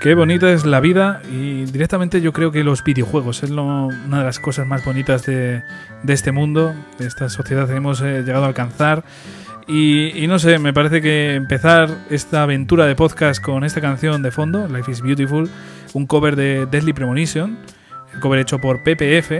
[0.00, 4.24] Qué bonita es la vida y directamente yo creo que los videojuegos es una de
[4.24, 5.62] las cosas más bonitas de,
[6.08, 9.04] este mundo, de esta sociedad que hemos eh, llegado a alcanzar.
[9.68, 14.30] Y, no sé, me parece que empezar esta aventura de podcast con esta canción de
[14.30, 15.50] fondo, Life is Beautiful,
[15.92, 17.58] un cover de Deadly Premonition,
[18.14, 19.32] el cover hecho por PPF,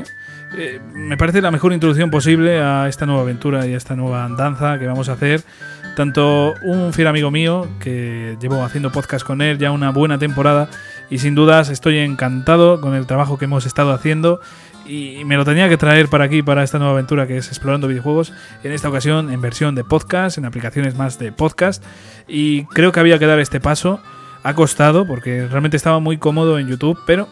[0.58, 4.28] eh, me parece la mejor introducción posible a esta nueva aventura y a esta nueva
[4.36, 5.42] danza que vamos a hacer
[6.00, 10.70] tanto un fiel amigo mío, que llevo haciendo podcast con él ya una buena temporada,
[11.10, 14.40] y sin dudas estoy encantado con el trabajo que hemos estado haciendo.
[14.86, 17.86] Y me lo tenía que traer para aquí, para esta nueva aventura que es Explorando
[17.86, 18.32] Videojuegos.
[18.64, 21.84] En esta ocasión en versión de podcast, en aplicaciones más de podcast.
[22.26, 24.00] Y creo que había que dar este paso.
[24.42, 27.28] Ha costado, porque realmente estaba muy cómodo en YouTube, pero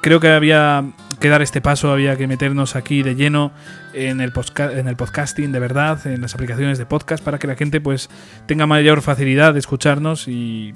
[0.00, 0.84] creo que había
[1.20, 3.52] que dar este paso, había que meternos aquí de lleno
[3.92, 7.54] en el, en el podcasting de verdad, en las aplicaciones de podcast, para que la
[7.54, 8.10] gente pues
[8.46, 10.74] tenga mayor facilidad de escucharnos y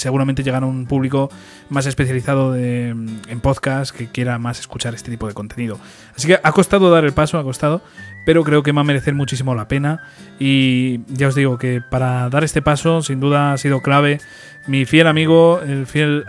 [0.00, 1.30] seguramente llegar a un público
[1.68, 5.78] más especializado en podcast que quiera más escuchar este tipo de contenido.
[6.16, 7.82] Así que ha costado dar el paso, ha costado,
[8.26, 10.02] pero creo que va a merecer muchísimo la pena.
[10.38, 14.20] Y ya os digo que para dar este paso, sin duda ha sido clave
[14.66, 16.24] mi fiel amigo, el fiel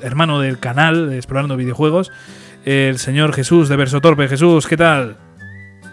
[0.00, 2.10] hermano del canal de Explorando Videojuegos,
[2.64, 4.28] el señor Jesús de Versotorpe.
[4.28, 5.16] Jesús, ¿qué tal?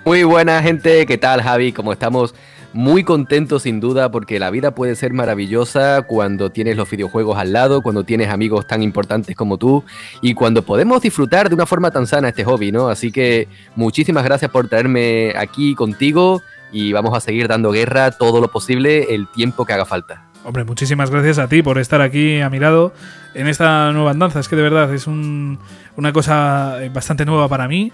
[0.05, 1.73] Muy buena gente, ¿qué tal Javi?
[1.73, 2.33] ¿Cómo estamos?
[2.73, 7.53] Muy contento sin duda porque la vida puede ser maravillosa cuando tienes los videojuegos al
[7.53, 9.83] lado, cuando tienes amigos tan importantes como tú
[10.21, 12.89] y cuando podemos disfrutar de una forma tan sana este hobby, ¿no?
[12.89, 18.41] Así que muchísimas gracias por traerme aquí contigo y vamos a seguir dando guerra todo
[18.41, 20.27] lo posible el tiempo que haga falta.
[20.43, 22.93] Hombre, muchísimas gracias a ti por estar aquí a mi lado
[23.33, 24.39] en esta nueva andanza.
[24.39, 27.91] Es que de verdad es una cosa bastante nueva para mí.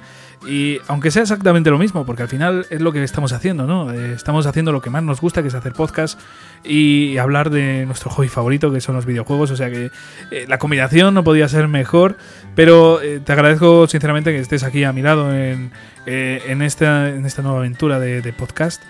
[0.47, 3.91] Y aunque sea exactamente lo mismo, porque al final es lo que estamos haciendo, ¿no?
[3.91, 6.19] Eh, estamos haciendo lo que más nos gusta, que es hacer podcast
[6.63, 9.51] y hablar de nuestro hobby favorito, que son los videojuegos.
[9.51, 9.91] O sea que
[10.31, 12.17] eh, la combinación no podía ser mejor,
[12.55, 15.71] pero eh, te agradezco sinceramente que estés aquí a mi lado en,
[16.05, 18.81] en, esta, en esta nueva aventura de, de podcast,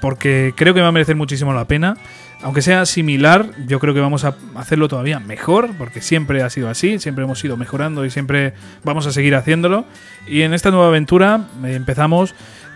[0.00, 1.96] porque creo que va a merecer muchísimo la pena
[2.42, 6.68] aunque sea similar, yo creo que vamos a hacerlo todavía mejor, porque siempre ha sido
[6.68, 8.54] así, siempre hemos ido mejorando y siempre
[8.84, 9.84] vamos a seguir haciéndolo.
[10.26, 12.34] Y en esta nueva aventura eh, empezamos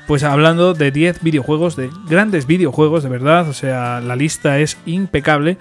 [0.09, 4.77] pues hablando de 10 videojuegos, de grandes videojuegos, de verdad, o sea, la lista es
[4.84, 5.59] impecable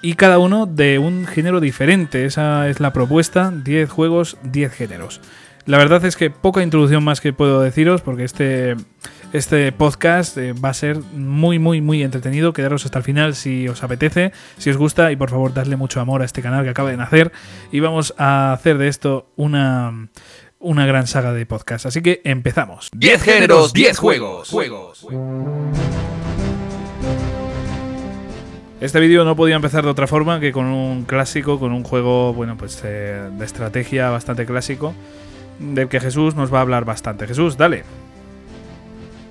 [0.00, 5.20] y cada uno de un género diferente, esa es la propuesta, 10 juegos, 10 géneros.
[5.66, 8.74] La verdad es que poca introducción más que puedo deciros, porque este
[9.34, 12.52] este podcast eh, va a ser muy, muy, muy entretenido.
[12.52, 16.00] Quedaros hasta el final si os apetece, si os gusta y por favor darle mucho
[16.00, 17.32] amor a este canal que acaba de nacer.
[17.72, 20.08] Y vamos a hacer de esto una,
[20.60, 21.84] una gran saga de podcast.
[21.84, 22.90] Así que empezamos.
[22.94, 24.50] 10 géneros, 10 juegos.
[24.50, 25.04] juegos.
[28.80, 32.32] Este vídeo no podía empezar de otra forma que con un clásico, con un juego,
[32.34, 34.94] bueno, pues eh, de estrategia bastante clásico,
[35.58, 37.26] del que Jesús nos va a hablar bastante.
[37.26, 37.82] Jesús, dale.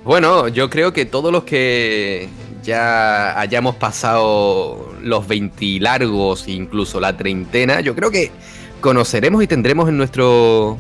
[0.04, 2.28] Bueno, yo creo que todos los que
[2.62, 8.30] ya hayamos pasado los 20 largos, incluso la treintena, yo creo que
[8.82, 10.78] conoceremos y tendremos en nuestro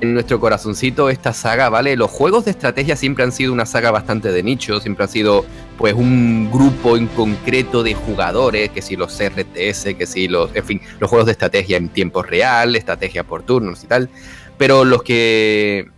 [0.00, 1.96] en nuestro corazoncito esta saga, ¿vale?
[1.96, 5.44] Los juegos de estrategia siempre han sido una saga bastante de nicho, siempre han sido
[5.76, 10.64] pues un grupo en concreto de jugadores, que si los RTS, que si los, en
[10.64, 14.08] fin, los juegos de estrategia en tiempo real, estrategia por turnos y tal,
[14.56, 15.88] pero los que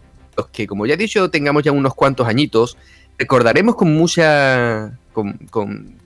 [0.49, 2.77] que, como ya he dicho, tengamos ya unos cuantos añitos,
[3.19, 5.99] recordaremos con mucha, con,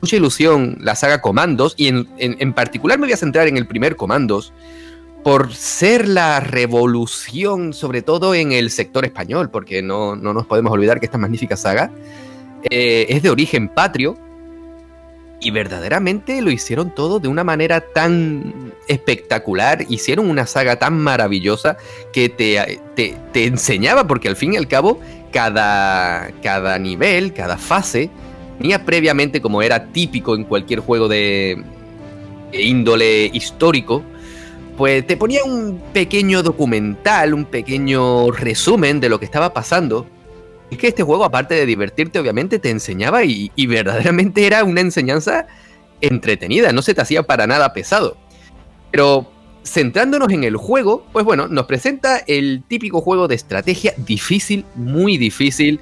[0.00, 3.96] mucha ilusión la saga Comandos, y en, particular me voy a centrar en el primer
[3.96, 4.52] Comandos,
[5.22, 10.98] por ser la revolución, sobre todo en el sector español, porque no, nos podemos olvidar
[10.98, 11.92] que esta magnífica saga
[12.70, 14.18] eh, es de origen patrio,
[15.42, 21.76] y verdaderamente lo hicieron todo de una manera tan espectacular, hicieron una saga tan maravillosa
[22.12, 25.00] que te, te, enseñaba, porque al fin y al cabo,
[25.32, 28.08] cada, cada nivel, cada fase,
[28.58, 31.62] tenía previamente, como era típico en cualquier juego de,
[32.52, 34.02] de índole histórico,
[34.76, 40.06] pues te ponía un pequeño documental, un pequeño resumen de lo que estaba pasando
[40.72, 45.46] es que este juego, aparte de divertirte, obviamente te enseñaba y, verdaderamente era una enseñanza
[46.00, 48.16] entretenida, no se te hacía para nada pesado.
[48.90, 49.30] Pero
[49.64, 55.18] centrándonos en el juego, pues bueno, nos presenta el típico juego de estrategia difícil, muy
[55.18, 55.78] difícil,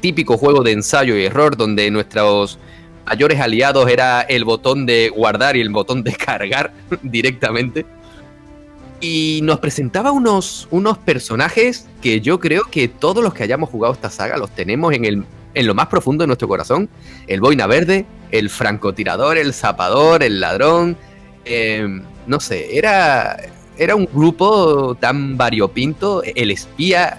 [0.00, 2.58] típico juego de ensayo y error donde nuestros
[3.06, 7.86] mayores aliados era el botón de guardar y el botón de cargar directamente
[9.04, 13.92] y nos presentaba unos, unos personajes que yo creo que todos los que hayamos jugado
[13.92, 16.88] esta saga los tenemos en, el, en lo más profundo de nuestro corazón.
[17.26, 20.96] El boina verde, el francotirador, el zapador, el ladrón.
[21.44, 23.36] Em, no sé, era,
[23.76, 27.18] era un grupo tan variopinto, el espía,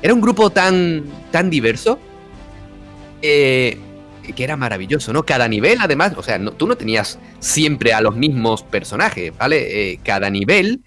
[0.00, 1.98] era un grupo tan, tan diverso,
[3.20, 3.78] eh,
[4.34, 5.24] que era maravilloso, ¿no?
[5.24, 9.92] Cada nivel, además, o sea, tú no tenías siempre a los mismos personajes, ¿vale?
[9.92, 10.82] Eh, cada nivel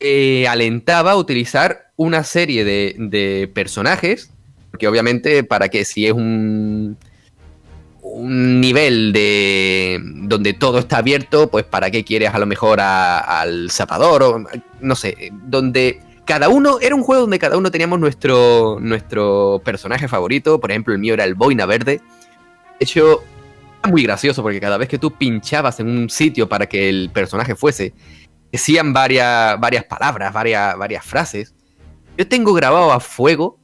[0.00, 4.30] eh, alentaba a utilizar una serie de, de personajes,
[4.70, 6.96] porque obviamente para que si es un
[8.10, 13.70] un nivel de donde todo está abierto, pues para qué quieres a lo mejor al
[13.70, 14.44] zapador o
[14.80, 20.08] no sé, donde cada uno era un juego donde cada uno teníamos nuestro nuestro personaje
[20.08, 22.00] favorito, por ejemplo, el mío era el boina verde.
[22.80, 23.22] Hecho,
[23.82, 27.10] era muy gracioso porque cada vez que tú pinchabas en un sitio para que el
[27.10, 27.92] personaje fuese,
[28.50, 31.54] decían varias varias palabras, varias varias frases.
[32.16, 33.58] Yo tengo grabado a fuego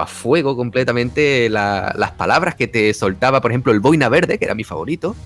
[0.00, 4.54] a fuego completamente las palabras que te soltaba, por ejemplo, el boina verde, que era
[4.54, 5.16] mi favorito.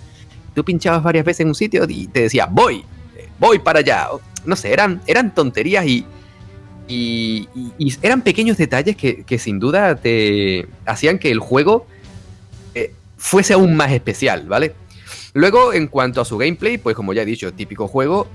[0.54, 2.84] Tú pinchabas varias veces en un sitio y te decía, voy,
[3.38, 4.08] voy para allá.
[4.44, 6.06] No sé, eran, eran tonterías y,
[6.88, 7.48] y,
[8.02, 11.86] eran pequeños detalles que, sin duda te hacían que el juego
[13.20, 14.74] fuese aún más especial, ¿vale?
[15.34, 18.26] Luego, en cuanto a su gameplay, pues como ya he dicho, típico juego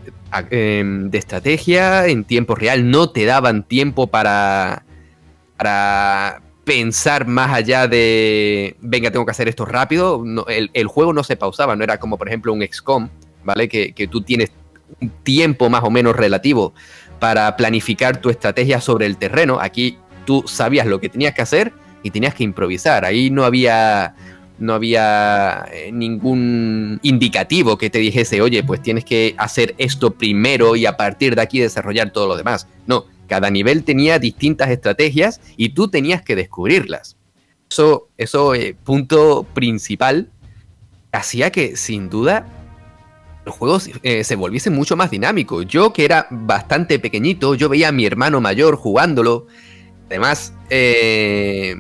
[0.52, 4.86] em, de estrategia en tiempo real, no te daban tiempo para
[5.58, 10.24] para pensar más allá de, venga, tengo que hacer esto rápido.
[10.48, 13.10] el, juego no se pausaba, no era como por ejemplo un XCOM,
[13.44, 13.70] ¿vale?
[13.70, 14.52] Que, tú tienes
[15.02, 16.74] un tiempo más o menos relativo
[17.20, 19.60] para planificar tu estrategia sobre el terreno.
[19.60, 21.72] Aquí tú sabías lo que tenías que hacer
[22.04, 23.06] y tenías que improvisar.
[23.06, 24.16] Ahí no había
[24.58, 30.76] no había eh, ningún indicativo que te dijese, oye, pues tienes que hacer esto primero
[30.76, 32.68] y a partir de aquí desarrollar todo lo demás.
[32.88, 37.18] No, cada nivel tenía distintas estrategias y tú tenías que descubrirlas.
[37.70, 40.30] Eso, eso eh, punto principal,
[41.12, 42.46] hacía que sin duda
[43.46, 45.62] el juego eh, se volviese mucho más dinámico.
[45.62, 49.48] Yo que era bastante pequeñito, yo veía a mi hermano mayor jugándolo.
[50.08, 51.76] Además, eh,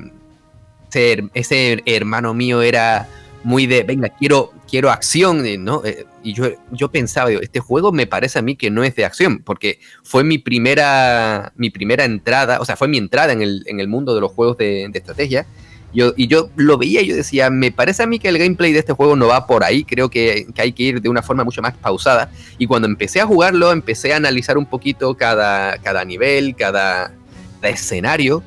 [0.91, 3.07] ese hermano mío era
[3.45, 5.83] muy de, venga, quiero, quiero acción, eh, ¿no?
[5.85, 9.05] Eh, y yo, yo pensaba, este juego me parece a mí que no es de
[9.05, 13.63] acción, porque fue mi primera, mi primera entrada, o sea, fue mi entrada en el,
[13.67, 15.45] en el mundo de los juegos de, estrategia.
[15.93, 18.79] Yo, y yo lo veía yo decía, me parece a mí que el gameplay de
[18.79, 21.61] este juego no va por ahí, creo que, hay que ir de una forma mucho
[21.61, 22.31] más pausada.
[22.57, 27.13] Y cuando empecé a jugarlo, empecé a analizar un poquito cada, cada nivel, cada
[27.61, 28.43] escenario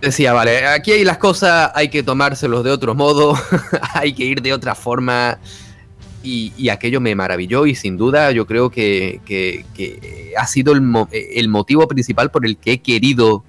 [0.00, 3.34] decía, vale, aquí hay las cosas, hay que tomárselos de otro modo,
[3.94, 5.38] hay que ir de otra forma.
[6.22, 9.62] Y, aquello me maravilló y sin duda yo creo que,
[10.36, 13.44] ha sido el, el, motivo principal por el que he querido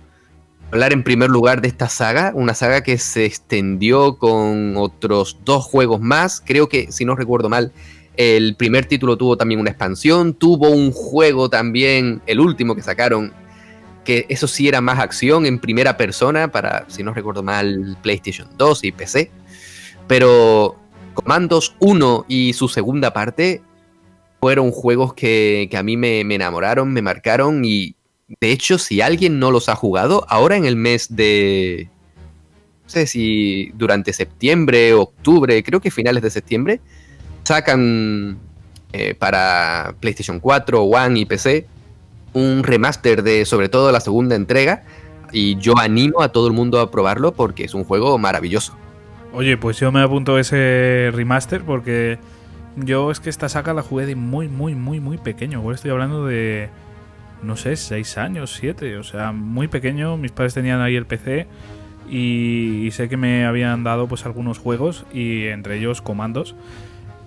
[0.72, 5.66] hablar en primer lugar de esta saga, una saga que se extendió con otros dos
[5.66, 7.74] juegos más, creo que si no recuerdo mal,
[8.16, 13.34] el primer título tuvo también una expansión, tuvo un juego también, el último que sacaron,
[14.04, 18.48] que eso sí era más acción en primera persona para, si no recuerdo mal, PlayStation
[18.58, 19.32] 2 y PC.
[20.08, 20.78] Pero
[21.14, 23.62] Comandos 1 y su segunda parte
[24.40, 27.96] fueron juegos que, a mí me, enamoraron, me marcaron y
[28.40, 31.90] de hecho si alguien no los ha jugado, ahora en el mes de...
[32.84, 36.82] No sé si durante septiembre, octubre, creo que finales de septiembre,
[37.44, 38.40] sacan
[38.94, 41.68] eh, para PlayStation 4, One y PC
[42.34, 44.84] un remaster de sobre todo la segunda entrega
[45.32, 48.76] y yo animo a todo el mundo a probarlo porque es un juego maravilloso.
[49.32, 52.18] Oye, pues yo me apunto ese remaster porque
[52.76, 55.60] yo es que esta saga la jugué de muy, muy, muy, muy pequeño.
[55.60, 56.70] Ahora estoy hablando de,
[57.44, 60.18] no sé, 6 años, 7, o sea, muy pequeño.
[60.18, 61.48] Mis padres tenían ahí el PC
[62.10, 66.56] y, sé que me habían dado pues algunos juegos y entre ellos comandos.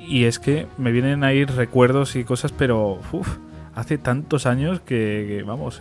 [0.00, 2.98] Y es que me vienen ahí recuerdos y cosas, pero...
[3.12, 3.28] Uf,
[3.74, 5.80] hace tantos años que, vamos,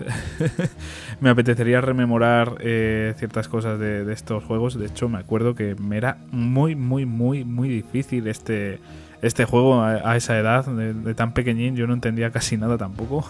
[1.22, 4.78] me apetecería rememorar eh, ciertas cosas de, estos juegos.
[4.78, 8.80] De hecho, me acuerdo que me era muy, muy, muy, muy difícil este,
[9.22, 11.76] este juego a, esa edad, de, tan pequeñín.
[11.76, 13.30] Yo no entendía casi nada tampoco.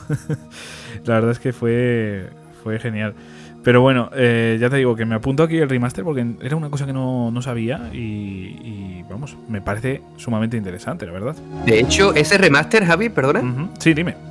[1.05, 2.29] La verdad es que fue,
[2.63, 3.15] fue genial.
[3.63, 6.71] Pero bueno, eh, ya te digo que me apunto aquí el remaster porque era una
[6.71, 11.35] cosa que no, sabía y, vamos, me parece sumamente interesante, la verdad.
[11.65, 13.69] De hecho, ese remaster, Javi, perdona.
[13.77, 14.30] Sí, dime.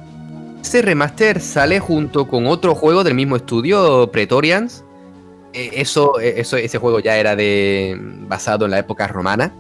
[0.63, 4.85] Este remaster sale junto con otro juego del mismo estudio, Pretorians.
[5.53, 7.99] Eh, eso, eh, eso, ese juego ya era de
[8.29, 9.53] basado en la época romana.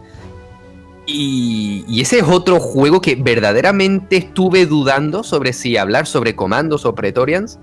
[1.07, 6.95] Y, ese es otro juego que verdaderamente estuve dudando sobre si hablar sobre comandos o
[6.95, 7.59] Pretorians.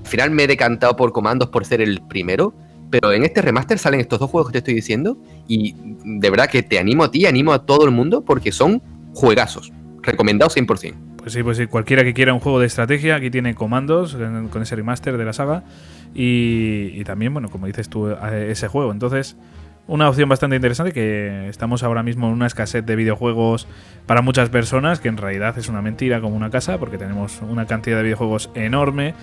[0.00, 2.52] Al final me he decantado por comandos por ser el primero.
[2.90, 5.16] Pero en este remaster salen estos dos juegos que te estoy diciendo.
[5.46, 8.82] Y de verdad que te animo a ti, animo a todo el mundo porque son
[9.14, 9.72] juegazos.
[10.02, 11.09] Recomendados 100%.
[11.20, 14.16] Pues sí, pues sí, cualquiera que quiera un juego de estrategia, aquí tiene comandos
[14.50, 15.64] con ese remaster de la saga
[16.14, 18.90] y, también, bueno, como dices tú, ese juego.
[18.90, 19.36] Entonces,
[19.86, 23.68] una opción bastante interesante que estamos ahora mismo en una escasez de videojuegos
[24.06, 27.66] para muchas personas, que en realidad es una mentira como una casa, porque tenemos una
[27.66, 29.14] cantidad de videojuegos enorme.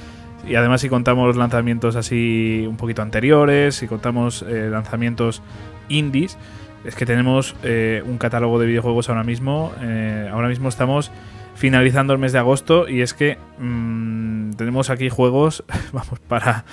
[0.48, 5.42] Y además si contamos lanzamientos así un poquito anteriores, si contamos eh, lanzamientos
[5.90, 6.38] indies,
[6.86, 9.74] es que tenemos eh, un catálogo de videojuegos ahora mismo.
[9.82, 11.12] Eh, ahora mismo estamos
[11.58, 16.66] finalizando el mes de agosto y es que mm, tenemos aquí juegos, vamos, para,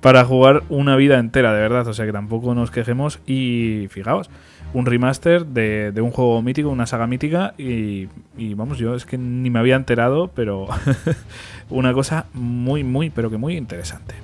[0.00, 1.88] para jugar una vida entera, de verdad.
[1.88, 4.30] O sea que tampoco nos quejemos y fijaos,
[4.74, 9.16] un remaster de, un juego mítico, una saga mítica y, y, vamos, yo es que
[9.16, 10.66] ni me había enterado, pero
[11.70, 14.14] una cosa muy, muy, pero que muy interesante.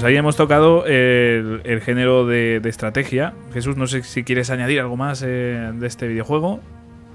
[0.00, 3.34] Pues hemos tocado el, género de, estrategia.
[3.52, 6.60] Jesús, no sé si quieres añadir algo más eh, de este videojuego.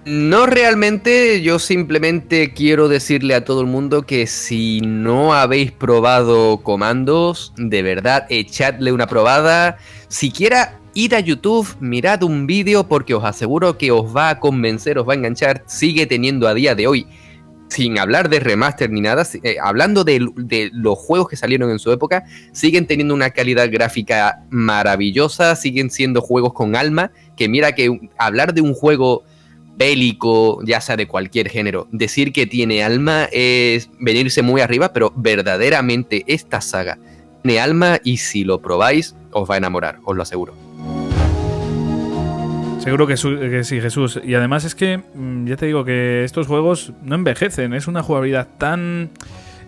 [0.06, 6.62] No realmente, yo simplemente quiero decirle a todo el mundo que si no habéis probado
[6.62, 9.77] comandos, de verdad, echadle una probada.
[10.08, 15.00] Siquiera id a YouTube, mirad un vídeo porque os aseguro que os va a convencer,
[15.00, 15.63] os va a enganchar.
[15.65, 17.08] Sigue teniendo a día de hoy
[17.75, 20.29] sin hablar de remaster ni nada, eh, hablando de,
[20.72, 26.22] los juegos que salieron en su época, siguen teniendo una calidad gráfica maravillosa, siguen siendo
[26.22, 29.24] juegos con alma, que mira que hablar de un juego
[29.77, 35.12] bélico, ya sea de cualquier género, decir que tiene alma es venirse muy arriba, pero
[35.13, 36.98] verdaderamente esta saga
[37.44, 40.64] tiene alma y si lo probáis os va a enamorar, os lo aseguro.
[42.86, 43.18] Seguro que,
[43.63, 44.22] sí, Jesús.
[44.24, 47.74] Y además es que, mm, ya te digo que estos juegos no envejecen.
[47.74, 49.10] Es una jugabilidad tan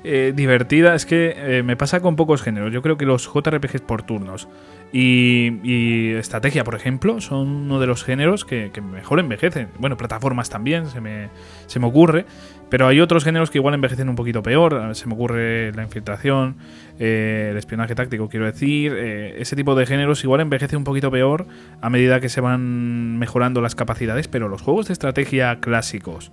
[0.03, 0.93] eh, divertida.
[0.93, 2.71] Es que eh, me pasa con pocos géneros.
[2.71, 4.47] Yo creo que los JRPGs por turnos
[4.93, 9.69] y, estrategia, por ejemplo, son uno de los géneros que, mejor envejecen.
[9.79, 11.29] Bueno, plataformas también, se me,
[11.65, 12.27] se me ocurre.
[12.69, 14.93] Pero hay otros géneros que igual envejecen un poquito peor.
[14.95, 16.57] Se me ocurre la infiltración,
[16.99, 18.93] eh, el espionaje táctico, quiero decir.
[18.95, 21.47] Eh, ese tipo de géneros igual envejece un poquito peor
[21.81, 24.27] a medida que se van mejorando las capacidades.
[24.27, 26.31] Pero los juegos de estrategia clásicos,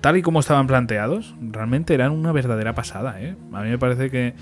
[0.00, 3.20] tal y como estaban planteados, realmente eran una verdadera pasada.
[3.22, 3.34] ¿eh?
[3.52, 4.34] A mí me parece que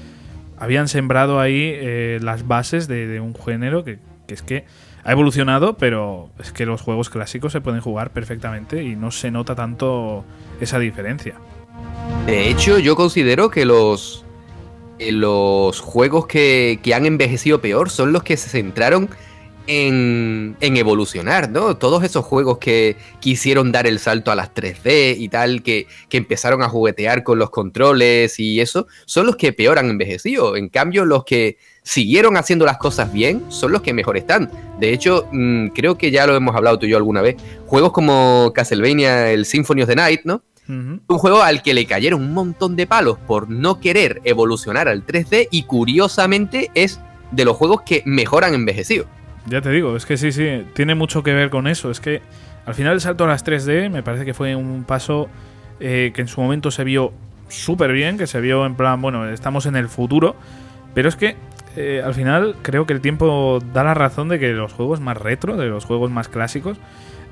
[0.58, 3.98] habían sembrado ahí las bases de, un género que
[4.28, 4.64] es que
[5.04, 9.30] ha evolucionado, pero es que los juegos clásicos se pueden jugar perfectamente y no se
[9.30, 10.24] nota tanto
[10.60, 11.34] esa diferencia.
[12.26, 14.24] De hecho, yo considero que los,
[14.98, 19.08] los juegos que, que han envejecido peor son los que se centraron
[19.66, 21.76] en, evolucionar, ¿no?
[21.76, 26.62] Todos esos juegos que quisieron dar el salto a las 3D y tal, que, empezaron
[26.62, 30.56] a juguetear con los controles y eso, son los que peor han envejecido.
[30.56, 34.50] En cambio, los que siguieron haciendo las cosas bien son los que mejor están.
[34.78, 37.36] De hecho, mm, creo que ya lo hemos hablado tú y yo alguna vez.
[37.66, 40.42] Juegos como Castlevania, el Symphony of the Night, ¿no?
[40.68, 45.04] Un juego al que le cayeron un montón de palos por no querer evolucionar al
[45.04, 46.98] 3D y curiosamente es
[47.30, 49.04] de los juegos que mejor han envejecido.
[49.46, 51.90] Ya te digo, es que sí, sí, tiene mucho que ver con eso.
[51.90, 52.22] Es que
[52.64, 55.28] al final el salto a las 3D me parece que fue un paso
[55.80, 57.12] eh, que en su momento se vio
[57.48, 60.36] súper bien, que se vio en plan, bueno, estamos en el futuro,
[60.94, 61.36] pero es que
[61.76, 65.16] eh, al final creo que el tiempo da la razón de que los juegos más
[65.16, 66.78] retro, de los juegos más clásicos,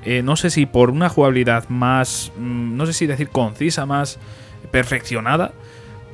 [0.03, 4.19] eh, no sé si por una jugabilidad más, mm, no sé si decir concisa, más
[4.71, 5.51] perfeccionada,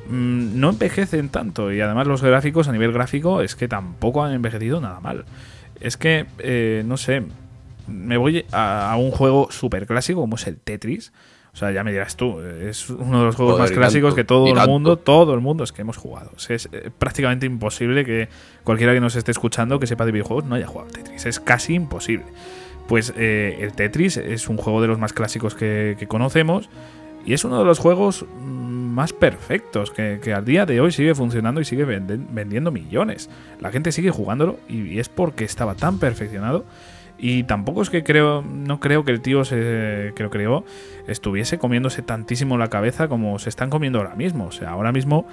[0.08, 1.72] mm, no envejecen tanto.
[1.72, 5.24] Y además los gráficos a nivel gráfico es que tampoco han envejecido nada mal
[5.80, 7.22] es que, eh, no sé,
[7.86, 11.12] me voy a, un juego súper clásico como es el Tetris.
[11.52, 14.46] O sea, ya me dirás tú, es uno de los juegos más clásicos que todo
[14.46, 16.30] el mundo, todo el mundo es que hemos jugado.
[16.48, 18.28] es eh, prácticamente imposible que
[18.64, 21.26] cualquiera que nos esté escuchando que sepa de videojuegos no haya jugado Tetris.
[21.26, 22.26] Es casi imposible.
[22.86, 26.70] Pues eh, el Tetris es un juego de los más clásicos que, que conocemos
[27.28, 28.24] y es uno de los juegos
[28.98, 33.30] más perfectos, que, al día de hoy sigue funcionando y sigue vendiendo millones.
[33.60, 36.64] La gente sigue jugándolo y, es porque estaba tan perfeccionado.
[37.18, 40.62] Y tampoco es que creo, no creo que el tío se, que
[41.08, 44.46] estuviese comiéndose tantísimo la cabeza como se están comiendo ahora mismo.
[44.46, 45.26] O sea, ahora mismo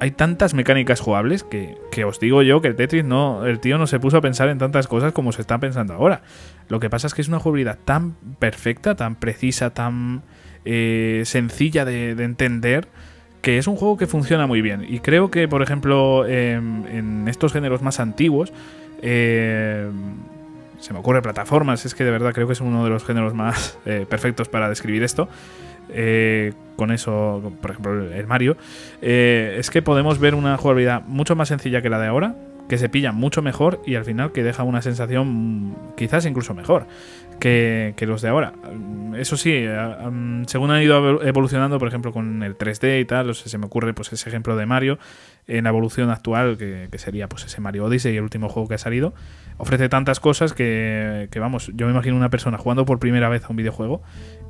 [0.00, 3.76] hay tantas mecánicas jugables que, que, os digo yo que el Tetris no, el tío
[3.76, 6.22] no se puso a pensar en tantas cosas como se está pensando ahora.
[6.68, 10.22] Lo que pasa es que es una jugabilidad tan perfecta, tan precisa, tan
[10.64, 12.88] eh, sencilla de, entender,
[13.42, 14.86] que es un juego que funciona muy bien.
[14.88, 18.54] Y creo que, por ejemplo, en estos géneros más antiguos,
[19.06, 19.86] eh,
[20.84, 23.32] se me ocurre plataformas, es que de verdad creo que es uno de los géneros
[23.32, 25.28] más eh, perfectos para describir esto.
[26.76, 28.58] con eso, por ejemplo, el Mario,
[29.00, 32.34] es que podemos ver una jugabilidad mucho más sencilla que la de ahora,
[32.68, 36.86] que se pilla mucho mejor y al final que deja una sensación quizás incluso mejor
[37.38, 38.52] que, los de ahora.
[39.16, 39.64] Eso sí,
[40.46, 44.12] según han ido evolucionando, por ejemplo, con el 3D y tal, se me ocurre pues
[44.12, 44.98] ese ejemplo de Mario
[45.46, 48.78] en la evolución actual, que, sería pues ese Mario Odyssey, el último juego que ha
[48.78, 49.14] salido,
[49.58, 53.44] ofrece tantas cosas que, que, vamos, yo me imagino una persona jugando por primera vez
[53.44, 54.02] a un videojuego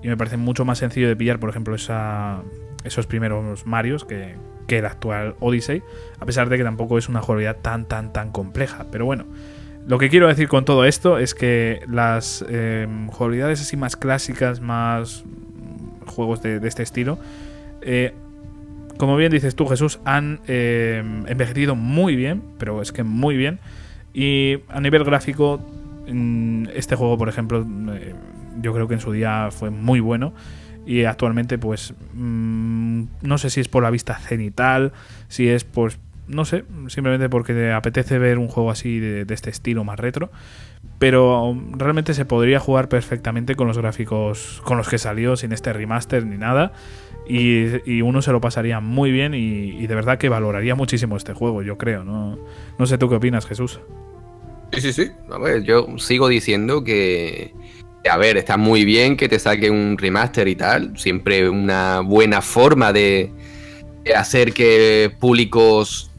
[0.03, 2.43] y me parece mucho más sencillo de pillar, por ejemplo, esa,
[2.85, 4.37] esos primeros Marios que,
[4.67, 5.83] que el actual Odyssey,
[6.21, 8.87] a pesar de que tampoco es una jugabilidad tan, tan, tan compleja.
[8.91, 9.27] Pero bueno,
[9.87, 14.61] lo que quiero decir con todo esto es que las eh, jugabilidades así más clásicas,
[14.61, 15.25] más
[16.07, 17.19] juegos de, este estilo,
[17.83, 18.15] eh,
[18.97, 23.59] como bien dices tú, Jesús, han eh, envejecido muy bien, pero es que muy bien.
[24.15, 25.61] Y a nivel gráfico,
[26.09, 27.67] mm, este juego, por ejemplo,
[28.63, 30.33] yo creo que en su día fue muy bueno
[30.87, 34.93] y actualmente pues mm, no sé si es por la vista cenital,
[35.29, 39.51] si es pues no sé, simplemente porque te apetece ver un juego así de, este
[39.51, 40.31] estilo más retro,
[40.99, 45.73] pero realmente se podría jugar perfectamente con los gráficos con los que salió sin este
[45.73, 46.73] remaster ni nada
[47.27, 51.63] y, uno se lo pasaría muy bien y, de verdad que valoraría muchísimo este juego,
[51.63, 52.39] yo creo, no,
[52.79, 53.81] no sé tú qué opinas Jesús.
[54.73, 57.53] Sí, sí, sí, a ver, yo sigo diciendo que
[58.11, 60.93] a ver, está muy bien que te saque un remaster y tal.
[60.99, 63.33] Siempre una buena forma de
[64.15, 66.11] hacer que públicos,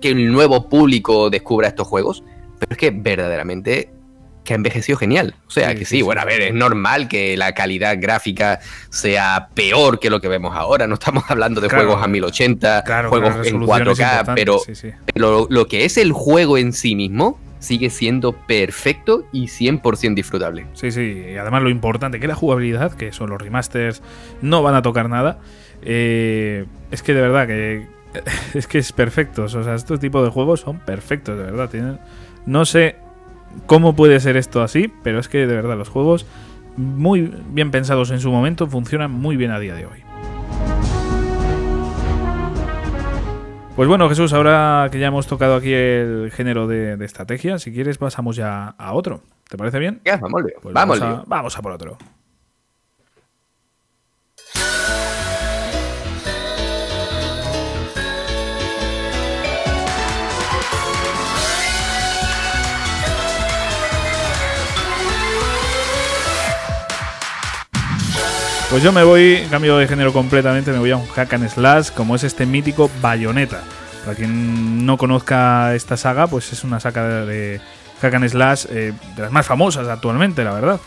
[0.00, 2.22] que el nuevo público descubra estos juegos.
[2.58, 3.90] Pero es que verdaderamente
[4.44, 5.34] que ha envejecido genial.
[5.46, 10.00] O sea, que sí, bueno, a ver, es normal que la calidad gráfica sea peor
[10.00, 10.86] que lo que vemos ahora.
[10.86, 14.60] No estamos hablando de juegos a 1080, juegos en 4K, pero,
[15.14, 20.66] pero lo que es el juego en sí mismo sigue siendo perfecto y 100% disfrutable.
[20.74, 24.02] Sí, sí, y además lo importante que la jugabilidad, que son los remasters,
[24.40, 25.38] no van a tocar nada.
[25.82, 27.86] Eh, es que de verdad que
[28.54, 29.44] es que es perfecto.
[29.44, 31.70] O sea, estos tipos de juegos son perfectos, de verdad.
[31.70, 31.98] Tienen,
[32.46, 32.96] no sé
[33.66, 36.26] cómo puede ser esto así, pero es que de verdad los juegos
[36.76, 40.02] muy bien pensados en su momento funcionan muy bien a día de hoy.
[43.76, 47.96] Pues bueno, Jesús, ahora que ya hemos tocado aquí el género de, estrategia, si quieres
[47.96, 49.22] pasamos ya a otro.
[49.48, 50.02] ¿Te parece bien?
[50.04, 51.96] Ya, vamos, pues vamos, vamos a por otro.
[68.72, 71.90] Pues yo me voy, cambio de género completamente, me voy a un hack and slash,
[71.90, 73.62] como es este mítico Bayonetta.
[74.02, 77.60] Para quien no conozca esta saga, pues es una saga de
[78.00, 80.80] hack and slash eh, de las más famosas actualmente, la verdad.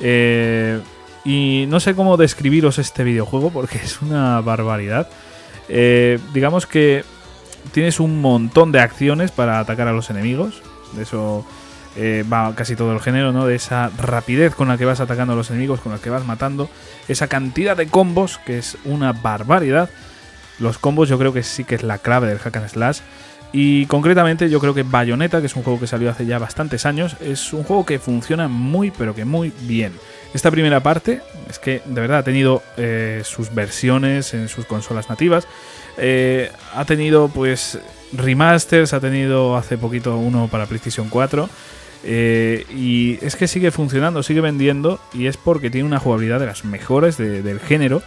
[0.00, 0.80] Eh,
[1.26, 5.06] y no sé cómo describiros este videojuego porque es una barbaridad.
[5.68, 7.04] Eh, digamos que
[7.70, 10.62] tienes un montón de acciones para atacar a los enemigos.
[10.94, 11.44] De eso
[11.96, 13.46] eh, va casi todo el género, ¿no?
[13.46, 16.24] De esa rapidez con la que vas atacando a los enemigos, con la que vas
[16.24, 16.68] matando,
[17.08, 19.90] esa cantidad de combos, que es una barbaridad.
[20.58, 23.00] Los combos yo creo que sí que es la clave del hack and slash.
[23.52, 26.84] Y concretamente yo creo que Bayonetta, que es un juego que salió hace ya bastantes
[26.84, 29.92] años, es un juego que funciona muy pero que muy bien.
[30.34, 35.08] Esta primera parte es que de verdad ha tenido eh, sus versiones en sus consolas
[35.08, 35.46] nativas.
[35.96, 37.78] Eh, ha tenido pues
[38.12, 41.48] remasters, ha tenido hace poquito uno para PlayStation 4.
[42.08, 46.46] Eh, y es que sigue funcionando, sigue vendiendo y es porque tiene una jugabilidad de
[46.46, 48.00] las mejores del género.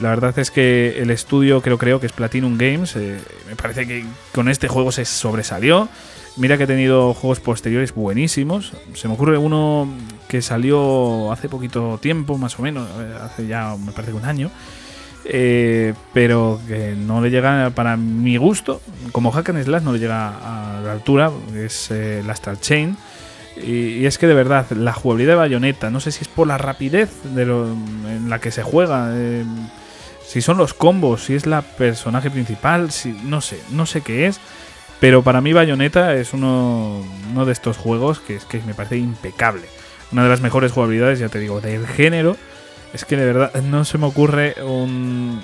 [0.00, 2.94] La verdad es que el estudio creo creo que es Platinum Games.
[2.96, 3.18] Eh,
[3.48, 5.88] me parece que con este juego se sobresalió.
[6.36, 8.72] Mira que ha tenido juegos posteriores buenísimos.
[8.94, 9.88] Se me ocurre uno
[10.28, 14.50] que salió hace poquito tiempo, más o menos, eh, hace ya me parece un año.
[16.12, 20.28] pero que no le llega para mi gusto, como Hack and Slash no le llega
[20.28, 22.96] a la altura, es el Astral Chain
[23.56, 26.58] y, es que de verdad, la jugabilidad de Bayonetta, no sé si es por la
[26.58, 29.44] rapidez de lo, en la que se juega, eh,
[30.26, 34.26] si son los combos, si es la personaje principal, si no sé, no sé qué
[34.26, 34.40] es.
[35.00, 38.96] Pero para mí Bayonetta es uno, uno de estos juegos que, es que me parece
[38.96, 39.66] impecable.
[40.12, 42.36] Una de las mejores jugabilidades, ya te digo, del género.
[42.94, 45.42] Es que de verdad no se me ocurre un,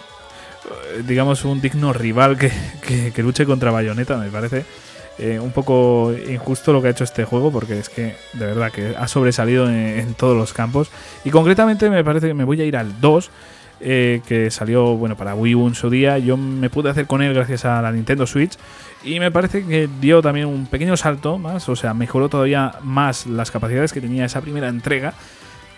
[1.06, 2.52] digamos, un digno rival que,
[2.86, 4.64] que, que luche contra Bayonetta, me parece
[5.18, 8.70] eh, un poco injusto lo que ha hecho este juego porque es que de verdad
[8.70, 10.90] que ha sobresalido en, todos los campos.
[11.24, 13.30] Y concretamente me parece que me voy a ir al 2
[13.80, 16.18] eh, que salió bueno para Wii U en su día.
[16.18, 18.52] Yo me pude hacer con él gracias a la Nintendo Switch.
[19.02, 23.26] Y me parece que dio también un pequeño salto más o sea mejoró todavía más
[23.26, 25.14] las capacidades que tenía esa primera entrega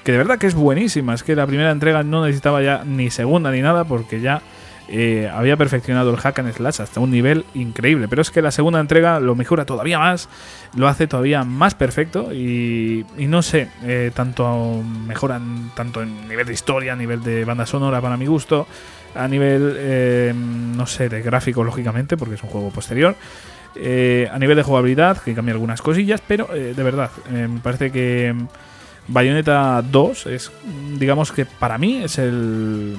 [0.05, 1.14] que de verdad que es buenísima.
[1.14, 4.42] Es que la primera entrega no necesitaba ya ni segunda ni nada porque ya
[4.92, 8.09] eh, había perfeccionado el hack and slash hasta un nivel increíble.
[8.09, 10.29] Pero es que la segunda entrega lo mejora todavía más,
[10.74, 16.53] lo hace todavía más perfecto y, no sé, eh, tanto mejoran tanto en nivel de
[16.53, 18.66] historia, a nivel de banda sonora para mi gusto,
[19.14, 23.14] a nivel, eh, no sé, de gráfico lógicamente, porque es un juego posterior.
[23.72, 28.35] a nivel de jugabilidad, que cambia algunas cosillas, pero de verdad, me parece que
[29.08, 30.52] Bayonetta 2 es,
[30.98, 32.96] digamos que para mí es el,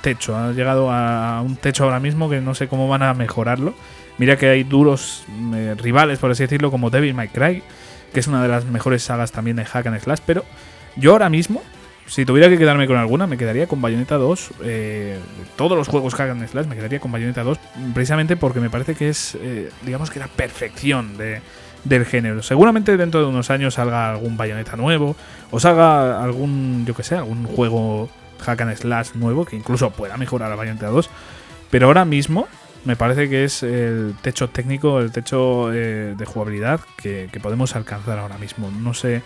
[0.00, 0.36] techo.
[0.36, 3.74] Ha llegado a un techo ahora mismo que no sé cómo van a mejorarlo.
[4.18, 7.62] Mira que hay duros eh, rivales, por así decirlo, como Devil May Cry,
[8.12, 10.20] que es una de las mejores sagas también de Hack and Slash.
[10.26, 10.44] Pero
[10.96, 11.62] yo ahora mismo,
[12.06, 14.50] si tuviera que quedarme con alguna, me quedaría con Bayonetta 2.
[14.64, 15.18] Eh,
[15.56, 17.58] todos los juegos Hack and Slash me quedaría con Bayonetta 2,
[17.94, 21.40] precisamente porque me parece que es, eh, digamos que la perfección de
[21.88, 22.42] del género.
[22.42, 25.16] Seguramente dentro de unos años salga algún bayoneta nuevo
[25.50, 28.08] o salga algún, yo que sé, algún juego
[28.40, 31.10] hack and slash nuevo que incluso pueda mejorar a Bayonetta 2.
[31.70, 32.46] Pero ahora mismo
[32.84, 38.18] me parece que es el techo técnico, el techo eh, de jugabilidad que, podemos alcanzar
[38.18, 38.70] ahora mismo.
[38.70, 39.22] No sé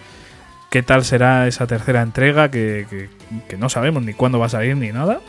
[0.71, 3.09] qué tal será esa tercera entrega que,
[3.59, 5.21] no sabemos ni cuándo va a salir ni nada.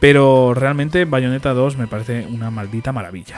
[0.00, 3.36] Pero realmente Bayonetta 2 me parece una maldita maravilla.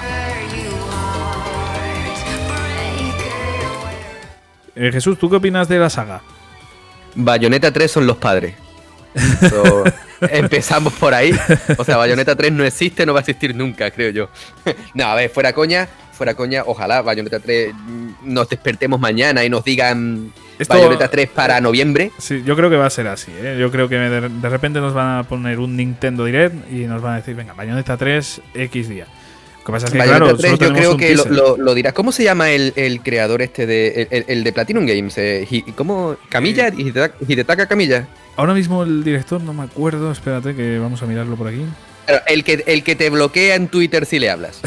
[4.74, 6.22] Eh, Jesús, ¿tú qué opinas de la saga?
[7.14, 8.54] Bayonetta 3 son los padres.
[10.20, 11.32] empezamos por ahí.
[11.76, 14.28] O sea, Bayonetta 3 no existe, no va a existir nunca, creo yo.
[14.94, 17.74] no, a ver, fuera coña, fuera coña, ojalá Bayonetta 3
[18.22, 20.32] nos despertemos mañana y nos digan
[20.68, 22.12] Bayonetta 3 para noviembre.
[22.18, 23.32] Sí, yo creo que va a ser así.
[23.34, 23.56] ¿eh?
[23.58, 27.02] Yo creo que de, de, repente nos van a poner un Nintendo Direct y nos
[27.02, 29.06] van a decir, venga, Bayonetta 3 X día
[29.66, 31.92] yo creo que lo, dirás.
[31.92, 34.08] ¿Cómo se llama el, creador este de.
[34.26, 35.16] El, de Platinum Games?
[35.18, 36.16] Eh, ¿Cómo?
[36.28, 36.68] ¿Camilla?
[36.68, 36.92] Eh,
[37.28, 38.06] ¿Hidetaka Camilla?
[38.36, 40.10] Ahora mismo el director no me acuerdo.
[40.10, 41.64] Espérate que vamos a mirarlo por aquí.
[42.26, 44.60] El que, el que te bloquea en Twitter si le hablas.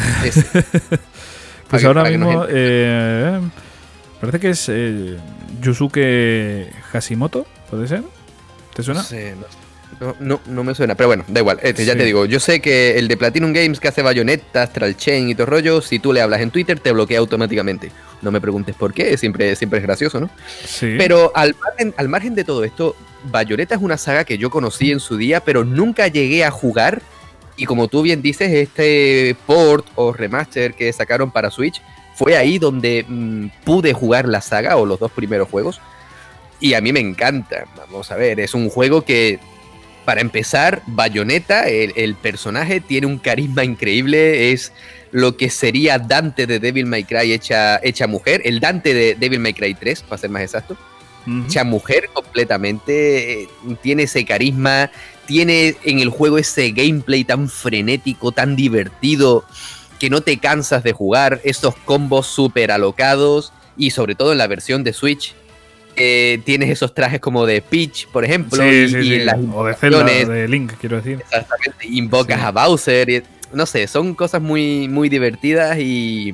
[1.67, 2.45] pues ahora mismo.
[2.49, 3.39] Eh,
[4.21, 4.71] parece que es
[5.61, 8.03] Yusuke Hashimoto, ¿puede ser?
[8.73, 9.03] ¿Te suena?
[9.03, 9.62] Sí, no
[10.19, 11.59] no, no, me suena, pero bueno, da igual.
[11.61, 14.97] Este, ya te digo, yo sé que el de Platinum Games que hace bayonetas, Astral
[14.97, 17.91] Chain y todo rollo, si tú le hablas en Twitter, te bloquea automáticamente.
[18.21, 20.29] No me preguntes por qué, siempre, siempre es gracioso, ¿no?
[20.65, 20.95] Sí.
[20.97, 24.91] Pero al margen, al margen de todo esto, Bayonetta es una saga que yo conocí
[24.91, 27.01] en su día, pero nunca llegué a jugar.
[27.55, 31.81] Y como tú bien dices, este port o remaster que sacaron para Switch
[32.15, 35.79] fue ahí donde mm, pude jugar la saga o los dos primeros juegos.
[36.59, 37.65] Y a mí me encanta.
[37.75, 39.39] Vamos a ver, es un juego que
[40.05, 44.51] para empezar, Bayonetta, el, personaje, tiene un carisma increíble.
[44.51, 44.71] Es
[45.11, 48.41] lo que sería Dante de Devil May Cry hecha, hecha mujer.
[48.45, 50.77] El Dante de Devil May Cry 3, para ser más exacto.
[51.47, 53.43] Hecha mujer completamente.
[53.43, 53.49] Eh,
[53.81, 54.91] tiene ese carisma.
[55.25, 59.45] Tiene en el juego ese gameplay tan frenético, tan divertido,
[59.99, 61.39] que no te cansas de jugar.
[61.43, 63.53] Esos combos súper alocados.
[63.77, 65.33] Y sobre todo en la versión de Switch,
[65.95, 70.73] eh, tienes esos trajes como de Peach, por ejemplo, y, o de Zelda, de Link,
[70.79, 71.19] quiero decir.
[71.19, 76.33] Exactamente, invocas a Bowser, y, no sé, son cosas muy, muy divertidas y,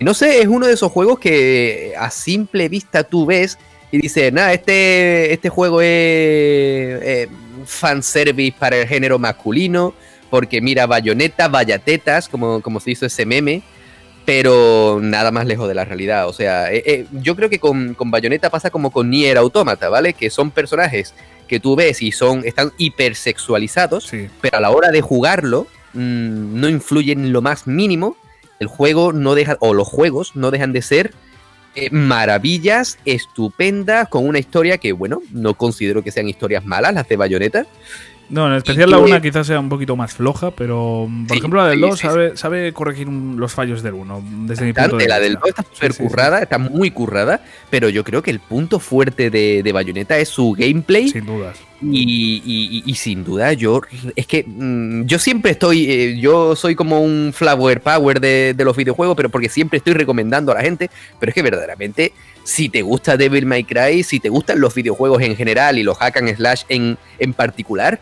[0.00, 3.58] no sé, es uno de esos juegos que a simple vista tú ves
[3.90, 7.28] y dices, nada, este, este juego es eh,
[7.64, 9.94] fanservice para el género masculino,
[10.30, 13.62] porque mira, bayoneta, vayatetas, como, como se hizo ese meme,
[14.24, 16.28] pero nada más lejos de la realidad.
[16.28, 19.88] O sea, eh, eh, yo creo que con, con, Bayonetta pasa como con Nier Automata,
[19.88, 20.14] ¿vale?
[20.14, 21.14] Que son personajes
[21.46, 24.10] que tú ves y son están hipersexualizados,
[24.40, 28.16] pero a la hora de jugarlo mm, no influyen lo más mínimo.
[28.60, 31.12] El juego no deja, o los juegos no dejan de ser
[31.74, 37.08] eh, maravillas estupendas con una historia que, bueno, no considero que sean historias malas las
[37.08, 37.66] de Bayonetta.
[38.28, 41.68] No, en especial la 1 quizás sea un poquito más floja, pero por ejemplo la
[41.68, 42.00] del 2
[42.34, 44.22] sabe, corregir los fallos del 1.
[44.46, 48.04] Desde mi punto de la del 2 está súper currada, está muy currada, pero yo
[48.04, 51.08] creo que el punto fuerte de, de Bayonetta es su gameplay.
[51.08, 51.58] Sin dudas.
[51.82, 53.82] Y, sin duda, yo
[54.16, 58.76] es que mm, yo siempre estoy, eh, yo soy como un flower power de, los
[58.76, 62.82] videojuegos, pero porque siempre estoy recomendando a la gente, pero es que verdaderamente, si te
[62.82, 66.34] gusta Devil May Cry, si te gustan los videojuegos en general y los hack and
[66.36, 68.00] slash en, en particular,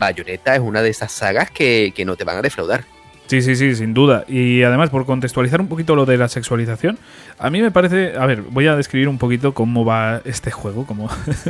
[0.00, 2.84] Bayonetta es una de esas sagas que, no te van a defraudar.
[3.30, 4.24] Sí, sí, sí, sin duda.
[4.26, 6.98] Y además, por contextualizar un poquito lo de la sexualización,
[7.38, 8.14] a mí me parece.
[8.18, 10.84] A ver, voy a describir un poquito cómo va este juego.
[10.84, 11.08] Cómo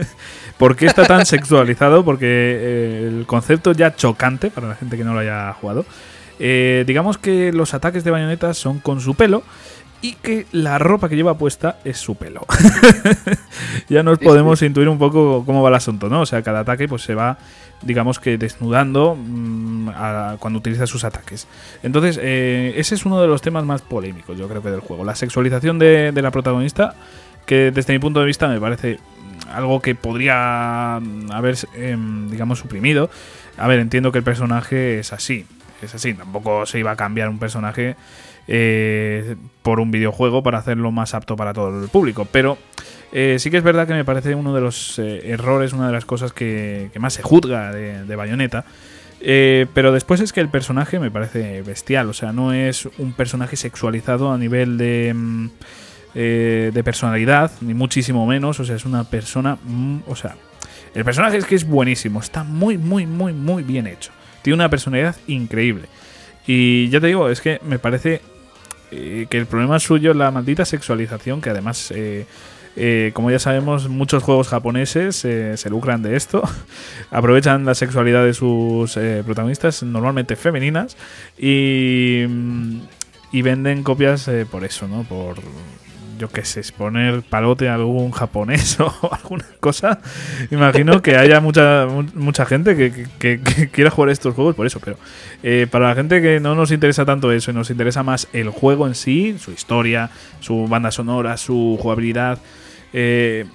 [0.58, 2.04] ¿Por qué está tan sexualizado?
[2.04, 5.86] Porque eh, el concepto ya chocante para la gente que no lo haya jugado.
[6.38, 9.42] Eh, digamos que los ataques de Bayonetta son con su pelo
[10.02, 12.44] y que la ropa que lleva puesta es su pelo.
[13.88, 16.20] ya nos podemos intuir un poco cómo va el asunto, ¿no?
[16.20, 17.38] O sea, cada ataque pues se va,
[17.82, 19.90] digamos que desnudando mm,
[20.38, 21.46] cuando utiliza sus ataques.
[21.82, 25.04] Entonces, eh, ese es uno de los temas más polémicos, yo creo que del juego.
[25.04, 26.94] La sexualización de, la protagonista,
[27.46, 28.98] que desde mi punto de vista me parece
[29.52, 33.10] algo que podría haber, em, digamos, suprimido.
[33.56, 35.46] A ver, entiendo que el personaje es así,
[35.82, 37.96] es así, tampoco se iba a cambiar un personaje
[38.46, 42.26] eh, por un videojuego para hacerlo más apto para todo el público.
[42.30, 42.58] Pero
[43.12, 45.92] eh, sí que es verdad que me parece uno de los eh, errores, una de
[45.92, 48.64] las cosas que, más se juzga de, de Bayonetta.
[49.20, 53.56] pero después es que el personaje me parece bestial, o sea, no es un personaje
[53.56, 55.48] sexualizado a nivel de, mm,
[56.14, 60.36] de personalidad, ni muchísimo menos, o sea, es una persona, mm, o sea,
[60.94, 64.10] el personaje es que es buenísimo, está muy, muy, muy, muy bien hecho,
[64.42, 65.86] tiene una personalidad increíble.
[66.46, 68.20] Y ya te digo, es que me parece
[68.90, 72.26] que el problema suyo es la maldita sexualización, que además, eh,
[72.76, 76.42] eh, como ya sabemos, muchos juegos japoneses eh, se lucran de esto,
[77.10, 80.96] aprovechan la sexualidad de sus protagonistas, normalmente femeninas,
[81.36, 82.24] y,
[83.32, 85.04] y venden copias por eso, ¿no?
[85.04, 85.36] Por
[86.20, 90.00] yo qué sé, poner palote a algún japonés o alguna cosa.
[90.50, 92.76] Imagino que haya mucha mucha gente
[93.18, 93.40] que,
[93.72, 94.98] quiera jugar estos juegos por eso, pero
[95.42, 98.50] eh, para la gente que no nos interesa tanto eso y nos interesa más el
[98.50, 102.38] juego en sí, su historia, su banda sonora, su jugabilidad,
[102.92, 103.46] eh,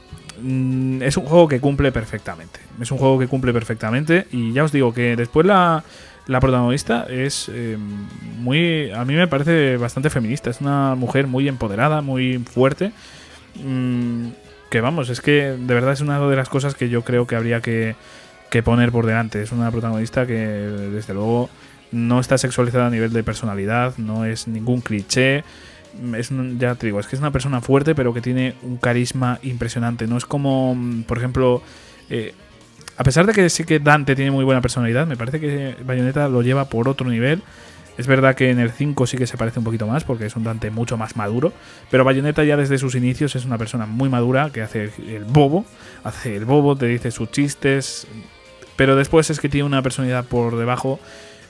[0.42, 2.60] mm, es un juego que cumple perfectamente.
[2.82, 5.84] Es un juego que cumple perfectamente y ya os digo que después la
[6.28, 7.78] la protagonista es eh,
[8.40, 8.92] muy.
[8.92, 10.50] A mí me parece bastante feminista.
[10.50, 12.92] Es una mujer muy empoderada, muy fuerte.
[13.64, 14.30] Mm,
[14.70, 17.36] que vamos, es que de verdad es una de las cosas que yo creo que
[17.36, 17.96] habría que,
[18.64, 19.42] poner por delante.
[19.42, 21.50] Es una protagonista que, desde luego,
[21.92, 25.44] no está sexualizada a nivel de personalidad, no es ningún cliché.
[26.18, 29.40] Es, ya te digo, es que es una persona fuerte, pero que tiene un carisma
[29.44, 30.08] impresionante.
[30.08, 31.62] No es como, mm, por ejemplo,
[32.10, 32.34] eh,
[32.98, 36.30] a pesar de que sí que Dante tiene muy buena personalidad, me parece que Bayonetta
[36.30, 37.42] lo lleva por otro nivel.
[37.98, 40.36] Es verdad que en el 5 sí que se parece un poquito más, porque es
[40.36, 41.54] un Dante mucho más maduro.
[41.90, 45.66] Pero Bayonetta ya desde sus inicios es una persona muy madura, que hace el bobo,
[46.04, 48.08] hace el bobo, te dice sus chistes.
[48.76, 51.00] Pero después es que tiene una personalidad por debajo.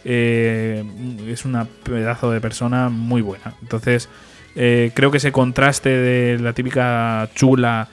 [0.03, 0.83] Eh,
[1.27, 3.55] es una pedazo de persona muy buena.
[3.63, 4.07] Entonces,
[4.55, 7.89] eh, creo que ese contraste de la típica chula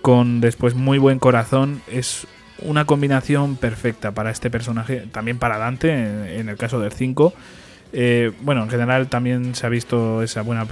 [0.00, 2.26] con después muy buen corazón es
[2.64, 7.32] una combinación perfecta para este personaje, también para Dante, en, el caso del 5.
[7.92, 10.66] Eh, bueno, en general también se ha visto esa buena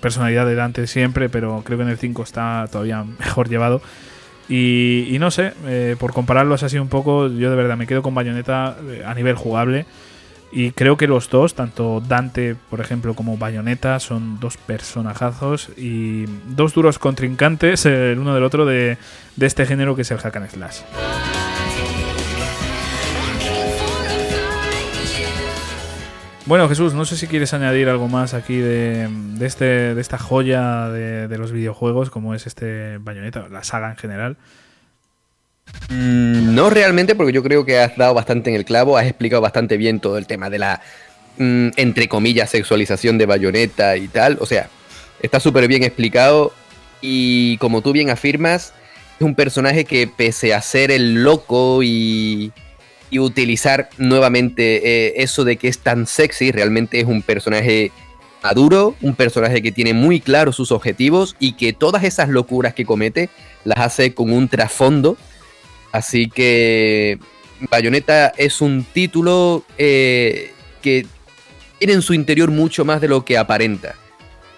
[0.00, 3.82] personalidad de Dante siempre, pero creo que en el 5 está todavía mejor llevado.
[4.48, 8.14] Y, no sé, eh, por compararlos así un poco, yo de verdad me quedo con
[8.14, 9.84] Bayonetta eh, a nivel jugable.
[10.50, 16.24] Y creo que los dos, tanto Dante, por ejemplo, como Bayonetta, son dos personajazos y
[16.48, 18.96] dos duros contrincantes el uno del otro de,
[19.38, 20.80] este género que es el hack and slash.
[26.46, 29.10] Bueno, Jesús, no sé si quieres añadir algo más aquí de,
[29.42, 33.96] este, de esta joya de, de, los videojuegos, como es este Bayonetta, la saga en
[33.96, 34.38] general.
[35.88, 39.40] Mm, no realmente, porque yo creo que has dado bastante en el clavo, has explicado
[39.40, 40.82] bastante bien todo el tema de la,
[41.38, 44.38] mm, entre comillas, sexualización de bayoneta y tal.
[44.40, 44.68] O sea,
[45.22, 46.52] está súper bien explicado
[47.00, 48.72] y como tú bien afirmas,
[49.18, 52.52] es un personaje que pese a ser el loco y,
[53.18, 57.90] utilizar nuevamente eh, eso de que es tan sexy, realmente es un personaje
[58.42, 62.84] maduro, un personaje que tiene muy claro sus objetivos y que todas esas locuras que
[62.84, 63.30] comete
[63.64, 65.16] las hace con un trasfondo
[65.92, 67.18] Así que
[67.70, 71.06] Bayonetta es un título eh, que
[71.78, 73.94] tiene en su interior mucho más de lo que aparenta.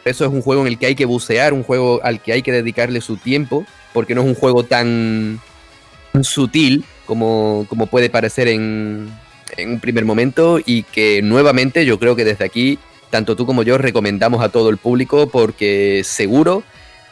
[0.04, 2.42] Eso es un juego en el que hay que bucear, un juego al que hay
[2.42, 5.40] que dedicarle su tiempo, porque no es un juego tan
[6.22, 9.10] sutil como, como puede parecer en,
[9.56, 12.78] en un primer momento y que nuevamente yo creo que desde aquí,
[13.10, 16.62] tanto tú como yo recomendamos a todo el público porque seguro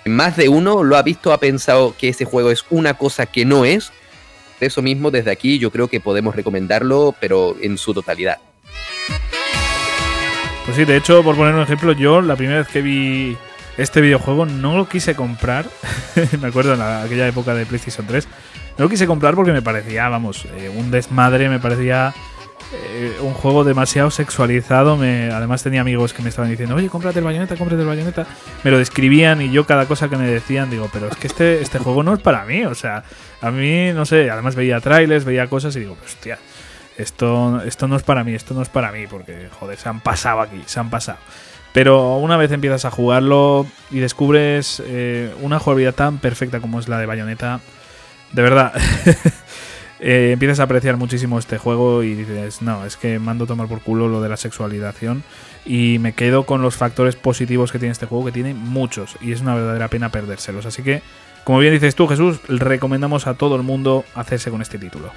[0.07, 3.45] más de uno lo ha visto, ha pensado que ese juego es una cosa que
[3.45, 3.93] no es
[4.61, 8.39] eso mismo, desde aquí yo creo que podemos recomendarlo, pero en su totalidad.
[10.65, 13.37] Pues sí, de hecho, por poner un ejemplo, yo la primera vez que vi
[13.79, 15.67] este videojuego no lo quise comprar.
[16.43, 18.29] me acuerdo en aquella época de PlayStation 3.
[18.77, 22.13] No lo quise comprar porque me parecía, vamos, eh, un desmadre, me parecía
[22.73, 24.97] eh, un juego demasiado sexualizado.
[24.97, 28.27] Me, además tenía amigos que me estaban diciendo, oye, cómprate el bayoneta, cómprate el bayoneta.
[28.65, 31.63] Me lo describían y yo cada cosa que me decían digo, pero es que este,
[31.63, 32.65] este juego no es para mí.
[32.65, 33.05] O sea,
[33.41, 36.39] a mí, no sé, además veía trailers, veía cosas y digo, hostia,
[36.99, 40.01] esto, esto no es para mí, esto no es para mí, porque, joder, se han
[40.01, 41.19] pasado aquí, se han pasado.
[41.73, 46.89] Pero una vez empiezas a jugarlo y descubres eh, una jugabilidad tan perfecta como es
[46.89, 47.61] la de Bayonetta,
[48.33, 48.73] de verdad,
[50.01, 53.67] eh, empiezas a apreciar muchísimo este juego y dices, no, es que mando a tomar
[53.67, 55.25] por culo lo de la sexualización
[55.65, 59.33] y me quedo con los factores positivos que tiene este juego, que tiene muchos y
[59.33, 60.67] es una verdadera pena perdérselos.
[60.67, 61.03] Así que,
[61.45, 65.11] como bien dices tú, Jesús, recomendamos a todo el mundo hacerse con este título.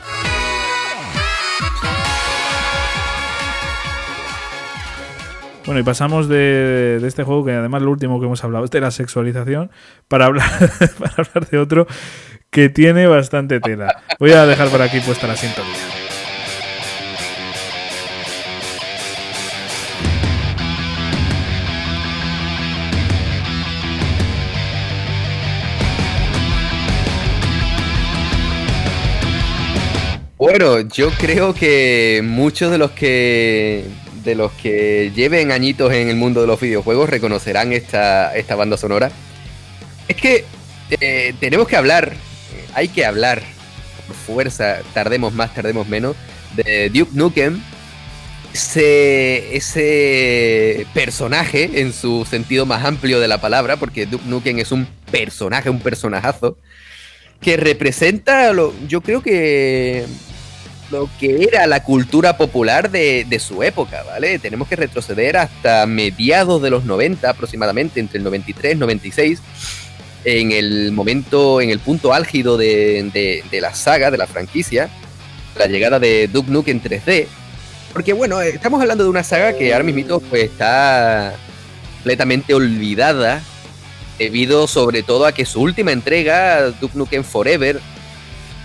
[5.65, 8.82] Bueno, y pasamos de, este juego, que además lo último que hemos hablado es de
[8.82, 9.70] la sexualización,
[10.08, 10.50] para hablar,
[11.00, 11.88] para hablar de otro
[12.52, 14.04] que tiene bastante tela.
[14.20, 15.72] Voy a dejar por aquí puesta la sintonía.
[30.38, 33.86] Bueno, yo creo que muchos de los que
[34.26, 38.76] de los que lleven añitos en el mundo de los videojuegos reconocerán esta, esta banda
[38.76, 39.10] sonora.
[40.08, 40.44] Es que
[41.00, 42.14] eh, tenemos que hablar,
[42.74, 43.42] hay que hablar,
[44.08, 46.16] por fuerza, tardemos más, tardemos menos,
[46.56, 47.62] de Duke Nukem.
[48.54, 49.56] Ese,
[50.94, 55.70] personaje en su sentido más amplio de la palabra, porque Duke Nukem es un personaje,
[55.70, 56.58] un personajazo,
[57.40, 60.06] que representa, lo, yo creo que
[60.92, 64.38] lo que era la cultura popular de, su época, ¿vale?
[64.38, 69.40] Tenemos que retroceder hasta mediados de los 90 aproximadamente, entre el 93 y 96,
[70.24, 74.90] en el momento, en el punto álgido de, la saga, de la franquicia,
[75.58, 77.28] la llegada de Duke Nukem en 3D.
[77.94, 81.34] Porque bueno, estamos hablando de una saga que ahora mismo pues, está
[81.96, 83.42] completamente olvidada
[84.18, 87.80] debido sobre todo a que su última entrega, Duke Nukem Forever,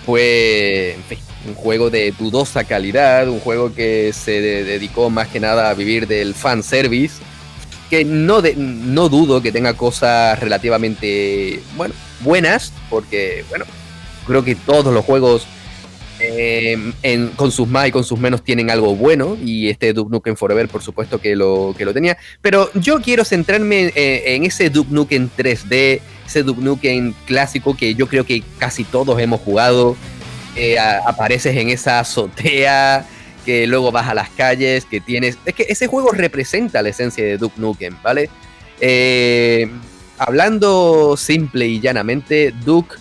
[0.04, 5.40] fue, en fin, un juego de dudosa calidad, un juego que se dedicó más que
[5.40, 7.14] nada a vivir del fan service,
[7.90, 13.64] que no, no dudo que tenga cosas relativamente bueno, buenas, porque bueno,
[14.26, 15.46] creo que todos los juegos
[16.18, 16.92] eh,
[17.36, 20.66] con sus más y con sus menos tienen algo bueno y este Duke Nukem Forever
[20.66, 22.16] por supuesto que lo, que lo tenía.
[22.40, 27.94] Pero yo quiero centrarme eh, en ese Duke Nukem 3D ese Duke Nukem clásico que
[27.94, 29.96] yo creo que casi todos hemos jugado.
[30.58, 33.06] Eh, apareces en esa azotea,
[33.46, 35.38] que luego vas a las calles, que tienes...
[35.46, 38.28] Es que ese juego representa la esencia de Duke Nukem, ¿vale?
[38.80, 39.70] Eh,
[40.18, 42.96] hablando simple y llanamente, Duke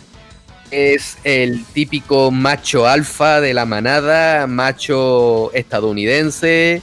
[0.70, 6.82] es el típico macho alfa de la manada, macho estadounidense,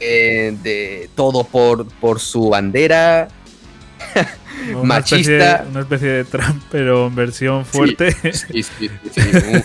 [0.00, 3.28] eh, de todo por, por su bandera.
[4.82, 5.64] machista.
[5.70, 8.12] una especie de Trump, pero en versión fuerte.
[8.32, 9.20] Sí, sí, sí,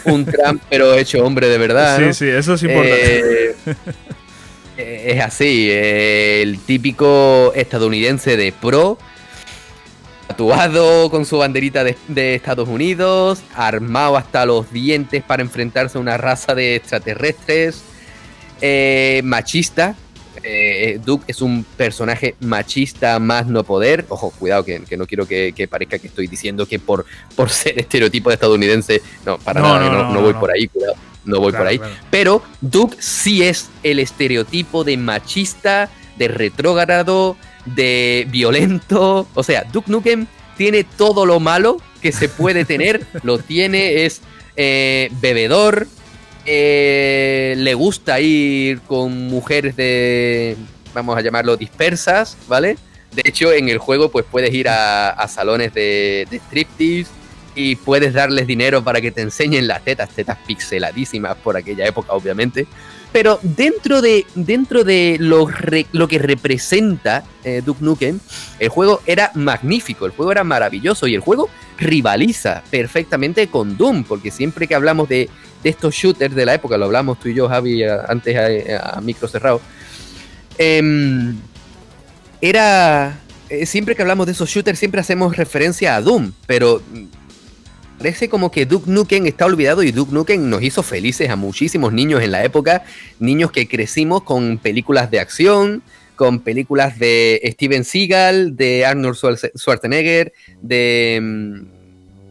[0.06, 2.00] un, Trump, pero hecho hombre de verdad.
[2.00, 3.56] Sí, sí, eso es importante.
[4.78, 8.98] Eh, es así, el típico estadounidense de pro,
[10.28, 16.18] tatuado con su banderita de, Estados Unidos, armado hasta los dientes para enfrentarse a una
[16.18, 17.84] raza de extraterrestres,
[18.62, 19.96] eh, machista,
[20.44, 24.06] eh, Duke es un personaje machista más no poder.
[24.10, 28.30] Ojo, cuidado, que, no quiero que, parezca que estoy diciendo que por, por ser estereotipo
[28.30, 30.96] de estadounidense, no, para nada, no, voy por ahí, cuidado,
[31.26, 31.80] no voy por ahí.
[32.10, 39.28] Pero Duke sí es el estereotipo de machista, de retrógrado, de violento.
[39.34, 44.22] O sea, Duke Nukem tiene todo lo malo que se puede tener, lo tiene, es
[44.56, 45.88] eh, bebedor,
[46.46, 50.56] eh, le gusta ir con mujeres de,
[50.94, 52.78] vamos a llamarlo, dispersas, ¿vale?
[53.14, 57.12] De hecho, en el juego pues puedes ir a, salones de, de, striptease
[57.56, 62.14] y puedes darles dinero para que te enseñen las tetas, tetas pixeladísimas por aquella época,
[62.14, 62.68] obviamente.
[63.16, 68.20] Pero dentro de, dentro de lo, que representa eh, Duke Nukem,
[68.60, 74.04] el juego era magnífico, el juego era maravilloso y el juego rivaliza perfectamente con Doom,
[74.04, 75.30] porque siempre que hablamos de
[75.64, 78.36] de estos shooters de la época, lo hablamos tú y yo, Javi, antes
[78.82, 79.62] a, micro cerrado,
[80.58, 81.36] em,
[82.42, 83.20] era...
[83.50, 86.82] Eh, siempre que hablamos de esos shooters siempre hacemos referencia a Doom, pero
[88.00, 91.94] parece como que Duke Nukem está olvidado y Duke Nukem nos hizo felices a muchísimos
[91.94, 92.84] niños en la época,
[93.20, 95.84] niños que crecimos con películas de acción,
[96.16, 99.18] con películas de Steven Seagal, de Arnold
[99.56, 101.66] Schwarzenegger, de em,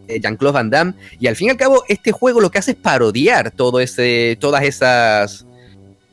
[0.09, 0.95] Jean-Claude Van Damme.
[1.19, 4.37] Y al fin y al cabo, este juego lo que hace es parodiar todo ese,
[4.41, 5.47] todas esas.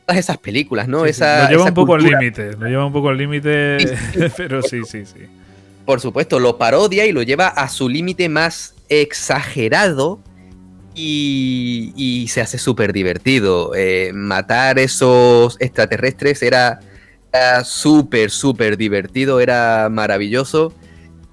[0.05, 1.05] Todas esas películas, ¿no?
[1.05, 3.77] Esa, lo lleva un poco al límite, lo lleva un poco al límite,
[4.35, 5.27] pero sí, sí, sí.
[5.85, 10.19] Por supuesto, lo parodia y lo lleva a su límite más exagerado
[10.93, 13.73] y, se hace súper divertido.
[13.75, 16.79] Eh, matar esos extraterrestres era
[17.31, 20.73] Era súper, súper divertido, era maravilloso.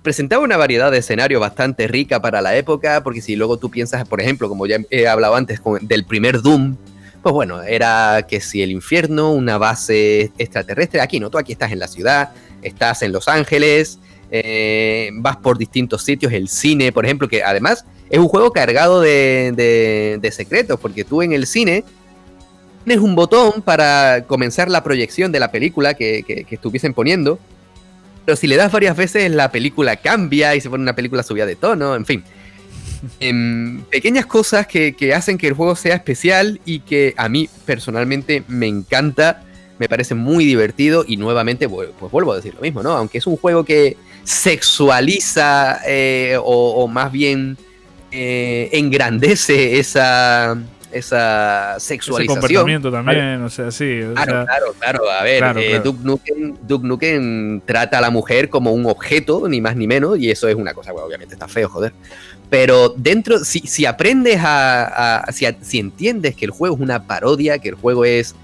[0.08, 4.08] Presentaba una variedad de escenarios bastante rica para la época, porque si luego tú piensas,
[4.08, 6.78] por ejemplo, como ya he hablado antes, del primer Doom,
[7.22, 11.72] pues bueno, era que si el infierno, una base extraterrestre, aquí no, tú aquí estás
[11.72, 12.30] en la ciudad,
[12.62, 13.98] estás en Los Ángeles,
[14.30, 19.02] eh, vas por distintos sitios, el cine, por ejemplo, que además es un juego cargado
[19.02, 21.84] de, secretos, porque tú en el cine
[22.86, 27.38] tienes un botón para comenzar la proyección de la película que, estuviesen poniendo,
[28.28, 31.46] pero si le das varias veces la película cambia y se pone una película subida
[31.46, 32.22] de tono, en fin.
[33.20, 37.48] Em, pequeñas cosas que, que, hacen que el juego sea especial y que a mí
[37.64, 39.44] personalmente me encanta,
[39.78, 42.90] me parece muy divertido y nuevamente pues vuelvo a decir lo mismo, ¿no?
[42.90, 47.56] Aunque es un juego que sexualiza eh, o, más bien
[48.12, 50.58] eh, engrandece esa,
[50.92, 52.38] esa sexualización.
[52.38, 54.00] Ese comportamiento también, o sea, sí.
[54.14, 55.10] claro, claro, claro.
[55.10, 59.86] A ver, eh, Duke, Nukem, trata a la mujer como un objeto, ni más ni
[59.86, 61.92] menos, y eso es una cosa, obviamente está feo, joder.
[62.50, 65.24] Pero dentro, si, si aprendes a.
[65.32, 68.34] si, si, entiendes que el juego es una parodia, que el juego es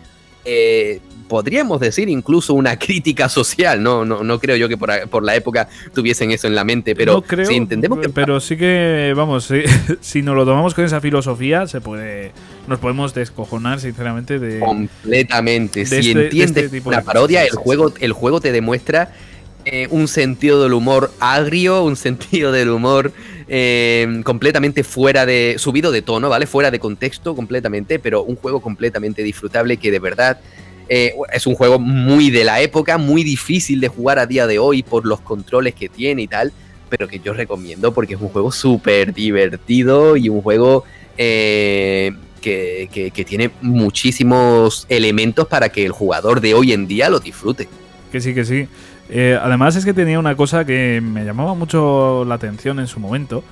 [1.35, 5.68] podríamos decir incluso una crítica social, no, no, no creo yo que por, la época
[5.93, 8.09] tuviesen eso en la mente, pero creo, si entendemos que...
[8.09, 9.53] Pero sí que, vamos,
[10.01, 12.30] si nos lo tomamos con esa filosofía, se puede
[12.68, 14.61] nos podemos descojonar sinceramente de...
[14.61, 19.11] Completamente, si este, entiendes este una parodia, el juego, el juego te demuestra
[19.64, 23.12] eh, un sentido del humor agrio, un sentido del humor
[23.49, 25.57] eh, completamente fuera de.
[25.59, 26.47] subido de tono, ¿vale?
[26.47, 30.39] Fuera de contexto completamente, pero un juego completamente disfrutable que de verdad
[30.89, 34.59] eh, es un juego muy de la época, muy difícil de jugar a día de
[34.59, 36.53] hoy por los controles que tiene y tal,
[36.89, 40.85] pero que yo recomiendo porque es un juego súper divertido y un juego
[41.16, 47.68] eh, que, tiene muchísimos elementos para que el jugador de hoy en día lo disfrute.
[48.12, 48.68] Que sí, que sí.
[49.09, 53.01] Eh, además es que tenía una cosa que me llamaba mucho la atención en su
[53.01, 53.43] momento.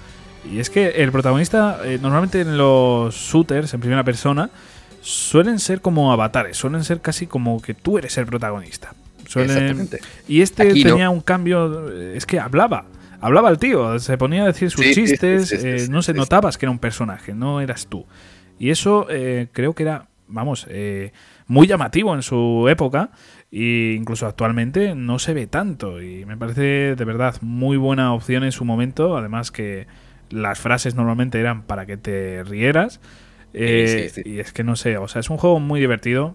[0.50, 4.50] Y es que el protagonista, normalmente en los shooters en primera persona,
[5.02, 8.94] suelen ser como avatares, suelen ser casi como que tú eres el protagonista.
[9.24, 10.00] Exactamente.
[10.28, 12.86] Y este tenía un cambio, es que hablaba.
[13.20, 16.70] Hablaba el tío, se ponía a decir sus chistes, eh, no se notabas que era
[16.70, 18.04] un personaje, no eras tú.
[18.58, 21.12] Y eso eh, creo que era, vamos, eh,
[21.46, 23.10] muy llamativo en su época
[23.52, 26.02] e incluso actualmente no se ve tanto.
[26.02, 29.86] Y me parece de verdad muy buena opción en su momento, además que
[30.30, 33.00] las frases normalmente eran para que te rieras.
[33.54, 36.34] Eh, y es que no sé, o sea, es un juego muy divertido.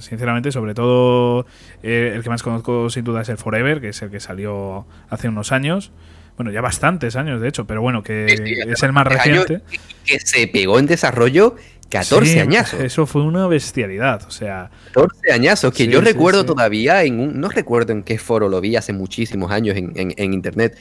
[0.00, 1.46] Sinceramente, sobre todo
[1.82, 4.86] eh, el que más conozco sin duda es el Forever, que es el que salió
[5.10, 5.92] hace unos años.
[6.36, 9.62] Bueno, ya bastantes años, de hecho, pero bueno, que es el más reciente.
[10.04, 11.56] Que se pegó en desarrollo
[11.88, 14.70] 14 años Eso fue una bestialidad, o sea.
[14.92, 17.40] 14 añazos, que yo recuerdo todavía en un.
[17.40, 20.76] No recuerdo en qué foro lo vi hace muchísimos años en, internet.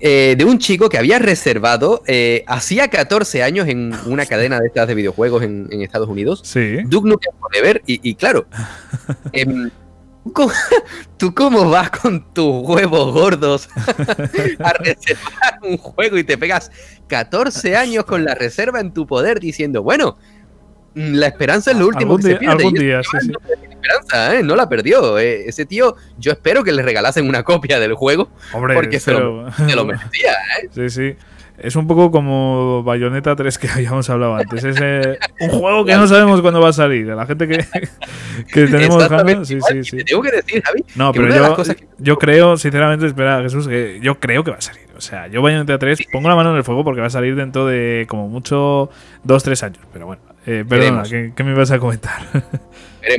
[0.00, 4.68] Eh, de un chico que había reservado eh, hacía 14 años en una cadena de
[4.68, 6.42] estas de videojuegos en, Estados Unidos.
[6.44, 6.78] Sí.
[6.86, 8.46] Duke Nukem Forever, y, y claro.
[9.32, 9.70] Em,
[11.16, 13.68] ¿Tú cómo vas con tus huevos gordos
[14.58, 16.70] a reservar un juego y te pegas
[17.08, 20.16] 14 años con la reserva en tu poder diciendo, bueno,
[20.94, 22.56] la esperanza es lo último que se pierde.
[22.56, 23.32] Algún día, sí, sí.
[23.70, 24.42] esperanza, ¿eh?
[24.42, 25.18] No la perdió.
[25.18, 25.44] Eh.
[25.46, 28.28] Ese tío, yo espero que le regalasen una copia del juego.
[28.52, 30.32] Hombre, porque se, lo, lo, merecía,
[30.62, 30.68] ¿eh?
[30.70, 31.16] Sí, sí.
[31.58, 34.62] Es un poco como Bayonetta 3 que habíamos hablado antes.
[34.62, 37.06] Es eh, un juego que no sabemos cuándo va a salir.
[37.06, 37.58] La gente que,
[38.52, 39.48] que tenemos ganas.
[39.48, 40.04] Sí, sí, sí.
[40.04, 40.84] tengo que decir, Javi.
[40.94, 41.64] No, pero yo,
[41.98, 44.82] yo creo, sinceramente, espera, Jesús, que yo creo que va a salir.
[44.96, 47.34] O sea, yo Bayonetta 3 pongo la mano en el fuego porque va a salir
[47.34, 48.90] dentro de como mucho
[49.26, 49.80] 2-3 años.
[49.92, 52.20] Pero bueno, eh, perdona, ¿qué, me vas a comentar?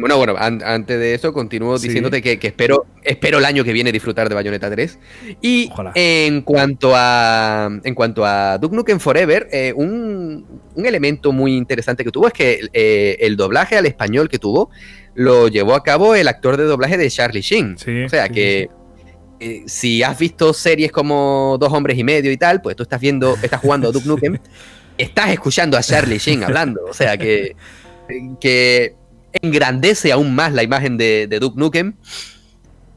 [0.02, 4.30] Bueno, bueno, antes de eso continúo diciéndote que, espero, espero el año que viene disfrutar
[4.30, 5.00] de Bayonetta 3.
[5.42, 12.04] Y en cuanto a en cuanto a Duke Nukem Forever, eh, un, elemento muy interesante
[12.04, 14.70] que tuvo es que eh, el doblaje al español que tuvo
[15.16, 17.76] lo llevó a cabo el actor de doblaje de Charlie Sheen.
[18.06, 18.70] o sea que
[19.66, 23.36] si has visto series como Dos Hombres y Medio y tal, pues tú estás viendo,
[23.42, 24.38] estás jugando a Duke Nukem
[25.00, 26.82] estás escuchando a Charlie Sheen hablando.
[26.88, 27.56] O sea que,
[28.40, 28.96] que
[29.42, 31.96] engrandece aún más la imagen de, Duke Nukem.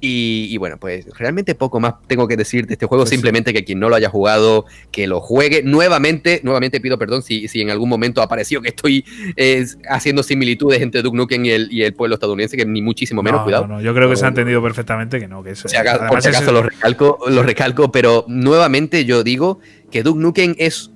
[0.05, 3.05] Y, bueno, pues realmente poco más tengo que decir de este juego.
[3.05, 5.63] Pues simplemente que quien no lo haya jugado, que lo juegue.
[5.63, 9.05] Nuevamente, nuevamente pido perdón si, si en algún momento apareció que estoy
[9.37, 13.23] eh, haciendo similitudes entre Duke Nukem y el, y el pueblo estadounidense, que ni muchísimo
[13.23, 13.69] menos, cuidado.
[13.69, 15.45] No, yo creo que se ha entendido perfectamente que no.
[15.45, 15.69] Que eso,
[16.09, 19.61] por si acaso lo, recalco, lo recalco, pero nuevamente yo digo
[19.93, 20.91] que Duke Nukem es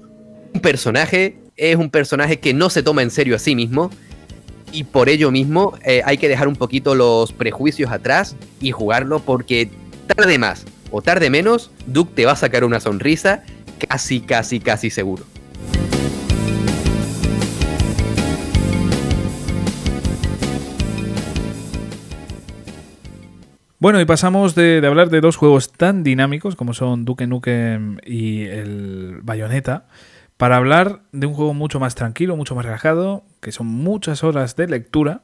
[0.61, 3.91] personaje, es un personaje que no se toma en serio a sí mismo
[4.73, 9.21] y por ello mismo eh, hay que dejar un poquito los prejuicios atrás y jugarlo
[9.21, 9.71] porque
[10.07, 13.43] tarde más o tarde menos, Duke te va a sacar una sonrisa
[13.89, 15.25] casi, casi, casi seguro.
[23.79, 28.45] Bueno, y pasamos de, hablar de dos juegos tan dinámicos como son Duke Nukem y
[28.45, 29.87] el Bayonetta,
[30.37, 34.55] para hablar de un juego mucho más tranquilo, mucho más relajado, que son muchas horas
[34.57, 35.23] de lectura,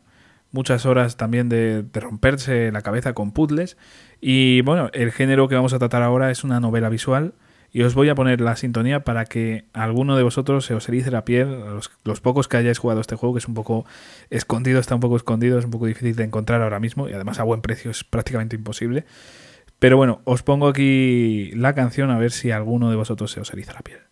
[0.53, 3.77] muchas horas también de, romperse la cabeza con puzzles.
[4.21, 7.35] Y bueno, el género que vamos a tratar ahora es una novela visual
[7.73, 11.11] y os voy a poner la sintonía para que alguno de vosotros se os erice
[11.11, 11.59] la piel,
[12.05, 13.87] los, pocos que hayáis jugado este juego, que es un poco
[14.31, 17.41] escondido, está un poco escondido, es un poco difícil de encontrar ahora mismo y además
[17.41, 19.05] a buen precio es prácticamente imposible.
[19.79, 23.53] Pero bueno, os pongo aquí la canción a ver si alguno de vosotros se os
[23.53, 24.12] eriza la piel.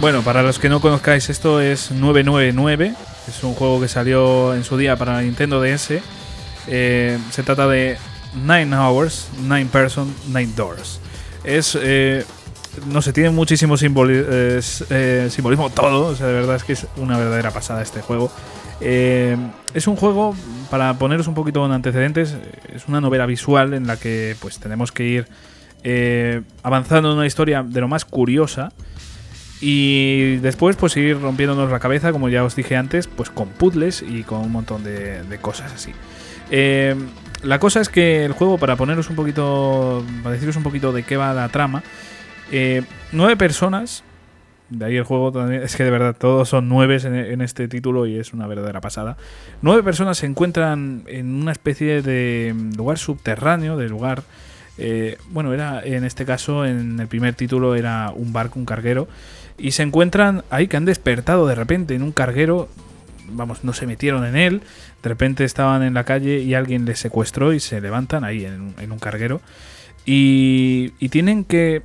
[0.00, 2.94] Bueno, para los que no conozcáis, esto es 999.
[3.26, 6.00] Es un juego que salió en su día para Nintendo DS.
[6.68, 7.98] Eh, se trata de
[8.46, 11.00] Nine Hours, Nine Person, Nine Doors.
[11.42, 11.76] Es.
[11.80, 12.24] Eh,
[12.86, 16.06] no sé, tiene muchísimo eh, simbolismo todo.
[16.06, 18.30] O sea, de verdad es que es una verdadera pasada este juego.
[18.80, 20.36] es un juego,
[20.70, 22.36] para poneros un poquito en antecedentes,
[22.72, 25.26] es una novela visual en la que pues tenemos que ir
[26.62, 28.70] avanzando en una historia de lo más curiosa.
[29.60, 34.02] Y después, pues ir rompiéndonos la cabeza, como ya os dije antes, pues con puzzles
[34.02, 35.92] y con un montón de, cosas así.
[36.50, 36.94] Eh,
[37.42, 41.02] la cosa es que el juego, para poneros un poquito, para deciros un poquito de
[41.02, 41.82] qué va la trama,
[42.50, 42.82] eh,
[43.12, 44.04] nueve personas,
[44.70, 48.06] de ahí el juego también, es que de verdad todos son nueve en, este título
[48.06, 49.16] y es una verdadera pasada.
[49.62, 54.22] Nueve personas se encuentran en una especie de lugar subterráneo, de lugar,
[54.76, 59.08] eh, bueno, era en este caso, en el primer título era un barco, un carguero,
[59.58, 62.68] y se encuentran ahí que han despertado de repente en un carguero,
[63.30, 64.62] vamos, no se metieron en él,
[65.02, 68.92] de repente estaban en la calle y alguien les secuestró y se levantan ahí en,
[68.92, 69.40] un carguero
[70.04, 71.82] y, tienen que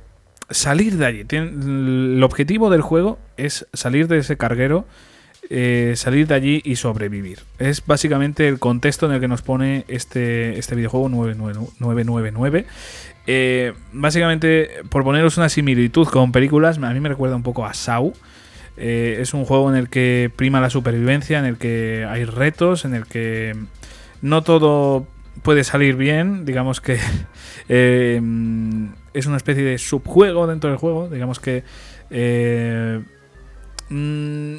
[0.50, 1.26] salir de allí.
[1.30, 4.86] el objetivo del juego es salir de ese carguero,
[5.50, 7.40] eh, salir de allí y sobrevivir.
[7.58, 12.66] Es básicamente el contexto en el que nos pone este, este videojuego 999.
[13.26, 17.74] Eh, básicamente, por poneros una similitud con películas, a mí me recuerda un poco a
[17.74, 18.12] Saw.
[18.76, 22.84] Eh, es un juego en el que prima la supervivencia, en el que hay retos,
[22.84, 23.54] en el que
[24.20, 25.06] no todo
[25.42, 26.44] puede salir bien.
[26.44, 26.98] Digamos que
[27.68, 28.20] eh,
[29.14, 31.08] es una especie de subjuego dentro del juego.
[31.08, 31.64] Digamos que
[33.88, 34.56] mm,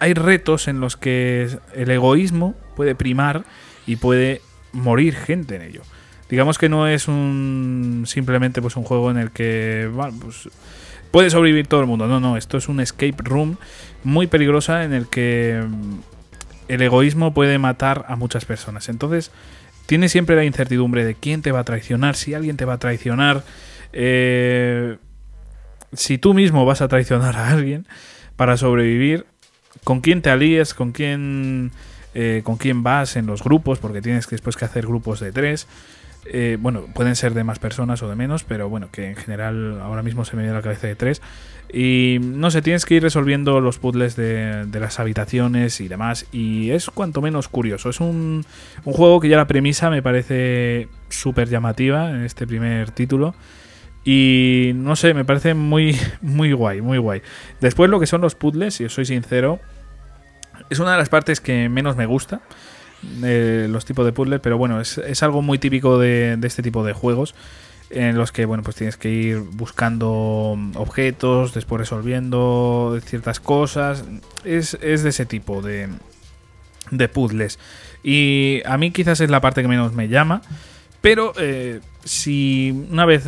[0.00, 3.44] hay retos en los que el egoísmo puede primar
[3.86, 4.42] y puede
[4.72, 5.82] morir gente en ello
[6.32, 10.48] digamos que no es un simplemente pues un juego en el que pues,
[11.10, 12.06] puede sobrevivir todo el mundo.
[12.08, 13.58] No, no, esto es un escape room
[14.02, 15.98] muy peligrosa en el que mm,
[16.68, 18.88] el egoísmo puede matar a muchas personas.
[18.88, 19.30] Entonces,
[19.84, 22.78] tiene siempre la incertidumbre de quién te va a traicionar, si alguien te va a
[22.78, 23.44] traicionar,
[23.92, 24.96] eh,
[25.92, 27.86] si tú mismo vas a traicionar a alguien
[28.36, 29.26] para sobrevivir,
[29.84, 31.72] con quién te alíes, con quién,
[32.14, 35.30] eh, con quién vas en los grupos, porque tienes que después que hacer grupos de
[35.30, 35.66] tres.
[36.24, 39.80] Eh, bueno, pueden ser de más personas o de menos, pero bueno, que en general
[39.80, 41.20] ahora mismo se me viene a la cabeza de tres.
[41.72, 46.26] Y no sé, tienes que ir resolviendo los puzzles de, las habitaciones y demás.
[46.30, 47.90] Y es cuanto menos curioso.
[47.90, 48.44] Es un,
[48.84, 53.34] un juego que ya la premisa me parece súper llamativa en este primer título.
[54.04, 57.22] Y no sé, me parece muy, muy guay, muy guay.
[57.60, 59.58] Después lo que son los puzzles, si os soy sincero,
[60.70, 62.42] es una de las partes que menos me gusta
[63.02, 67.34] los tipos de puzzles, pero bueno, es, algo muy típico de, este tipo de juegos
[67.90, 74.04] en los que bueno pues tienes que ir buscando objetos, después resolviendo ciertas cosas.
[74.44, 75.88] Es, de ese tipo de,
[77.12, 77.58] puzzles.
[78.02, 80.42] Y a mí quizás es la parte que menos me llama.
[81.02, 83.26] Pero eh, si una vez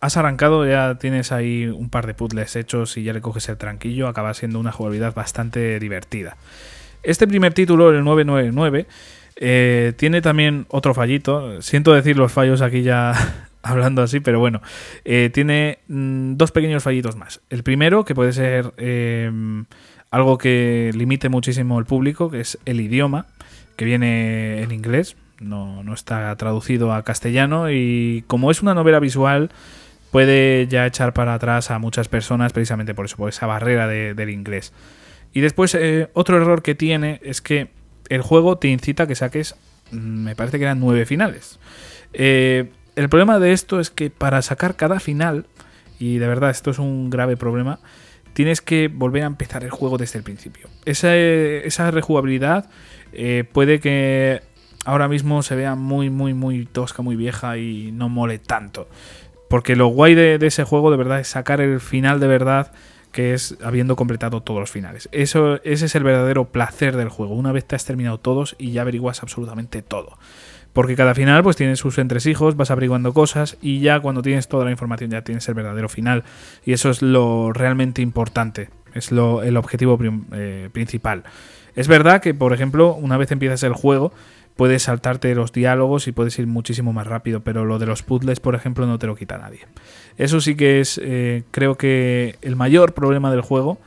[0.00, 3.56] has arrancado, ya tienes ahí un par de puzzles hechos y ya le coges el
[3.56, 6.36] tranquillo, acaba siendo una jugabilidad bastante divertida.
[7.02, 8.86] Este primer título, el 999,
[9.36, 11.62] eh, tiene también otro fallito.
[11.62, 13.14] Siento decir los fallos aquí ya
[13.62, 14.60] hablando así, pero bueno,
[15.04, 17.40] eh, tiene mm, dos pequeños fallitos más.
[17.48, 19.64] El primero, que puede ser em,
[20.10, 23.26] algo que limite muchísimo el público, que es el idioma,
[23.76, 29.00] que viene en inglés, no, no está traducido a castellano y como es una novela
[29.00, 29.50] visual,
[30.10, 34.28] puede ya echar para atrás a muchas personas precisamente por eso, por esa barrera del
[34.28, 34.74] inglés.
[35.32, 37.70] Y después, eh, otro error que tiene es que
[38.08, 39.54] el juego te incita a que saques,
[39.92, 41.58] mm, me parece que eran nueve finales.
[42.12, 45.46] Eh, el problema de esto es que para sacar cada final,
[45.98, 47.78] y de verdad esto es un grave problema,
[48.32, 50.68] tienes que volver a empezar el juego desde el principio.
[50.84, 52.68] Esa, esa rejugabilidad
[53.12, 54.42] eh, puede que
[54.84, 58.88] ahora mismo se vea muy, muy, muy tosca, muy vieja y no mole tanto.
[59.48, 62.72] Porque lo guay de, ese juego de verdad es sacar el final de verdad
[63.12, 65.08] que es habiendo completado todos los finales.
[65.12, 67.34] Eso, ese es el verdadero placer del juego.
[67.34, 70.18] Una vez te has terminado todos y ya averiguas absolutamente todo.
[70.72, 74.64] Porque cada final pues tiene sus entresijos, vas averiguando cosas y ya cuando tienes toda
[74.64, 76.22] la información ya tienes el verdadero final.
[76.64, 79.98] Y eso es lo realmente importante, es lo, el objetivo
[80.32, 81.24] eh, principal.
[81.74, 84.12] Es verdad que, por ejemplo, una vez empiezas el juego,
[84.56, 88.40] puedes saltarte los diálogos y puedes ir muchísimo más rápido, pero lo de los puzzles,
[88.40, 89.60] por ejemplo, no te lo quita nadie.
[90.18, 93.78] Eso sí que es, eh, creo que, el mayor problema del juego.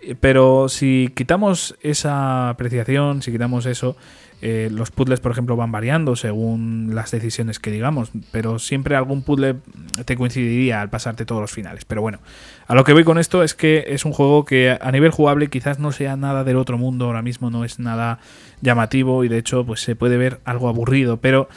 [0.00, 3.96] Eh, pero si quitamos esa apreciación, si quitamos eso,
[4.42, 9.22] eh, los puzzles, por ejemplo, van variando según las decisiones que digamos, pero siempre algún
[9.22, 9.56] puzzle
[10.04, 11.86] te coincidiría al pasarte todos los finales.
[11.86, 12.18] Pero bueno,
[12.66, 15.48] a lo que voy con esto es que es un juego que a nivel jugable
[15.48, 18.18] quizás no sea nada del otro mundo, ahora mismo no es nada
[18.60, 21.48] llamativo y de hecho pues se puede ver algo aburrido, pero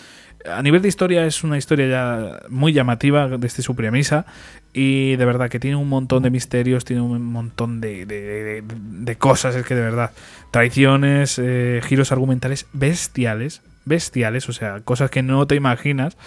[0.54, 4.26] a nivel de historia es una historia ya muy llamativa desde su premisa
[4.74, 9.56] y de verdad que tiene un montón de misterios, tiene un montón de, de, cosas,
[9.56, 10.12] es que de verdad,
[10.52, 16.18] traiciones, eh, giros argumentales bestiales, bestiales, o sea, cosas que no te imaginas.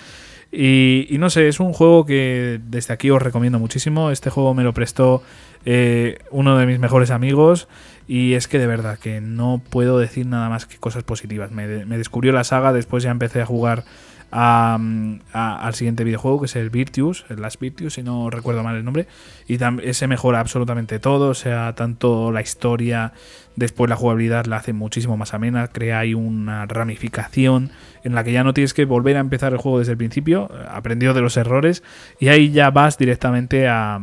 [0.54, 4.10] Y, no sé, es un juego que desde aquí os recomiendo muchísimo.
[4.10, 5.22] Este juego me lo prestó
[5.64, 7.68] eh, uno de mis mejores amigos
[8.06, 11.50] y es que de verdad que no puedo decir nada más que cosas positivas.
[11.50, 13.84] Me, me descubrió la saga, después ya empecé a jugar
[14.32, 18.84] al siguiente videojuego, que es el Virtuous, el Last Virtuous, si no recuerdo mal el
[18.84, 19.06] nombre.
[19.46, 23.12] Y ese mejora absolutamente todo, o sea, tanto la historia,
[23.56, 27.70] después la jugabilidad la hace muchísimo más amena, crea ahí una ramificación
[28.04, 30.50] en la que ya no tienes que volver a empezar el juego desde el principio,
[30.70, 31.82] aprendió de los errores,
[32.18, 34.00] y ahí ya vas directamente a,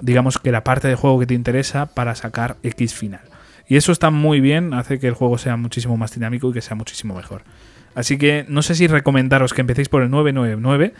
[0.00, 3.22] digamos que la parte del juego que te interesa para sacar X final.
[3.66, 6.60] Y eso está muy bien, hace que el juego sea muchísimo más dinámico y que
[6.60, 7.42] sea muchísimo mejor.
[7.94, 10.94] Así que no sé si recomendaros que empecéis por el 999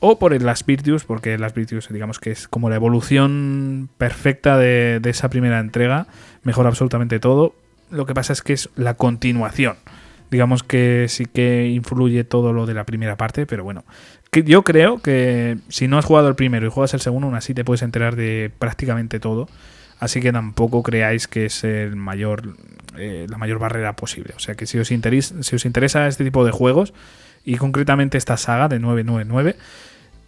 [0.00, 0.68] o por el Last
[1.06, 6.06] porque Last Virtues digamos que es como la evolución perfecta de, esa primera entrega,
[6.42, 7.54] mejora absolutamente todo.
[7.90, 9.76] Lo que pasa es que es la continuación.
[10.30, 13.84] Digamos que sí que influye todo lo de la primera parte, pero bueno.
[14.32, 17.54] yo creo que si no has jugado el primero y juegas el segundo, aún así
[17.54, 19.48] te puedes enterar de prácticamente todo.
[20.00, 22.56] Así que tampoco creáis que es el mayor,
[22.98, 24.34] eh, la mayor barrera posible.
[24.36, 26.94] O sea que si os, interesa, si os interesa este tipo de juegos,
[27.44, 29.56] y concretamente esta saga de 999,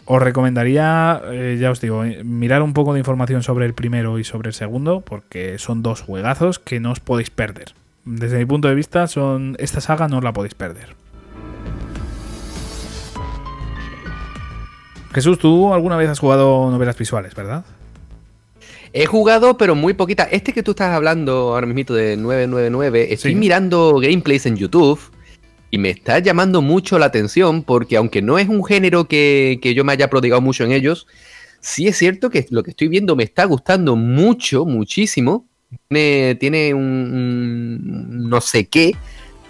[0.05, 4.25] os recomendaría, eh, ya os digo, mirar un poco de información sobre el primero y
[4.25, 7.75] sobre el segundo, porque son dos juegazos que no os podéis perder.
[8.05, 10.95] Desde mi punto de vista, son esta saga no la podéis perder.
[15.13, 17.65] Jesús, tú alguna vez has jugado novelas visuales, ¿verdad?
[18.99, 20.23] He jugado, pero muy poquita.
[20.23, 24.99] Este que tú estás hablando ahora mismo de 999, estoy mirando gameplays en YouTube
[25.71, 29.85] y me está llamando mucho la atención porque aunque no es un género que, yo
[29.85, 31.07] me haya prodigado mucho en ellos,
[31.61, 35.47] sí es cierto que lo que estoy viendo me está gustando mucho, muchísimo.
[35.91, 38.97] Tiene, un, no sé qué,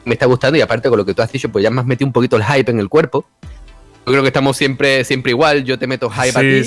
[0.05, 1.87] me está gustando y aparte con lo que tú has dicho, pues ya me has
[1.87, 3.25] metido un poquito el hype en el cuerpo.
[4.07, 5.65] Yo creo que estamos siempre, siempre igual.
[5.65, 6.63] Yo te meto hype a ti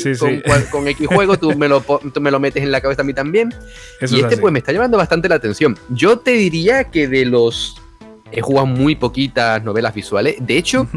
[0.70, 1.82] con, X juego, tú me, lo,
[2.20, 3.54] me lo metes en la cabeza a mí también.
[4.02, 5.78] y este pues me está llamando bastante la atención.
[5.88, 7.82] Yo te diría que de los...
[8.32, 10.36] He jugado muy poquitas novelas visuales.
[10.40, 10.88] De hecho,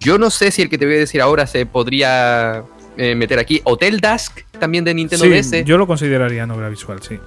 [0.00, 2.64] yo no sé si el que te voy a decir ahora se podría
[2.96, 3.60] eh, meter aquí.
[3.64, 5.64] Hotel Dusk, también de Nintendo DS.
[5.64, 7.18] Yo lo consideraría novela visual, sí.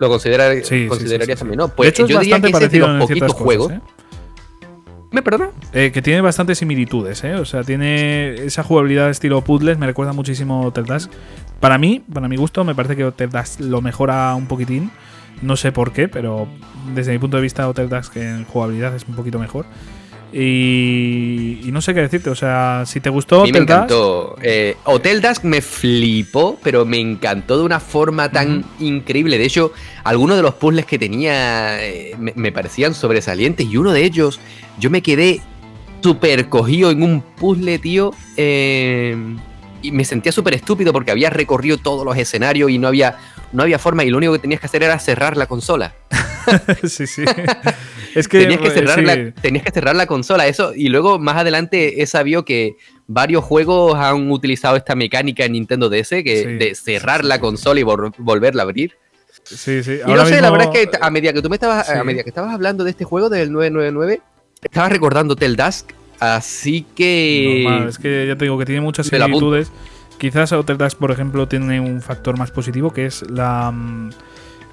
[0.00, 0.52] Lo, considera,
[0.88, 1.68] considerarías también, ¿no?
[1.68, 3.72] Pues yo diría que es de los poquitos juegos.
[3.72, 3.80] ¿eh?
[5.12, 5.50] ¿Me perdona?
[5.72, 7.34] Eh, que tiene bastantes similitudes, ¿eh?
[7.34, 11.10] O sea, tiene esa jugabilidad estilo puzzles, me recuerda muchísimo a Dusk.
[11.58, 14.92] Para mí, para mi gusto, me parece que Hotel Dusk lo mejora un poquitín.
[15.42, 16.46] No sé por qué, pero
[16.94, 19.66] desde mi punto de vista, Hotel Dusk en jugabilidad es un poquito mejor.
[20.32, 24.36] Y, no sé qué decirte, o sea, si te gustó Hotel me encantó.
[24.42, 29.38] Eh, Hotel Dusk me flipó, pero me encantó de una forma tan increíble.
[29.38, 29.72] De hecho,
[30.04, 34.40] algunos de los puzzles que tenía eh, me, parecían sobresalientes y uno de ellos,
[34.78, 35.40] yo me quedé
[36.02, 38.12] súper cogido en un puzzle, tío.
[38.36, 39.16] Eh,
[39.82, 43.16] y me sentía súper estúpido porque había recorrido todos los escenarios y no había,
[43.52, 45.94] no había forma y lo único que tenías que hacer era cerrar la consola.
[46.84, 47.24] sí, sí.
[48.14, 51.36] Es que, tenías, que cerrar la, tenías que cerrar la consola, eso, y luego más
[51.36, 52.76] adelante he sabido que
[53.06, 57.82] varios juegos han utilizado esta mecánica en Nintendo DS, que de cerrar la consola y
[57.82, 58.96] volverla a abrir.
[59.44, 60.00] Sí, sí.
[60.06, 62.22] y no sé, la verdad es que a medida que tú me estabas, a medida
[62.22, 64.22] que estabas hablando de este juego del 999,
[64.62, 67.86] estabas recordando Tel Dusk, así que.
[67.88, 69.70] es que ya te digo que tiene muchas similitudes.
[70.18, 74.10] Quizás Hotel Dusk, por ejemplo, tiene un factor más positivo que es la mm,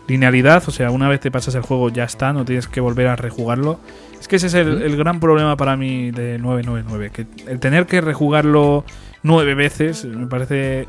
[0.07, 0.63] linealidad.
[0.67, 3.15] O sea, una vez te pasas el juego ya está, no tienes que volver a
[3.15, 3.79] rejugarlo.
[4.19, 7.11] Es que ese es el, gran problema para mí de 999.
[7.11, 8.83] Que el tener que rejugarlo
[9.23, 10.87] nueve veces me parece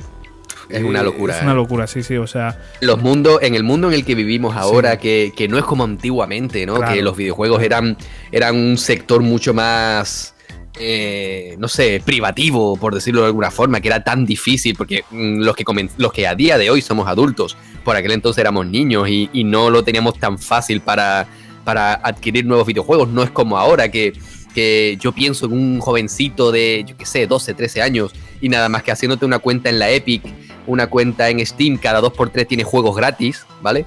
[0.68, 1.36] es una locura.
[1.36, 1.56] Es una ¿eh?
[1.56, 2.58] locura, sí, sí, o sea...
[2.80, 6.66] Los mundos, en el mundo en el que vivimos ahora, que, no es como antiguamente,
[6.66, 6.80] ¿no?
[6.80, 7.96] Que los videojuegos eran,
[8.32, 10.34] eran un sector mucho más...
[10.80, 15.40] Eh, no sé, privativo, por decirlo de alguna forma, que era tan difícil, porque mm,
[15.40, 15.64] los, que
[15.96, 19.70] los que a día de hoy somos adultos, por aquel entonces éramos niños y, no
[19.70, 21.26] lo teníamos tan fácil para,
[21.64, 24.12] para adquirir nuevos videojuegos, no es como ahora que,
[24.54, 28.68] que yo pienso en un jovencito de, yo qué sé, 12, 13 años y nada
[28.68, 30.22] más que haciéndote una cuenta en la Epic
[30.68, 33.84] una cuenta en Steam cada 2x3 tiene juegos gratis, ¿vale?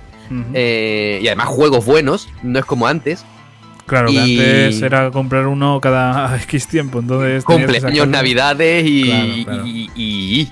[0.53, 3.25] Eh, y además juegos buenos, no es como antes.
[3.91, 7.43] Claro, que antes era comprar uno cada X tiempo, entonces...
[7.43, 10.47] Cumpleaños, navidades y,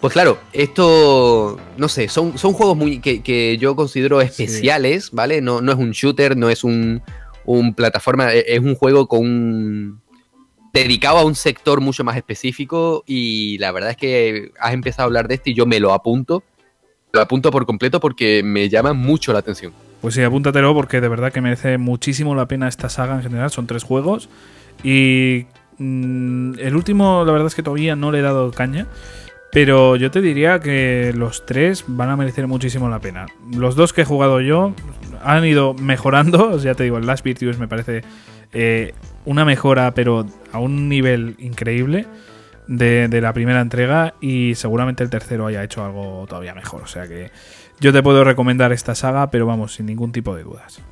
[0.00, 5.40] Pues claro, esto, no sé, son, son juegos muy que, yo considero especiales, ¿vale?
[5.40, 7.02] No, no es un shooter, no es un,
[7.44, 10.00] un plataforma, e, es un juego con un
[10.72, 15.06] dedicado a un sector mucho más específico y la verdad es que has empezado a
[15.06, 16.44] hablar de este y yo me lo apunto.
[17.12, 19.72] Lo apunto por completo porque me llama mucho la atención.
[20.00, 23.50] Pues sí, apúntatelo porque de verdad que merece muchísimo la pena esta saga en general.
[23.50, 24.28] Son tres juegos
[24.82, 25.46] y
[25.78, 28.86] mm, el último la verdad es que todavía no le he dado caña.
[29.52, 33.26] Pero yo te diría que los tres van a merecer muchísimo la pena.
[33.56, 34.74] Los dos que he jugado yo
[35.24, 36.58] han ido mejorando.
[36.62, 38.02] ya te digo, el Last Virtues me parece
[38.52, 38.92] eh,
[39.24, 42.06] una mejora, pero a un nivel increíble
[42.68, 46.82] de, la primera entrega y seguramente el tercero haya hecho algo todavía mejor.
[46.82, 47.30] O sea que
[47.80, 50.82] yo te puedo recomendar esta saga, pero vamos, sin ningún tipo de dudas.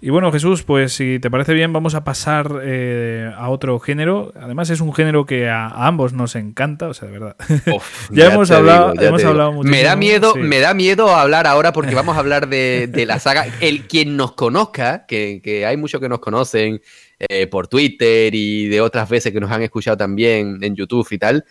[0.00, 4.32] Y bueno, Jesús, pues si te parece bien, vamos a pasar eh, a otro género.
[4.40, 7.36] Además, es un género que a, ambos nos encanta, o sea, de verdad.
[8.10, 9.68] ya, hemos hablado, hemos hablado mucho.
[9.68, 13.46] Me da miedo, me da miedo hablar ahora porque vamos a hablar de, la saga.
[13.60, 16.80] El quien nos conozca, que, hay muchos que nos conocen
[17.18, 21.18] eh, por Twitter y de otras veces que nos han escuchado también en YouTube y
[21.18, 21.44] tal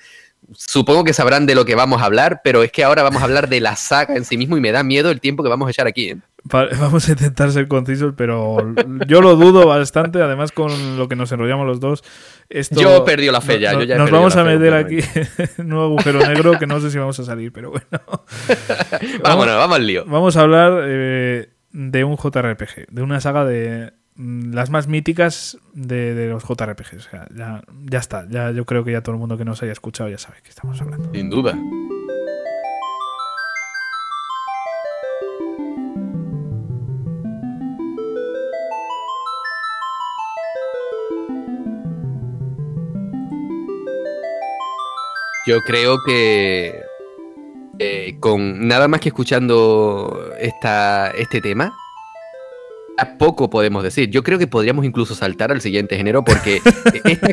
[0.54, 3.26] supongo que sabrán de lo que vamos a hablar, pero es que ahora vamos a
[3.26, 5.68] hablar de la saga en sí mismo y me da miedo el tiempo que vamos
[5.68, 6.10] a echar aquí.
[6.10, 6.18] ¿eh?
[6.80, 8.74] Vamos a intentar ser concisos, pero
[9.06, 10.22] yo lo dudo bastante.
[10.22, 12.04] Además, con lo que nos enrollamos los dos.
[12.50, 13.74] Esto, yo perdido la fe ya.
[13.74, 15.00] nos vamos a meter aquí
[15.58, 17.88] en un agujero negro que no sé si vamos a salir, pero bueno.
[19.22, 20.06] Vámonos, vamos al lío.
[20.06, 26.30] Vamos a hablar eh, de un JRPG, de una saga de las más míticas de,
[26.30, 27.10] los JRPGs.
[27.36, 28.28] Ya, ya está.
[28.30, 30.50] Ya, yo creo que ya todo el mundo que nos haya escuchado ya sabe que
[30.50, 31.12] estamos hablando.
[31.14, 31.58] Sin duda.
[45.46, 46.82] Yo creo que
[47.80, 51.74] eh, con nada más que escuchando esta, este tema,
[53.06, 54.10] poco podemos decir.
[54.10, 56.62] Yo creo que podríamos incluso saltar al siguiente género porque
[57.06, 57.28] esta,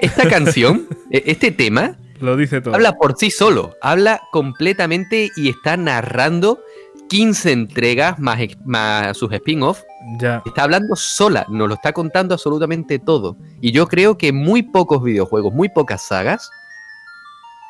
[0.00, 2.74] esta canción, e, este tema, lo dice todo.
[2.74, 6.60] Habla por sí solo, habla completamente y está narrando
[7.08, 9.84] 15 entregas más, más sus spin-offs.
[10.18, 10.42] Ya.
[10.46, 13.36] Está hablando sola, nos lo está contando absolutamente todo.
[13.60, 16.50] Y yo creo que muy pocos videojuegos, muy pocas sagas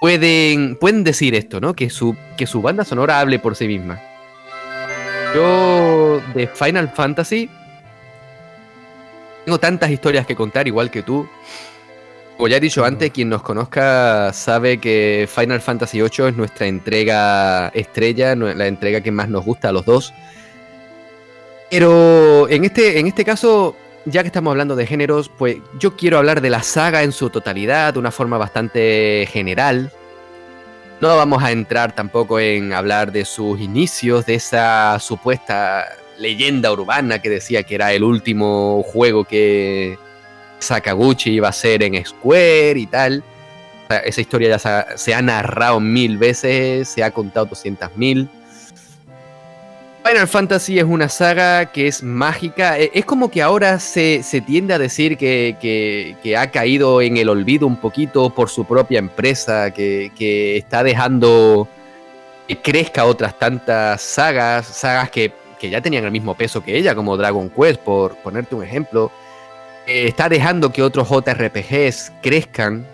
[0.01, 1.75] pueden, pueden decir esto, ¿no?
[1.75, 4.01] Que su, que su banda sonora hable por sí misma.
[5.35, 7.51] Yo de Final Fantasy
[9.49, 11.26] tengo tantas historias que contar, igual que tú.
[12.37, 16.66] Como ya he dicho antes, quien nos conozca sabe que Final Fantasy VIII es nuestra
[16.66, 20.12] entrega estrella, la entrega que más nos gusta a los dos.
[21.70, 23.74] Pero en este, en este caso,
[24.05, 27.31] ya que estamos hablando de géneros, pues yo quiero hablar de la saga en su
[27.31, 29.91] totalidad, de una forma bastante general.
[31.01, 35.86] No vamos a entrar tampoco en hablar de sus inicios, de esa supuesta
[36.18, 39.96] leyenda urbana que decía que era el último juego que
[40.59, 43.22] Sakaguchi iba a hacer en Square y tal.
[44.05, 48.28] esa historia ya se ha, narrado mil veces, se ha contado 200 mil.
[50.05, 52.78] Final Fantasy es una saga que es mágica.
[52.78, 57.66] E, es como que ahora se, tiende a decir que, ha caído en el olvido
[57.66, 61.68] un poquito por su propia empresa, que, está dejando
[62.46, 67.16] que crezca otras tantas sagas, sagas que, ya tenían el mismo peso que ella, como
[67.16, 69.11] Dragon Quest, por ponerte un ejemplo.
[69.86, 72.86] está dejando que otros JRPGs crezcan.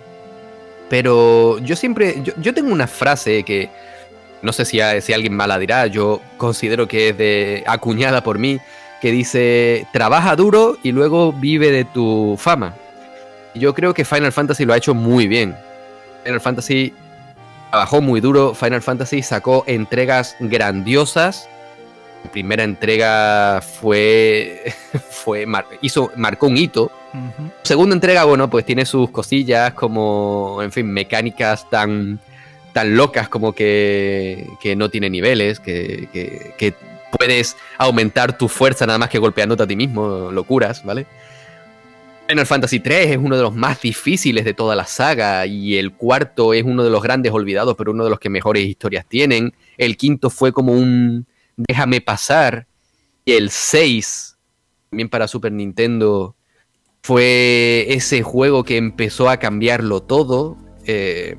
[0.88, 2.22] Pero yo siempre.
[2.36, 3.68] Yo, tengo una frase que.
[4.44, 5.86] No sé si, si alguien mala dirá.
[5.86, 8.60] Yo considero que es de, acuñada por mí.
[9.00, 12.74] Que dice: Trabaja duro y luego vive de tu fama.
[13.54, 15.56] Yo creo que Final Fantasy lo ha hecho muy bien.
[16.24, 16.94] Final Fantasy
[17.70, 18.54] trabajó muy duro.
[18.54, 21.48] Final Fantasy sacó entregas grandiosas
[22.30, 24.72] primera entrega fue,
[25.10, 25.46] fue
[25.82, 26.90] hizo, marcó un hito.
[27.62, 32.18] Segunda entrega, bueno, pues tiene sus cosillas como, en fin, mecánicas tan,
[32.74, 36.74] tan locas como que, que no tiene niveles, que, que,
[37.16, 41.06] puedes aumentar tu fuerza nada más que golpeándote a ti mismo, locuras, ¿vale?
[42.26, 45.92] Final Fantasy 3 es uno de los más difíciles de toda la saga y el
[45.92, 49.54] cuarto es uno de los grandes olvidados, pero uno de los que mejores historias tienen.
[49.78, 51.24] El quinto fue como un,
[51.56, 52.66] Déjame pasar.
[53.24, 54.36] Y el 6,
[54.90, 56.36] también para Super Nintendo,
[57.02, 60.58] fue ese juego que empezó a cambiarlo todo.
[60.86, 61.36] Eh,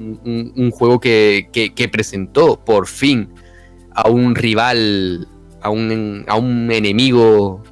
[0.00, 3.28] un, juego que, presentó por fin
[3.94, 5.28] a un rival,
[5.60, 7.62] a un, a un enemigo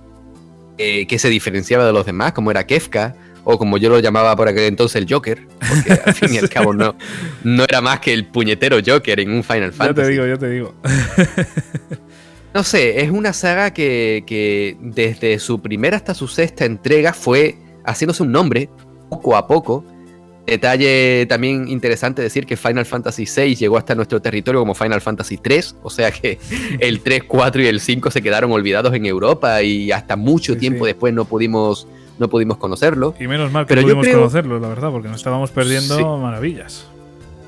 [0.77, 3.17] eh, que se diferenciaba de los demás, como era Kefka,
[3.51, 6.49] o como yo lo llamaba por aquel entonces el Joker, porque al fin y al
[6.51, 6.95] cabo no,
[7.45, 10.01] no era más que el puñetero Joker en un Final Fantasy.
[10.01, 10.75] Ya te digo, ya te digo.
[12.55, 17.57] no sé, es una saga que, desde su primera hasta su sexta entrega fue
[17.87, 18.69] haciéndose un nombre
[19.09, 19.83] poco a poco.
[20.51, 25.39] Detalle también interesante decir que Final Fantasy VI llegó hasta nuestro territorio como Final Fantasy
[25.43, 26.39] III, o sea que
[26.81, 30.87] el 3, 4 y el 5 se quedaron olvidados en Europa y hasta mucho tiempo
[30.87, 31.87] después no pudimos
[32.19, 33.15] no pudimos conocerlo.
[33.19, 36.87] Y menos mal que pudimos conocerlo, la verdad, porque nos estábamos perdiendo maravillas.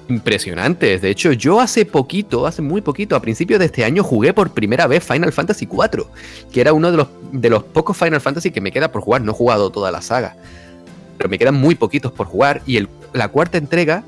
[0.08, 1.02] Impresionantes.
[1.02, 4.50] De hecho, yo hace poquito, hace muy poquito, a principios de este año, jugué por
[4.50, 6.06] primera vez Final Fantasy IV,
[6.52, 9.22] que era uno de los, de los pocos Final Fantasy que me queda por jugar.
[9.22, 10.36] No he jugado toda la saga,
[11.20, 12.62] pero me quedan muy poquitos por jugar.
[12.64, 14.02] Y el, la cuarta entrega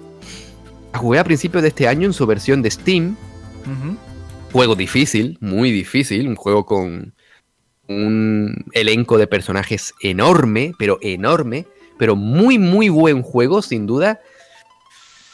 [0.95, 3.19] la jugué a principios de este año en su versión de Steam.
[4.51, 7.13] Juego difícil, muy difícil, un juego con,
[7.87, 11.67] un elenco de personajes enorme, pero enorme,
[11.99, 14.19] pero muy, muy buen juego, sin duda.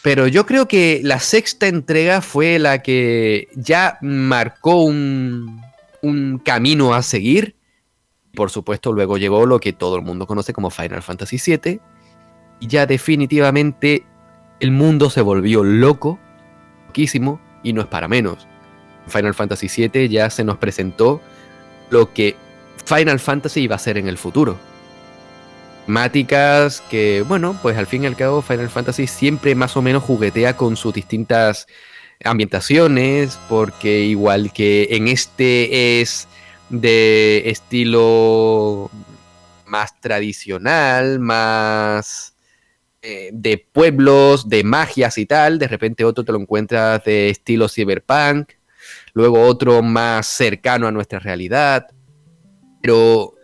[0.02, 5.62] Pero yo creo que la sexta entrega fue la que ya marcó un,
[6.02, 7.54] un camino a seguir.
[8.34, 11.80] Por supuesto, luego llegó lo que todo el mundo conoce como Final Fantasy VII.
[12.60, 14.04] Y ya definitivamente
[14.60, 16.18] el mundo se volvió loco,
[16.88, 18.46] loquísimo, y no es para menos.
[19.06, 21.20] Final Fantasy VII ya se nos presentó
[21.90, 22.36] lo que
[22.84, 24.56] Final Fantasy iba a ser en el futuro.
[25.86, 30.02] Temáticas que, bueno, pues al fin y al cabo Final Fantasy siempre más o menos
[30.02, 31.66] juguetea con sus distintas
[32.24, 36.28] ambientaciones, porque igual que en este es
[36.68, 38.90] de estilo
[39.66, 42.34] más tradicional, más
[43.02, 47.68] eh, de pueblos, de magias y tal, de repente otro te lo encuentras de estilo
[47.68, 48.50] cyberpunk,
[49.12, 51.86] luego otro más cercano a nuestra realidad.
[52.82, 53.34] Pero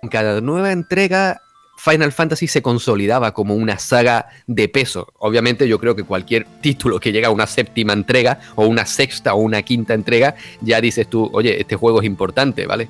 [0.00, 1.40] con cada nueva entrega,
[1.84, 5.12] Final Fantasy se consolidaba como una saga de peso.
[5.18, 9.34] Obviamente yo creo que cualquier título que llega a una séptima entrega, o una sexta
[9.34, 12.88] o una quinta entrega, ya dices tú, oye, este juego es importante, ¿vale?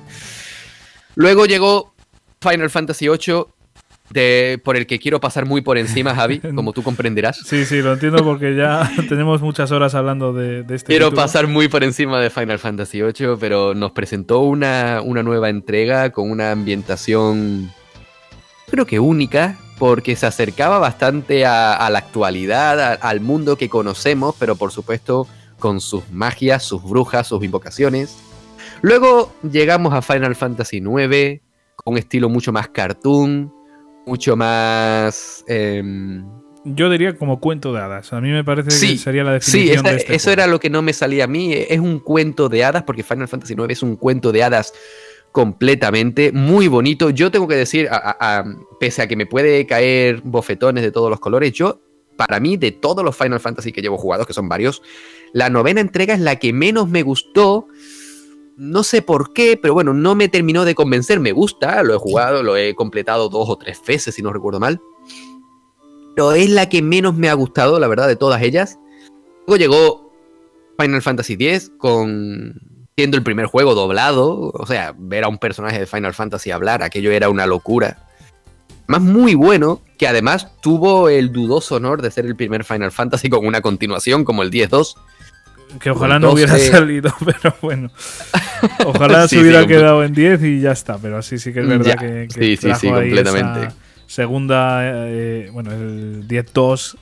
[1.15, 1.93] Luego llegó
[2.41, 3.45] Final Fantasy VIII
[4.63, 7.37] por el que quiero pasar muy por encima, Javi, como tú comprenderás.
[7.37, 10.87] Sí, sí, lo entiendo porque ya tenemos muchas horas hablando de, este.
[10.87, 16.11] Quiero pasar muy por encima de Final Fantasy VIII, pero nos presentó una, nueva entrega
[16.11, 17.71] con una ambientación,
[18.69, 24.55] creo que única, porque se acercaba bastante a, la actualidad, al mundo que conocemos, pero
[24.55, 25.27] por supuesto
[25.59, 28.17] con sus magias, sus brujas, sus invocaciones.
[28.81, 31.41] Luego llegamos a Final Fantasy IX,
[31.75, 33.51] con un estilo mucho más cartoon,
[34.05, 35.43] mucho más...
[35.47, 36.25] Em,
[36.63, 38.13] Yo diría como cuento de hadas.
[38.13, 40.69] A mí me parece que sería la definición sí, de este eso era lo que
[40.69, 41.53] no me salía a mí.
[41.53, 44.73] Es un cuento de hadas, porque Final Fantasy IX es un cuento de hadas
[45.35, 47.09] completamente, muy bonito.
[47.09, 47.89] Yo tengo que decir,
[48.79, 51.81] pese a que me puede caer bofetones de todos los colores, yo,
[52.15, 54.81] para mí, de todos los Final Fantasy que llevo jugados, que son varios,
[55.33, 57.67] la novena entrega es la que menos me gustó
[58.55, 61.19] no sé por qué, pero bueno, no me terminó de convencer.
[61.19, 64.61] Me gusta, lo he jugado, lo he completado dos o tres veces, si no recuerdo
[64.61, 64.79] mal.
[66.15, 68.79] Pero es la que menos me ha gustado, la verdad, de todas ellas.
[69.45, 70.13] Luego llegó
[70.79, 75.79] Final Fantasy X con siendo el primer juego doblado, o sea, ver a un personaje
[75.79, 77.97] de Final Fantasy hablar, aquello era una locura.
[78.87, 83.29] Más muy bueno, que además tuvo el dudoso honor de ser el primer Final Fantasy
[83.29, 84.95] con una continuación como el 10-2
[85.81, 87.91] Que ojalá no hubiera salido, pero bueno.
[88.85, 91.97] Ojalá se hubiera quedado en 10 y ya está, pero así sí que es verdad
[91.97, 93.75] que, Sí, sí, sí, completamente.
[94.07, 96.95] segunda, eh, bueno, el 10-2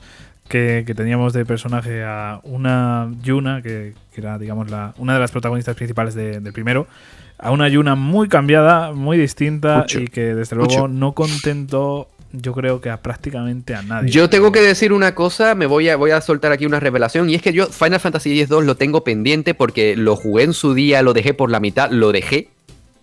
[0.54, 5.74] que, teníamos de personaje a una Yuna, que, era, digamos, la, una de las protagonistas
[5.74, 6.86] principales del primero,
[7.38, 12.80] a una Yuna muy cambiada, muy distinta y que desde luego no contentó yo creo
[12.80, 14.10] que a prácticamente a nadie.
[14.10, 17.30] Yo tengo que decir una cosa, me voy a, voy a soltar aquí una revelación,
[17.30, 20.74] y es que yo Final Fantasy X-2 lo tengo pendiente porque lo jugué en su
[20.74, 22.48] día, lo dejé por la mitad, lo dejé,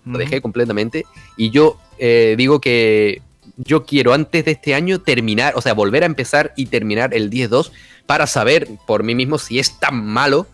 [0.06, 1.06] lo dejé completamente,
[1.38, 3.22] y yo eh, digo que
[3.64, 7.30] yo quiero antes de este año terminar, o sea, volver a empezar y terminar el
[7.30, 7.72] 10-2
[8.06, 10.48] para saber por mí mismo si es tan malo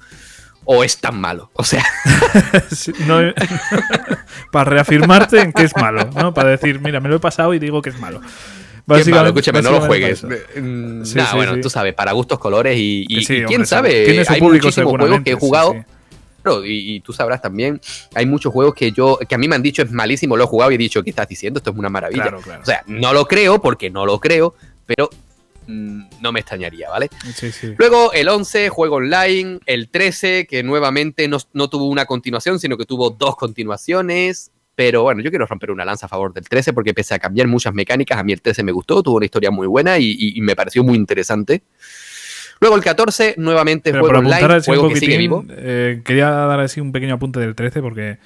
[0.65, 1.49] o es tan malo.
[1.53, 1.85] O sea.
[4.51, 6.33] para reafirmarte en que es malo, ¿no?
[6.33, 8.21] Para decir, mira, me lo he pasado y digo que es malo.
[8.85, 10.23] Básicamente, escúchame, no lo juegues.
[10.23, 11.03] Mm,
[11.33, 15.75] bueno, tú sabes, para gustos colores y, quién sabe, hay muchísimos juegos que he jugado.
[16.65, 17.79] Y, tú sabrás también,
[18.15, 20.47] hay muchos juegos que yo, que a mí me han dicho es malísimo, lo he
[20.47, 21.59] jugado y he dicho, ¿qué estás diciendo?
[21.59, 22.35] Esto es una maravilla.
[22.35, 25.09] O sea, no lo creo porque no lo creo, pero
[25.67, 27.09] mm, no me extrañaría, ¿vale?
[27.77, 32.77] Luego el 11, juego online, el 13, que nuevamente no, no, tuvo una continuación, sino
[32.77, 34.51] que tuvo dos continuaciones.
[34.77, 37.47] Pero bueno, yo quiero romper una lanza a favor del 13 porque pese a cambiar
[37.47, 40.55] muchas mecánicas, a mí el 13 me gustó, tuvo una historia muy buena y, me
[40.55, 41.63] pareció muy interesante.
[42.59, 45.45] Luego el 14, nuevamente juego online, juego que sigue vivo.
[45.49, 48.17] Eh, quería dar así un pequeño apunte del 13 porque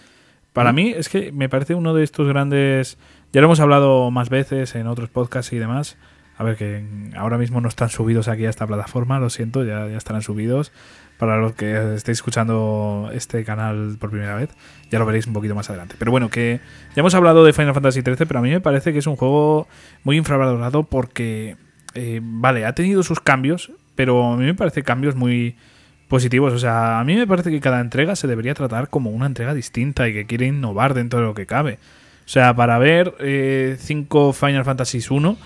[0.53, 2.97] para mí es que me parece uno de estos grandes...
[3.33, 5.97] Ya lo hemos hablado más veces en otros podcasts y demás.
[6.37, 6.83] A ver, que
[7.15, 10.71] ahora mismo no están subidos aquí a esta plataforma, lo siento, ya, ya estarán subidos
[11.21, 14.49] para los que estéis escuchando este canal por primera vez.
[14.89, 15.95] Ya lo veréis un poquito más adelante.
[15.99, 16.59] Pero bueno, que
[16.95, 19.15] ya hemos hablado de Final Fantasy XIII, pero a mí me parece que es un
[19.15, 19.67] juego
[20.03, 21.57] muy infravalorado porque,
[21.93, 23.71] eh, vale, ha tenido sus cambios,
[24.01, 25.55] pero a mí me parece cambios muy
[26.07, 26.53] positivos.
[26.53, 29.53] O sea, a mí me parece que cada entrega se debería tratar como una entrega
[29.53, 31.77] distinta y que quiere innovar dentro de lo que cabe.
[32.25, 35.37] O sea, para ver eh, cinco Final Fantasy 1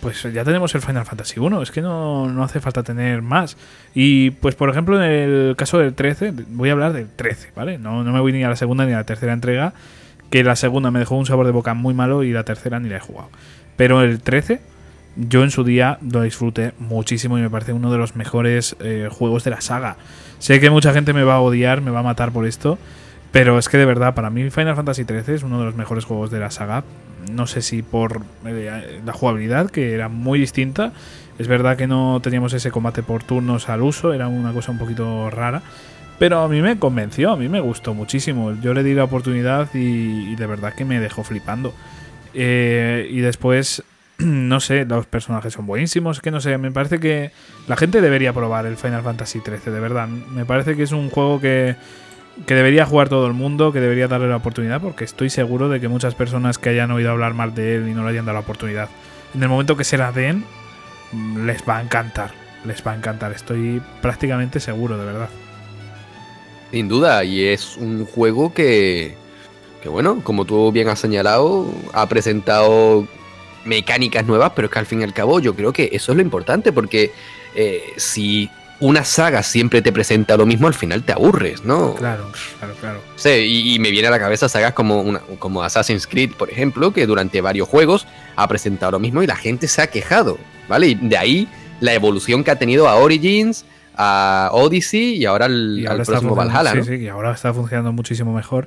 [0.00, 3.58] pues ya tenemos el Final Fantasy 1, es que no, no, hace falta tener más.
[3.94, 7.76] Y pues por ejemplo en el caso del 13, voy a hablar del 13, ¿vale?
[7.76, 9.74] No, no me voy ni a la segunda ni a la tercera entrega,
[10.30, 12.88] que la segunda me dejó un sabor de boca muy malo y la tercera ni
[12.88, 13.28] la he jugado.
[13.76, 14.62] Pero el 13,
[15.16, 19.08] yo en su día lo disfruté muchísimo y me parece uno de los mejores eh,
[19.10, 19.96] juegos de la saga.
[20.38, 22.78] Sé que mucha gente me va a odiar, me va a matar por esto,
[23.32, 26.04] pero es que de verdad, para mí Final Fantasy 13 es uno de los mejores
[26.04, 26.84] juegos de la saga
[27.30, 30.92] no sé si por eh, la jugabilidad, que era muy distinta.
[31.38, 34.78] Es verdad que no teníamos ese combate por turnos al uso, era una cosa un
[34.78, 35.62] poquito rara.
[36.18, 38.52] Pero a mí me convenció, a mí me gustó muchísimo.
[38.60, 41.72] Yo le di la oportunidad y, de verdad que me dejó flipando.
[42.34, 43.82] Eh, y después,
[44.24, 46.20] no sé, los personajes son buenísimos.
[46.20, 47.32] Que no sé, me parece que
[47.66, 50.08] la gente debería probar el Final Fantasy XIII, de verdad.
[50.08, 51.76] Me parece que es un juego que
[52.46, 55.80] que debería jugar todo el mundo, que debería darle la oportunidad, porque estoy seguro de
[55.80, 58.34] que muchas personas que hayan oído hablar mal de él y no le hayan dado
[58.34, 58.88] la oportunidad,
[59.34, 60.44] en el momento que se la den,
[61.12, 62.32] mm, les va a encantar.
[62.64, 65.28] Les va a encantar, estoy prácticamente seguro, de verdad.
[66.70, 69.14] Sin duda, y es un juego que,
[69.82, 73.06] que bueno, como tú bien has señalado, ha presentado
[73.64, 76.16] mecánicas nuevas, pero es que al fin y al cabo yo creo que eso es
[76.16, 77.12] lo importante, porque
[77.54, 78.50] eh, si
[78.80, 81.94] una saga siempre te presenta lo mismo, al final te aburres, ¿no?
[81.94, 83.00] Claro, claro, claro.
[83.16, 86.92] Sí, y, me viene a la cabeza sagas como, una, como Assassin's Creed, por ejemplo,
[86.92, 88.06] que durante varios juegos
[88.36, 90.88] ha presentado lo mismo y la gente se ha quejado, ¿vale?
[90.88, 91.48] Y de ahí
[91.80, 96.84] la evolución que ha tenido a Origins, a Odyssey y ahora al, próximo Valhalla, ¿no?
[96.84, 98.66] Sí, sí, y ahora está funcionando muchísimo mejor.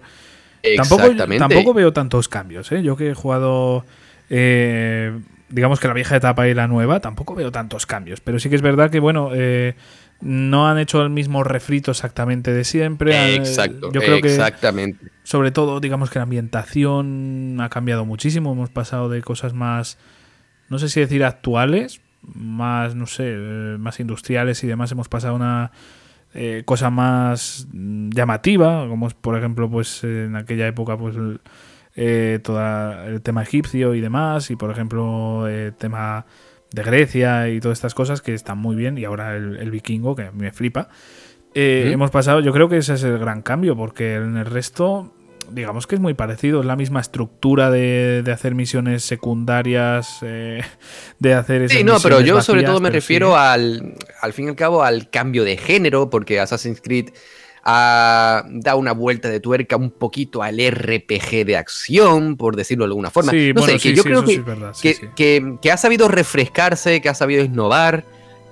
[0.61, 1.17] Exactamente.
[1.17, 2.83] Tampoco, tampoco veo tantos cambios, ¿eh?
[2.83, 3.83] Yo que he jugado...
[4.29, 5.19] Eh,
[5.49, 8.21] digamos que la vieja etapa y la nueva, tampoco veo tantos cambios.
[8.21, 9.75] Pero sí que es verdad que, bueno, eh,
[10.21, 13.35] no han hecho el mismo refrito exactamente de siempre.
[13.35, 15.11] Exacto, yo creo exactamente.
[15.23, 18.53] sobre todo, digamos que la ambientación ha cambiado muchísimo.
[18.53, 19.97] Hemos pasado de cosas más,
[20.69, 24.91] no sé si decir actuales, más, no sé, eh, más industriales y demás.
[24.91, 25.71] Hemos pasado a una
[26.33, 31.15] eh, cosa más llamativa, como por ejemplo, pues en aquella época, pues
[31.95, 32.59] eh, todo
[33.05, 34.49] el tema egipcio y demás.
[34.51, 36.25] Y por ejemplo, el tema
[36.71, 40.31] de Grecia y todas estas cosas que están muy bien, y ahora el, vikingo, que
[40.31, 40.89] me flipa.
[41.53, 45.13] Eh, hemos pasado, yo creo que ese es el gran cambio, porque en el resto,
[45.51, 50.63] digamos que es muy parecido, es la misma estructura de, hacer misiones secundarias, eh,
[51.19, 54.49] de hacer esas Sí, no, pero yo sobre todo me refiero al, al fin y
[54.49, 57.09] al cabo, al cambio de género, porque Assassin's Creed
[57.63, 62.89] ha dado una vuelta de tuerca un poquito al RPG de acción, por decirlo de
[62.89, 63.31] alguna forma.
[63.31, 68.05] Sí, no sé, que yo creo que, que, ha sabido refrescarse, que ha sabido innovar.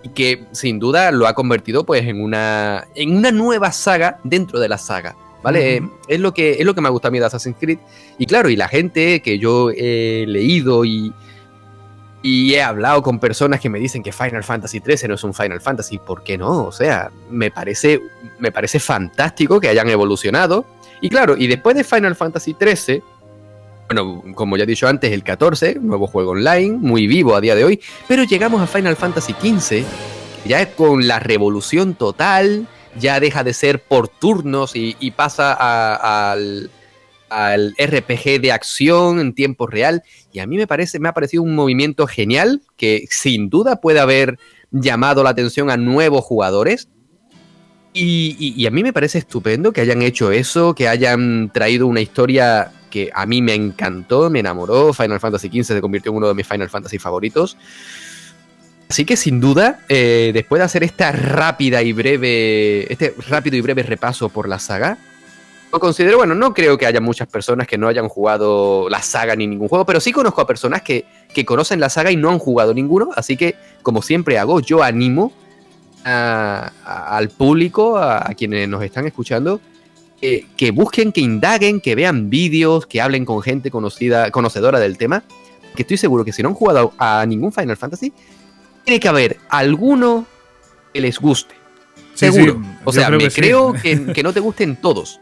[0.04, 4.60] y que sin duda lo ha convertido pues en una, en una nueva saga dentro
[4.60, 5.16] de la saga.
[5.44, 5.82] ¿Vale?
[6.08, 7.80] es, lo que, es lo que me gusta a mí de Assassin's Creed.
[8.20, 11.12] Y claro, y la gente que yo he leído y,
[12.22, 15.34] y he hablado con personas que me dicen que Final Fantasy XIII no es un
[15.34, 15.98] Final Fantasy.
[15.98, 16.66] ¿Por qué no?
[16.66, 18.00] O sea, me parece,
[18.40, 20.66] me parece fantástico que hayan evolucionado.
[21.02, 23.02] Y claro, y después de Final Fantasy XIII,
[23.88, 27.56] bueno, como ya he dicho antes, el 14, nuevo juego online, muy vivo a día
[27.56, 29.84] de hoy, pero llegamos a Final Fantasy XV,
[30.46, 32.68] ya con la revolución total,
[32.98, 36.70] ya deja de ser por turnos y, pasa al,
[37.32, 40.04] al, RPG de acción en tiempo real.
[40.32, 44.00] Y a mí me parece, me ha parecido un movimiento genial que sin duda puede
[44.00, 44.38] haber
[44.72, 46.90] llamado la atención a nuevos jugadores.
[47.94, 52.72] Y, a mí me parece estupendo que hayan hecho eso, que hayan traído una historia
[52.90, 54.94] que a mí me encantó, me enamoró.
[54.94, 57.58] Final Fantasy XV se convirtió en uno de mis Final Fantasy favoritos.
[58.90, 63.62] Así que sin duda, eh, después de hacer esta rápida y breve, este rápido y
[63.62, 64.98] breve repaso por la saga,
[65.72, 69.36] lo considero, bueno, no creo que haya muchas personas que no hayan jugado la saga
[69.36, 71.06] ni ningún juego, pero sí conozco a personas que,
[71.46, 75.32] conocen la saga y no han jugado ninguno, así que como siempre hago, yo animo
[76.04, 79.62] al público, a, quienes nos están escuchando,
[80.20, 85.24] que busquen, que indaguen, que vean vídeos, que hablen con gente conocida, conocedora del tema,
[85.76, 88.14] que estoy seguro que si no han jugado a ningún Final Fantasy,
[88.84, 90.26] tiene que haber alguno
[90.94, 91.56] que les guste.
[92.14, 92.62] Seguro.
[92.84, 95.20] o sea, me creo que, no te gusten todos.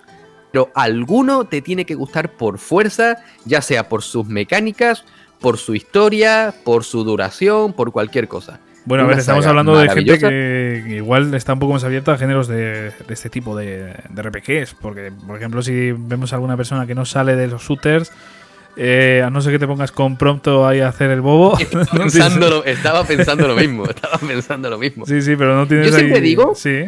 [0.51, 5.03] Pero alguno te tiene que gustar por fuerza, ya sea por sus mecánicas,
[5.39, 8.59] por su historia, por su duración, por cualquier cosa.
[8.85, 12.17] Bueno, a ver, estamos hablando de gente que igual está un poco más abierta a
[12.17, 14.75] géneros de, este tipo de, de, RPGs.
[14.81, 18.11] Porque, por ejemplo, si vemos a alguna persona que no sale de los shooters,
[18.81, 21.57] eh, a no ser que te pongas con pronto ahí a hacer el bobo.
[21.59, 25.05] Estaba pensando, lo, mismo, estaba pensando lo mismo.
[25.05, 26.85] Sí, sí, pero no tienes Yo siempre digo, sí.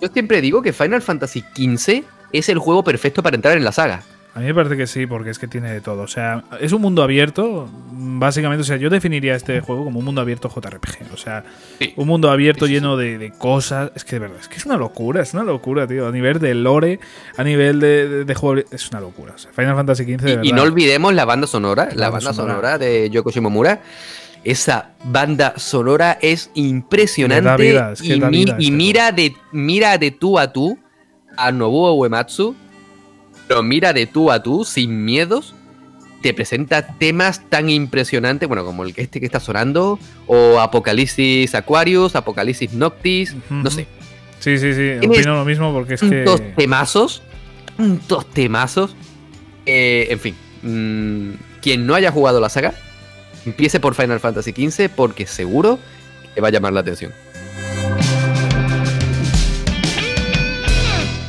[0.00, 2.02] yo siempre digo que Final Fantasy XV
[2.32, 4.02] es el juego perfecto para entrar en la saga.
[4.34, 6.02] A mí me parece que sí, porque es que tiene de todo.
[6.02, 8.60] O sea, es un mundo abierto, básicamente.
[8.60, 11.12] O sea, yo definiría este juego como un mundo abierto JRPG.
[11.12, 11.42] O sea,
[11.96, 13.90] un mundo abierto lleno de, cosas.
[13.96, 16.06] Es que de verdad, es que es una locura, es una locura, tío.
[16.06, 17.00] A nivel de lore,
[17.36, 19.32] a nivel de, juego, es una locura.
[19.34, 22.32] O sea, Final Fantasy XV, de y, y, no olvidemos la banda sonora, la, banda,
[22.32, 22.78] sonora.
[22.78, 23.80] de Yoko Shimomura
[24.44, 30.78] esa banda sonora es impresionante y, mira de mira de tú a tú
[31.38, 32.54] a Nobuo Uematsu
[33.48, 35.54] pero mira de tú a tú, sin miedos,
[36.22, 41.54] te presenta temas tan impresionantes, bueno, como el que este que está sonando, o Apocalipsis
[41.54, 43.86] Aquarius, Apocalipsis Noctis, no sé.
[44.38, 46.24] Sí, sí, sí, opino lo mismo porque es que...
[46.24, 47.22] Tantos temazos,
[47.76, 48.94] tantos temazos,
[49.66, 52.74] eh, en fin, mm, quien no haya jugado la saga,
[53.46, 55.78] empiece por Final Fantasy XV porque seguro
[56.34, 57.12] que va a llamar la atención.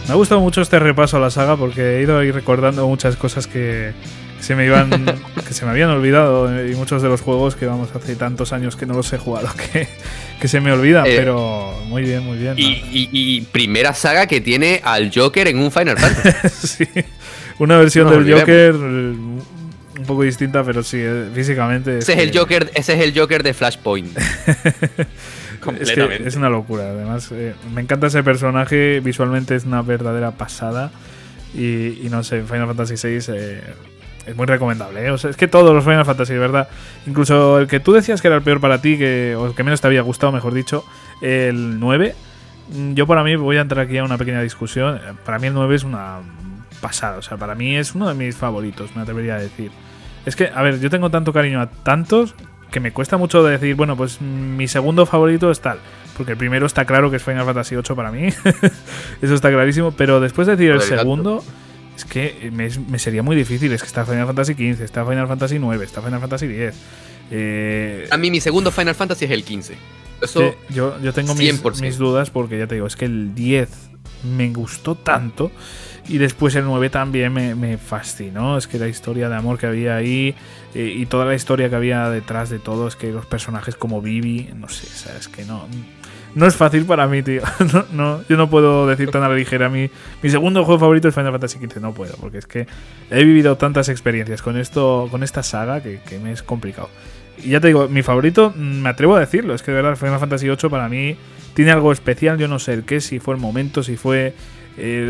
[0.09, 3.15] Me ha gustado mucho este repaso a la saga porque he ido ahí recordando muchas
[3.15, 3.93] cosas que
[4.39, 4.89] se me iban
[5.47, 8.75] que se me habían olvidado y muchos de los juegos que vamos hace tantos años
[8.75, 9.87] que no los he jugado que,
[10.41, 12.55] que se me olvidan, eh, pero muy bien, muy bien.
[12.57, 16.85] Y, primera saga que tiene al Joker en un Final Fantasy.
[16.85, 16.87] sí,
[17.59, 21.99] una versión del Joker un poco distinta, pero sí, eh, físicamente.
[21.99, 24.17] Ese, es el Joker, ese es el Joker de Flashpoint.
[25.79, 27.31] Es, una locura, además.
[27.31, 30.91] Eh, me encanta ese personaje, visualmente es una verdadera pasada.
[31.53, 33.61] Y, no sé, Final Fantasy VI eh,
[34.27, 35.07] es muy recomendable.
[35.07, 35.13] ¿eh?
[35.13, 36.69] es que todos los Final Fantasy, de verdad.
[37.07, 39.63] Incluso el que tú decías que era el peor para ti, que, o el que
[39.63, 40.85] menos te había gustado, mejor dicho,
[41.21, 42.15] el 9.
[42.71, 44.99] Mm, yo para mí voy a entrar aquí a una pequeña discusión.
[45.25, 46.19] Para mí el 9 es una
[46.81, 47.17] pasada.
[47.17, 49.71] O sea, para mí es uno de mis favoritos, me atrevería a decir.
[50.25, 52.35] Es que, a ver, yo tengo tanto cariño a tantos
[52.71, 55.79] que me cuesta mucho decir, bueno, pues mi segundo favorito es tal.
[56.15, 58.27] Porque el primero está claro que es Final Fantasy VIII para mí.
[59.21, 59.91] Eso está clarísimo.
[59.91, 61.43] Pero después de decir el segundo,
[61.95, 63.71] es que me, sería muy difícil.
[63.71, 66.75] Es que está Final Fantasy XV, está Final Fantasy IX, está Final Fantasy X.
[67.31, 69.75] Eh, a mí mi segundo Final Fantasy es el 15.
[70.21, 73.69] Eso yo, yo tengo mis, mis, dudas porque ya te digo, es que el 10
[74.35, 75.51] me gustó tanto
[76.09, 78.57] y después el 9 también me, fascinó.
[78.57, 80.35] Es que la historia de amor que había ahí
[80.73, 84.01] eh, y toda la historia que había detrás de todo, es que los personajes como
[84.01, 85.67] Vivi, no sé, sabes que no.
[86.35, 87.41] No es fácil para mí, tío.
[87.91, 89.69] No, yo no puedo decir tan a la ligera.
[89.69, 89.89] Mi,
[90.21, 91.79] mi segundo juego favorito es Final Fantasy XV.
[91.79, 92.67] No puedo, porque es que
[93.11, 96.89] he vivido tantas experiencias con esto, con esta saga, que, que me es complicado.
[97.43, 99.95] Y ya te digo, mi favorito, mm, me atrevo a decirlo, es que de verdad
[99.95, 101.15] Final Fantasy VIII para mí
[101.53, 104.33] tiene algo especial, yo no sé el qué, si fue el momento, si fue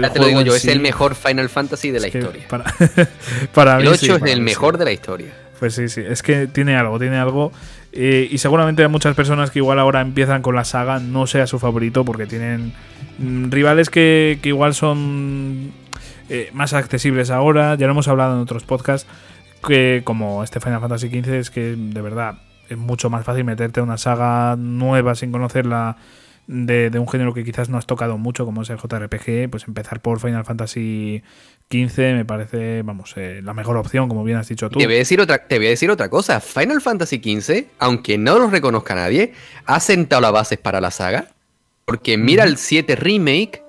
[0.01, 2.47] ya te lo digo yo, es el mejor Final Fantasy de la historia.
[2.47, 2.65] Para,
[3.53, 5.33] para el 8 es el mejor de la historia.
[5.59, 7.51] Pues sí, sí, es que tiene algo, tiene algo.
[7.91, 11.47] Eh, y seguramente hay muchas personas que igual ahora empiezan con la saga no sea
[11.47, 12.73] su favorito porque tienen
[13.17, 15.73] mm, rivales que, que igual son
[16.29, 17.75] eh, más accesibles ahora.
[17.75, 19.09] Ya lo hemos hablado en otros podcasts,
[19.67, 22.35] que como este Final Fantasy XV es que de verdad
[22.69, 25.97] es mucho más fácil meterte a una saga nueva sin conocerla
[26.49, 29.67] de, de, un género que quizás no has tocado mucho, como es el JRPG, pues
[29.67, 31.21] empezar por Final Fantasy
[31.69, 34.79] XV me parece, vamos, eh, la mejor opción, como bien has dicho tú.
[34.79, 36.41] Te voy, a decir otra, te voy a decir otra cosa.
[36.41, 39.33] Final Fantasy XV, aunque no lo reconozca nadie,
[39.67, 41.27] ha sentado las bases para la saga.
[41.85, 43.63] Porque mira el 7 Remake,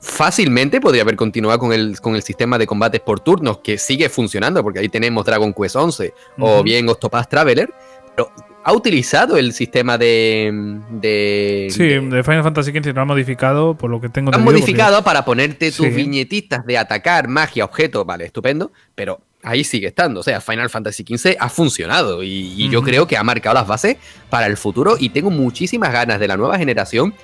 [0.00, 4.08] fácilmente podría haber continuado con el, con el sistema de combates por turnos, que sigue
[4.08, 7.70] funcionando, porque ahí tenemos Dragon Quest 11 o bien Octopath Traveler.
[8.16, 8.32] Pero
[8.64, 10.80] ha utilizado el sistema de.
[10.90, 14.44] de sí, de Final Fantasy XV lo ha modificado, por lo que tengo Lo han
[14.44, 15.04] modificado porque...
[15.04, 15.92] para ponerte tus sí.
[15.92, 20.20] viñetitas de atacar, magia, objetos, vale, estupendo, pero ahí sigue estando.
[20.20, 22.72] O sea, Final Fantasy XV ha funcionado y, y uh -huh.
[22.72, 23.96] yo creo que ha marcado las bases
[24.30, 27.14] para el futuro y tengo muchísimas ganas de la nueva generación.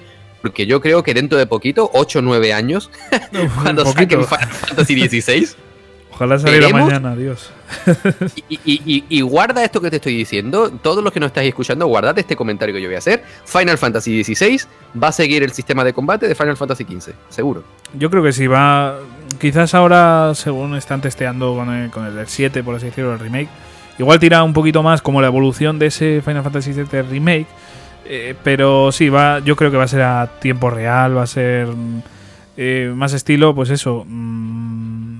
[0.43, 2.90] Porque yo creo que dentro de poquito, 8 o 9 años,
[3.62, 5.48] cuando saquen Final Fantasy XVI,
[6.19, 7.53] Ojalá saliera mañana, Dios.
[8.49, 10.69] y, y, y, guarda esto que te estoy diciendo.
[10.82, 13.23] Todos los que no estáis escuchando, guardad este comentario que yo voy a hacer.
[13.45, 14.62] Final Fantasy XVI
[15.01, 17.62] va a seguir el sistema de combate de Final Fantasy XV, seguro.
[17.97, 18.99] Yo creo que sí, va.
[19.40, 23.49] Quizás ahora, según están testeando con el, con el 7, por así decirlo, el remake,
[24.01, 27.47] igual tira un poquito más como la evolución de ese Final Fantasy VII remake.
[28.07, 31.27] Eh, pero sí, va, yo creo que va a ser a tiempo real, va a
[31.28, 31.69] ser
[32.57, 34.05] eh, más estilo, pues eso.
[34.05, 34.78] Mmm,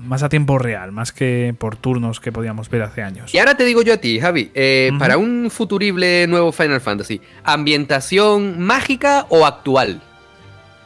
[0.09, 3.31] más a tiempo real, más que por turnos que podíamos ver hace años.
[3.31, 4.99] Y ahora te digo yo a ti, Javi, eh, uh -huh.
[4.99, 10.01] para un futurible nuevo Final Fantasy, ¿ambientación mágica o actual?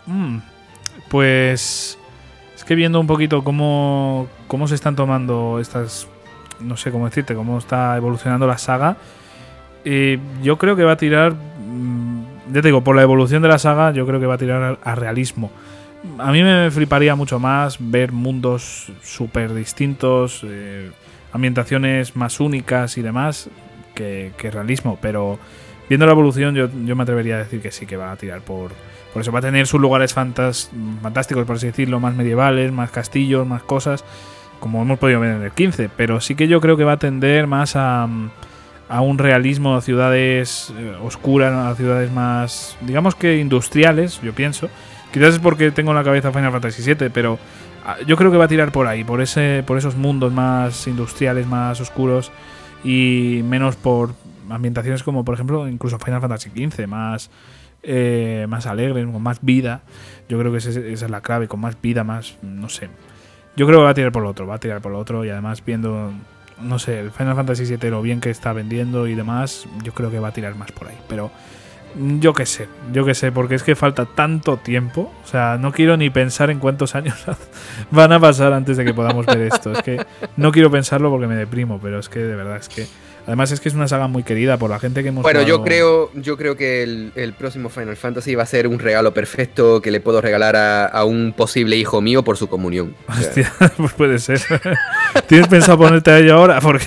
[0.08, 0.40] Mm,
[1.08, 1.98] pues
[2.54, 6.10] es que viendo un poquito cómo, cómo se están tomando estas,
[6.60, 8.98] no sé cómo decirte, cómo está evolucionando la saga,
[9.86, 13.48] eh, yo creo que va a tirar, mm, ya te digo, por la evolución de
[13.48, 15.50] la saga, yo creo que va a tirar a, a realismo
[16.18, 20.92] a mí me fliparía mucho más ver mundos súper distintos, eh,
[21.32, 23.50] ambientaciones más únicas y demás
[23.96, 25.40] que, realismo, pero
[25.90, 28.42] viendo la evolución yo, yo, me atrevería a decir que sí que va a tirar
[28.42, 28.72] por...
[29.14, 29.32] Por eso.
[29.32, 30.72] Va a tener sus lugares fantas,
[31.04, 34.04] fantásticos, por así decirlo, más medievales, más castillos, más cosas,
[34.60, 36.98] como hemos podido ver en el 15, pero sí que yo creo que va a
[36.98, 38.08] tender más a,
[38.90, 44.70] a un realismo, a ciudades eh, oscuras, a ciudades más, digamos que industriales, yo pienso,
[45.14, 47.38] Quizás es porque tengo en la cabeza Final Fantasy VII, pero
[47.86, 50.88] ah, yo creo que va a tirar por ahí, por ese, por esos mundos más
[50.88, 52.32] industriales, más oscuros
[52.84, 54.16] y menos por
[54.50, 57.30] ambientaciones como, por ejemplo, incluso Final Fantasy XV, más,
[57.84, 59.84] eh, más alegres, con más vida.
[60.28, 62.90] Yo creo que esa es la clave, con más vida, más, no sé.
[63.56, 65.24] Yo creo que va a tirar por lo otro, va a tirar por lo otro
[65.24, 66.12] y además viendo,
[66.60, 70.18] no sé, Final Fantasy VII, lo bien que está vendiendo y demás, yo creo que
[70.18, 70.98] va a tirar más por ahí.
[71.08, 71.30] Pero
[72.20, 75.12] yo qué sé, yo qué sé, porque es que falta tanto tiempo.
[75.24, 77.16] O sea, no quiero ni pensar en cuántos años
[77.92, 79.72] van a pasar antes de que podamos ver esto.
[79.72, 80.06] Es que
[80.38, 82.88] no quiero pensarlo porque me deprimo, pero es que de verdad es que.
[83.26, 85.58] Además es que es una saga muy querida por la gente que hemos Bueno, jugado...
[85.58, 89.14] yo creo, yo creo que el, el, próximo Final Fantasy va a ser un regalo
[89.14, 92.96] perfecto que le puedo regalar a, a un posible hijo mío por su comunión.
[93.08, 94.42] Hostia, pues puede ser.
[95.28, 96.60] ¿Tienes pensado ponerte a ello ahora?
[96.60, 96.86] Porque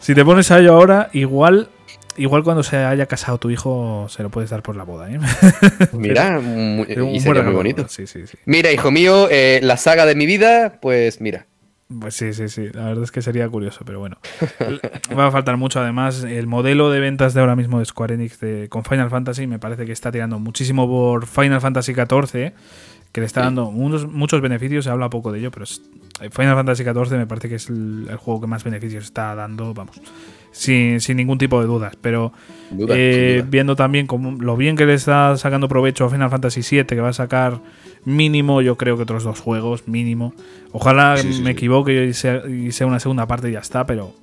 [0.00, 1.70] si te pones a ello ahora, igual
[2.16, 5.18] Igual cuando se haya casado tu hijo se lo puedes dar por la boda, ¿eh?
[5.92, 7.86] Mira, muy, y sería muy bonito.
[7.88, 8.36] Sí, sí, sí.
[8.44, 11.46] Mira, hijo mío, eh, la saga de mi vida, pues mira.
[12.00, 12.68] Pues sí, sí, sí.
[12.72, 14.16] La verdad es que sería curioso, pero bueno.
[15.18, 15.80] Va a faltar mucho.
[15.80, 19.46] Además, el modelo de ventas de ahora mismo de Square Enix de, con Final Fantasy
[19.46, 22.52] me parece que está tirando muchísimo por Final Fantasy XIV,
[23.12, 24.84] que le está dando muchos, muchos beneficios.
[24.84, 28.16] Se habla poco de ello, pero Final Fantasy XIV me parece que es el, el
[28.16, 29.74] juego que más beneficios está dando.
[29.74, 30.00] Vamos
[30.52, 31.96] sin, sin ningún tipo de dudas.
[32.00, 32.32] Pero
[32.70, 33.48] duda, eh, duda.
[33.50, 37.00] viendo también como lo bien que le está sacando provecho a Final Fantasy VII, que
[37.00, 37.60] va a sacar
[38.04, 40.34] mínimo, yo creo que otros dos juegos, mínimo.
[40.72, 41.56] Ojalá sí, sí, me sí.
[41.56, 44.14] equivoque y sea, y sea una segunda parte y ya está, pero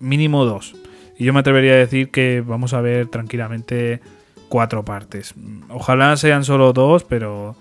[0.00, 0.74] mínimo dos.
[1.18, 4.00] Y yo me atrevería a decir que vamos a ver tranquilamente
[4.48, 5.34] cuatro partes.
[5.68, 7.56] Ojalá sean solo dos, pero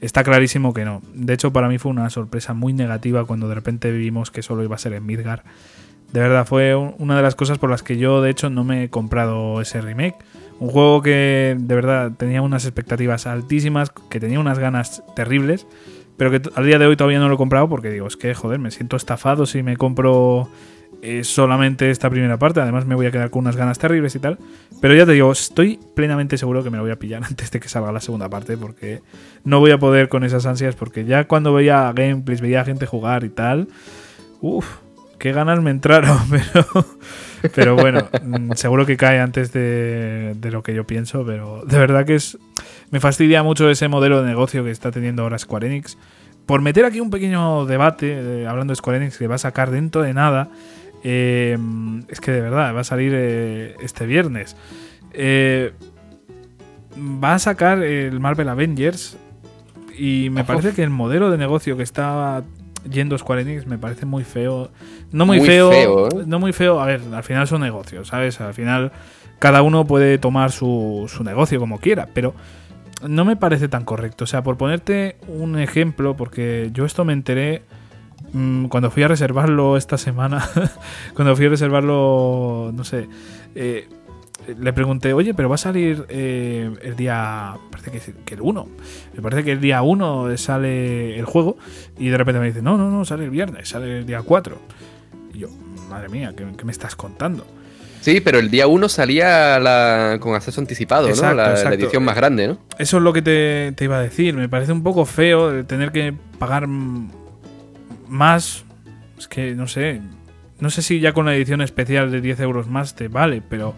[0.00, 1.02] está clarísimo que no.
[1.14, 4.62] De hecho, para mí fue una sorpresa muy negativa cuando de repente vimos que solo
[4.62, 5.44] iba a ser en Midgar.
[6.14, 8.84] De verdad, fue una de las cosas por las que yo, de hecho, no me
[8.84, 10.14] he comprado ese remake.
[10.60, 15.66] Un juego que, de verdad, tenía unas expectativas altísimas, que tenía unas ganas terribles,
[16.16, 18.32] pero que al día de hoy todavía no lo he comprado porque digo, es que,
[18.32, 20.48] joder, me siento estafado si me compro
[21.02, 22.60] eh, solamente esta primera parte.
[22.60, 24.38] Además, me voy a quedar con unas ganas terribles y tal.
[24.80, 27.58] Pero ya te digo, estoy plenamente seguro que me lo voy a pillar antes de
[27.58, 29.02] que salga la segunda parte porque
[29.42, 33.24] no voy a poder con esas ansias porque ya cuando veía gameplays, veía gente jugar
[33.24, 33.66] y tal,
[34.40, 34.83] uff
[35.24, 36.86] qué ganas me entraron, pero,
[37.54, 41.78] pero bueno, mm, seguro que cae antes de, de, lo que yo pienso, pero de
[41.78, 42.36] verdad que es
[42.90, 45.96] me fastidia mucho ese modelo de negocio que está teniendo ahora Square Enix.
[46.44, 49.70] Por meter aquí un pequeño debate, eh, hablando de Square Enix, que va a sacar
[49.70, 50.50] dentro de nada,
[51.02, 51.56] eh,
[52.08, 54.58] es que de verdad va a salir eh, este viernes.
[56.94, 59.16] va a sacar el Marvel Avengers
[59.96, 62.44] y me parece que el modelo de negocio que está
[62.90, 64.70] yendo Square Enix me parece muy feo.
[65.12, 66.80] No muy, feo, no muy feo.
[66.80, 68.40] A ver, al final son negocios, ¿sabes?
[68.40, 68.92] Al final
[69.38, 72.34] cada uno puede tomar su, su negocio como quiera, pero
[73.06, 74.24] no me parece tan correcto.
[74.24, 77.62] O sea, por ponerte un ejemplo, porque yo esto me enteré
[78.32, 80.48] mm, cuando fui a reservarlo esta semana,
[81.14, 83.08] cuando fui a reservarlo, no sé,
[83.54, 83.88] eh,
[84.58, 88.68] le pregunté, oye, pero va a salir eh, el día, parece que, el 1,
[89.14, 91.56] me parece que el día 1 sale el juego
[91.98, 94.58] y de repente me dice, no, no, no, sale el viernes, sale el día 4.
[95.34, 95.48] Y yo,
[95.88, 97.46] madre mía, qué me estás contando?
[98.04, 101.32] Sí, pero el día 1 salía la, con acceso anticipado, ¿no?
[101.32, 102.58] La, edición más grande, ¿no?
[102.78, 104.34] Eso es lo que te, iba a decir.
[104.34, 108.64] Me parece un poco feo tener que pagar más.
[109.18, 110.02] Es que no sé.
[110.60, 113.74] No sé si ya con la edición especial de 10 euros más te vale, pero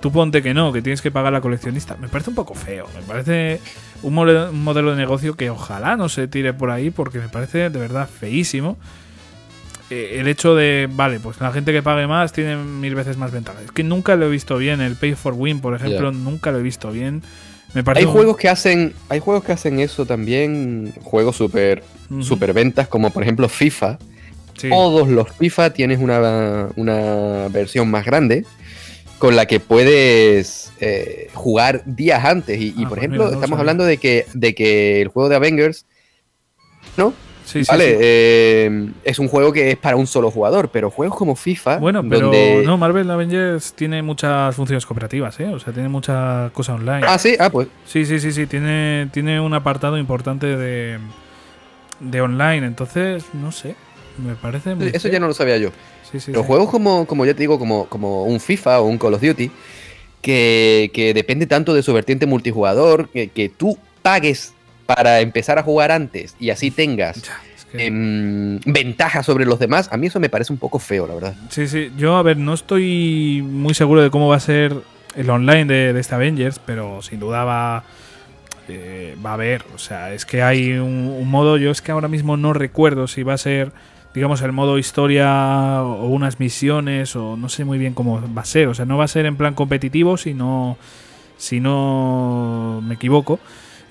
[0.00, 1.96] tú ponte que no, que tienes que pagar la coleccionista.
[2.00, 2.86] Me parece un poco feo.
[2.94, 3.60] Me parece
[4.02, 7.70] un un modelo de negocio que ojalá no se tire por ahí porque me parece
[7.70, 8.76] de verdad feísimo.
[9.88, 13.30] Eh, el hecho de, vale, pues la gente que pague más tiene mil veces más
[13.30, 13.62] ventajas.
[13.64, 14.80] Es que nunca lo he visto bien.
[14.80, 17.22] El Pay for Win, por ejemplo, nunca lo he visto bien.
[17.74, 21.82] Me hay juegos que hacen, hay juegos que hacen eso también, juegos super,
[22.20, 23.98] super ventas, como por ejemplo FIFA.
[24.70, 28.46] Todos los FIFA tienes una, una, versión más grande
[29.18, 32.60] con la que puedes eh, jugar días antes.
[32.60, 35.86] Y, ah, por pues ejemplo, estamos hablando de que, de que el juego de Avengers,
[36.96, 37.14] ¿no?
[37.68, 41.78] vale, eh, es un juego que es para un solo jugador, pero juegos como FIFA.
[41.78, 42.32] Bueno, pero
[42.64, 45.46] no, Marvel Avengers tiene muchas funciones cooperativas, ¿eh?
[45.46, 47.06] O sea, tiene mucha cosa online.
[47.06, 47.68] Ah, sí, ah, pues.
[47.86, 48.46] Sí, sí, sí, sí.
[48.46, 50.98] Tiene, tiene un apartado importante de,
[52.00, 52.66] de online.
[52.66, 53.76] Entonces, no sé.
[54.18, 54.74] Me parece.
[54.74, 55.70] Muy Eso ya no lo sabía yo.
[56.28, 59.22] Los juegos como, como ya te digo, como, como un FIFA o un Call of
[59.22, 59.50] Duty,
[60.22, 64.54] que, que depende tanto de su vertiente multijugador, que, que tú pagues
[64.86, 67.22] para empezar a jugar antes y así tengas
[67.72, 71.34] em, ventaja sobre los demás, a mí eso me parece un poco feo, la verdad.
[71.50, 74.74] Sí, sí, yo a ver, no estoy muy seguro de cómo va a ser
[75.16, 77.84] el online de, este Avengers, pero sin duda va,
[78.68, 82.08] eh, va a haber, o sea, es que hay un, modo, yo es que ahora
[82.08, 83.72] mismo no recuerdo si va a ser
[84.16, 88.46] digamos, el modo historia o unas misiones o no sé muy bien cómo va a
[88.46, 88.66] ser.
[88.68, 90.78] O sea, no va a ser en plan competitivo, sino,
[91.36, 93.38] si no me equivoco.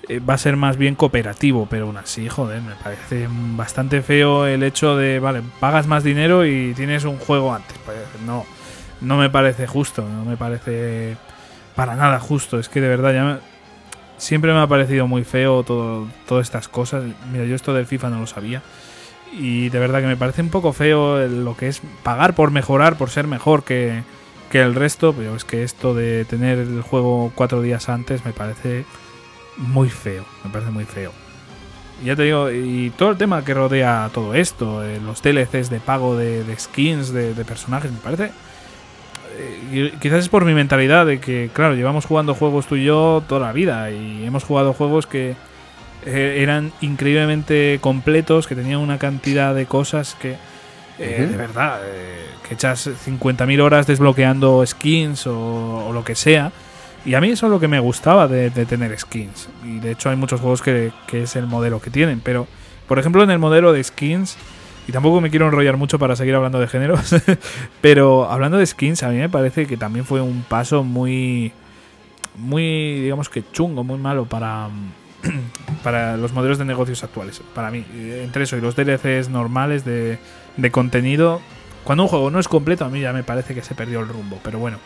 [0.08, 4.46] Eh, va a ser más bien cooperativo, pero aún así, joder, me parece bastante feo
[4.46, 7.78] el hecho de, vale, pagas más dinero y tienes un juego antes.
[7.84, 7.96] Pues
[8.26, 8.44] no,
[9.02, 11.16] no me parece justo, no me parece
[11.76, 12.58] para nada justo.
[12.58, 13.40] Es que de verdad ya
[14.16, 17.04] siempre me ha parecido muy feo todo, todas estas cosas.
[17.30, 18.60] Mira, yo esto del FIFA no lo sabía.
[19.32, 22.96] Y de verdad que me parece un poco feo lo que es pagar por mejorar,
[22.96, 24.02] por ser mejor que,
[24.50, 25.12] que el resto.
[25.12, 28.84] Pero es que esto de tener el juego cuatro días antes me parece
[29.56, 31.12] muy feo, me parece muy feo.
[32.04, 35.80] Ya te digo, y todo el tema que rodea todo esto, eh, los DLCs de
[35.80, 38.32] pago de, skins, de, personajes, me parece...
[39.38, 43.22] Eh, quizás es por mi mentalidad de que, claro, llevamos jugando juegos tú y yo
[43.26, 45.36] toda la vida y hemos jugado juegos que
[46.06, 50.36] eh, eran increíblemente completos, que tenían una cantidad de cosas que,
[50.98, 51.80] de verdad,
[52.48, 56.52] que echas 50.000 horas desbloqueando skins o, o lo que sea
[57.06, 59.48] y a mí eso es lo que me gustaba de, tener skins.
[59.64, 62.20] Y de hecho hay muchos juegos que, es el modelo que tienen.
[62.20, 62.48] Pero,
[62.88, 64.36] por ejemplo, en el modelo de skins,
[64.88, 67.14] y tampoco me quiero enrollar mucho para seguir hablando de géneros,
[67.80, 71.52] pero hablando de skins, a mí me parece que también fue un paso muy,
[72.34, 74.68] muy, digamos que chungo, muy malo para,
[75.86, 77.40] para los modelos de negocios actuales.
[77.54, 80.18] Para mí, entre eso y los DLCs normales de,
[80.56, 81.40] de contenido,
[81.84, 84.08] cuando un juego no es completo, a mí ya me parece que se perdió el
[84.08, 84.40] rumbo.
[84.42, 84.78] Pero bueno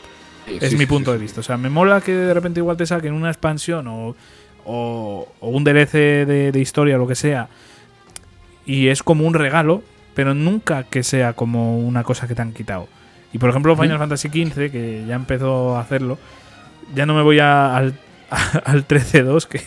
[0.46, 1.40] es mi punto de vista.
[1.40, 4.14] O sea, me mola que de repente igual te saquen una expansión o,
[4.66, 7.48] o, un DLC de, historia o lo que sea.
[8.66, 9.82] Y es como un regalo,
[10.14, 12.88] pero nunca que sea como una cosa que te han quitado.
[13.32, 16.18] Y por ejemplo, Final Fantasy XV, que ya empezó a hacerlo,
[16.94, 17.94] ya no me voy al,
[18.64, 19.62] al 13-2, que,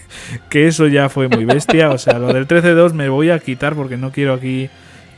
[0.49, 1.91] que eso ya fue muy bestia.
[1.91, 4.69] O sea, lo del 13-2 me voy a quitar porque no quiero aquí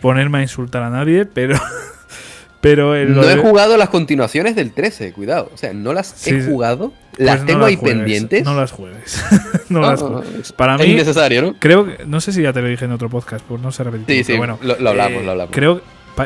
[0.01, 1.59] ponerme a insultar a nadie, pero
[2.65, 5.51] Pero no he jugado las continuaciones del 13, cuidado.
[5.53, 8.43] O sea, no las he jugado, pues las tengo ahí pendientes.
[8.43, 9.23] No las juegues.
[9.69, 10.51] no, las juegues.
[10.51, 11.53] Para es mí, ¿no?
[11.59, 13.85] Creo que, no sé si ya te lo dije en otro podcast, por no ser
[13.85, 14.17] repetitivo.
[14.17, 15.53] Sí, sí, bueno, lo, hablamos, eh, lo hablamos.
[15.53, 15.81] Creo,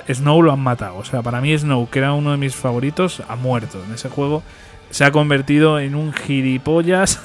[0.09, 0.95] Snow lo han matado.
[0.95, 4.07] O sea, para mí Snow, que era uno de mis favoritos, ha muerto en ese
[4.07, 4.41] juego.
[4.89, 7.19] Se ha convertido en un gilipollas.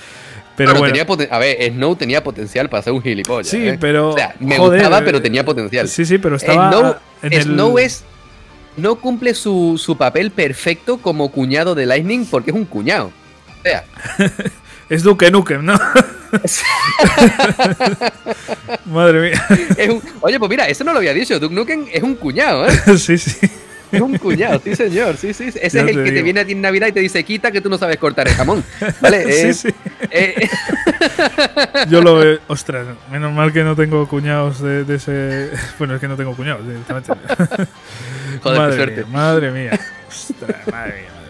[0.56, 0.94] pero bueno.
[1.30, 3.48] a ver, Snow tenía potencial para ser un gilipollas.
[3.48, 3.78] Sí, ¿eh?
[3.80, 4.10] pero.
[4.10, 5.88] O sea, me gustaba, pero tenía potencial.
[5.88, 6.70] Sí, sí, pero estaba.
[6.70, 6.96] Snow,
[7.42, 8.04] Snow es.
[8.74, 13.12] No cumple su, su papel perfecto como cuñado de Lightning porque es un cuñado.
[13.60, 13.84] O sea.
[14.88, 15.74] es Duke Nukem, ¿no?
[18.86, 19.46] Madre mía.
[20.22, 21.38] oye, pues mira, eso no lo había dicho.
[21.38, 22.72] Duke Nukem es un cuñado, ¿eh?
[22.96, 23.46] sí, sí.
[23.92, 25.16] Es un cuñado, sí, señor.
[25.16, 25.48] Sí, sí.
[25.48, 27.60] Ese es el que te viene a ti en Navidad y te dice, quita que
[27.60, 28.64] tú no sabes cortar el jamón.
[29.00, 29.22] ¿Vale?
[29.32, 29.68] sí, eh, sí.
[30.10, 30.48] Eh,
[31.88, 32.38] Yo lo veo.
[32.48, 35.50] Ostras, menos mal que no tengo cuñados de, ese.
[35.78, 37.12] Bueno, es que no tengo cuñados directamente.
[38.42, 39.04] Joder, madre suerte.
[39.04, 39.80] Mía, madre mía.
[40.08, 41.21] Ostras, madre mía.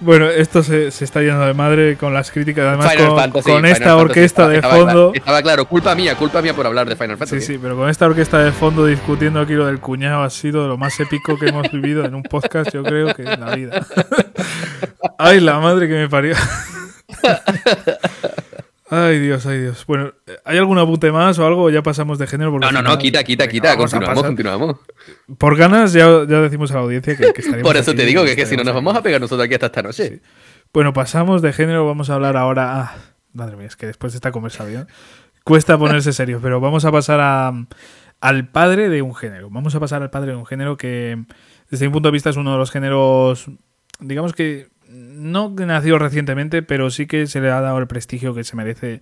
[0.00, 2.94] Bueno, esto se, se, está yendo de madre con las críticas, además
[3.32, 5.12] con, con esta orquesta de fondo.
[5.14, 7.40] Estaba claro, culpa mía, culpa mía por hablar de Final Fantasy.
[7.40, 10.68] Sí, sí, pero con esta orquesta de fondo discutiendo aquí lo del cuñado ha sido
[10.68, 13.86] lo más épico que hemos vivido en un podcast, yo creo que en la vida.
[15.18, 16.36] Ay, la madre que me parió.
[18.90, 19.84] Ay, Dios, ay, Dios.
[19.86, 20.12] Bueno,
[20.44, 21.68] ¿hay algún apunte más o algo?
[21.68, 22.58] Ya pasamos de género.
[22.58, 23.76] no, no, no, quita, quita, quita.
[23.76, 24.76] Continuamos, continuamos.
[25.36, 28.34] Por ganas, ya, ya decimos a la audiencia que, que Por eso te digo que,
[28.34, 30.20] que si no nos vamos a pegar nosotros aquí hasta esta noche.
[30.72, 31.86] Bueno, pasamos de género.
[31.86, 32.80] Vamos a hablar ahora.
[32.80, 32.96] Ah,
[33.34, 34.88] madre mía, es que después de esta conversación
[35.44, 37.52] cuesta ponerse serio, pero vamos a pasar a,
[38.20, 39.48] al padre de un género.
[39.50, 41.24] Vamos a pasar al padre de un género que,
[41.70, 43.46] desde mi punto de vista, es uno de los géneros,
[43.98, 48.44] digamos que no nació recientemente, pero sí que se le ha dado el prestigio que
[48.44, 49.00] se merece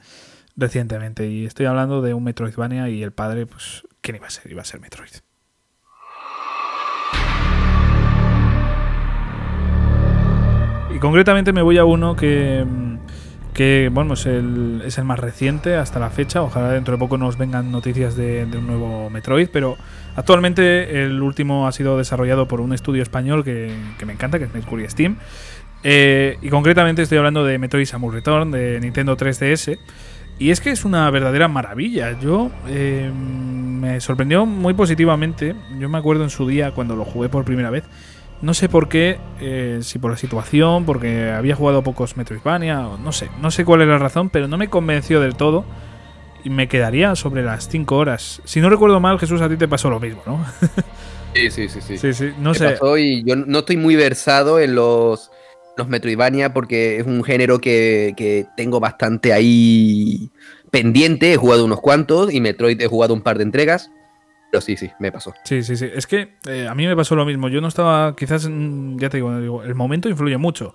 [0.57, 1.29] recientemente.
[1.29, 4.51] Y estoy hablando de un Metroidvania y el padre, pues, ¿quién iba a ser?
[4.51, 5.11] Iba a ser Metroid.
[10.95, 12.65] Y concretamente me voy a uno que,
[13.53, 16.43] que bueno, es el, es el más reciente hasta la fecha.
[16.43, 19.77] Ojalá dentro de poco nos vengan noticias de, un nuevo Metroid, pero
[20.17, 24.47] actualmente el último ha sido desarrollado por un estudio español que, que me encanta, que
[24.47, 25.19] es Mercury Steam.
[25.83, 29.79] Eh, y concretamente estoy hablando de Metroid Samus Return de Nintendo 3DS.
[30.39, 32.19] Y es que es una verdadera maravilla.
[32.21, 35.55] Yo eh, me sorprendió muy positivamente.
[35.79, 37.85] Yo me acuerdo en su día cuando lo jugué por primera vez.
[38.43, 42.99] No sé por qué, eh, si por la situación, porque había jugado pocos Metroidvania, o
[42.99, 45.65] no sé, no sé cuál es la razón, pero no me convenció del todo
[46.45, 48.43] y me quedaría sobre las 5 horas.
[48.45, 50.45] Si no recuerdo mal, Jesús, a ti te pasó lo mismo, ¿no?
[51.35, 51.97] sí, sí, sí, sí.
[51.97, 52.73] Sí, sí, no sé.
[52.73, 55.31] Pasó y yo no estoy muy versado en los
[55.77, 60.31] los Metroidvania porque es un género que, tengo bastante ahí
[60.71, 61.33] pendiente.
[61.33, 63.91] He jugado unos cuantos y Metroid he jugado un par de entregas.
[64.51, 65.35] Pero sí, sí, me pasó.
[65.45, 65.89] Sí, sí, sí.
[65.93, 67.49] Es que eh, a mí me pasó lo mismo.
[67.49, 70.75] Yo no estaba, quizás, ya te digo, el momento influye mucho.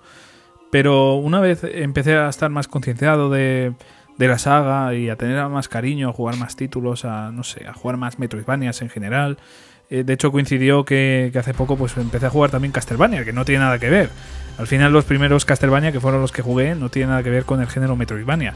[0.72, 3.74] Pero una vez empecé a estar más concienciado de,
[4.18, 7.66] de, la saga y a tener más cariño, a jugar más títulos, a, no sé,
[7.68, 9.38] a jugar más Metroidvanias en general.
[9.92, 13.34] Eh, de hecho, coincidió que, que, hace poco pues empecé a jugar también Castlevania, que
[13.34, 14.10] no tiene nada que ver.
[14.58, 17.44] Al final los primeros Castlevania, que fueron los que jugué, no tienen nada que ver
[17.44, 18.54] con el género Metroidvania.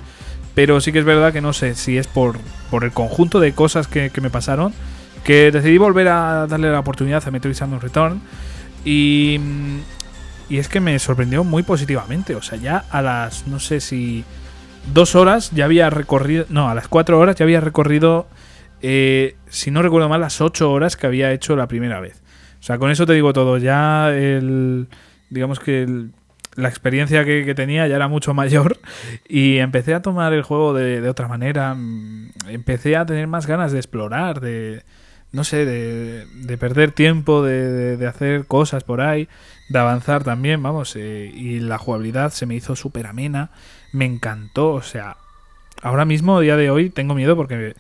[0.53, 2.37] Pero sí que es verdad que no sé si es por,
[2.71, 4.73] por el conjunto de cosas que, me pasaron,
[5.25, 8.21] que decidí volver a darle la oportunidad a Metroid Samus Return.
[8.85, 9.37] Y,
[10.47, 12.35] y es que me sorprendió muy positivamente.
[12.35, 14.23] O sea, ya a las, no sé si
[14.93, 18.27] dos horas ya había recorrido, no, a las cuatro horas ya había recorrido,
[18.81, 22.21] eh, si no recuerdo mal, las ocho horas que había hecho la primera vez.
[22.59, 23.57] O sea, con eso te digo todo.
[23.57, 24.87] Ya el
[25.29, 26.07] digamos que
[26.55, 28.79] la experiencia que, tenía ya era mucho mayor
[29.27, 31.73] y empecé a tomar el juego de, otra manera.
[31.75, 34.83] Mm, empecé a tener más ganas de explorar, de,
[35.31, 39.27] no sé, de, perder tiempo, de, hacer cosas por ahí,
[39.69, 40.95] de avanzar también, vamos.
[40.95, 43.51] Eh, y la jugabilidad se me hizo súper amena,
[43.91, 45.17] me encantó, o sea,
[45.81, 47.75] ahora mismo, a día de hoy, tengo miedo porque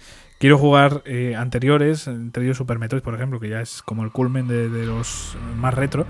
[0.45, 4.11] quiero jugar eh, anteriores, entre ellos Super Metroid, por ejemplo, que ya es como el
[4.11, 6.05] culmen de, los más retro.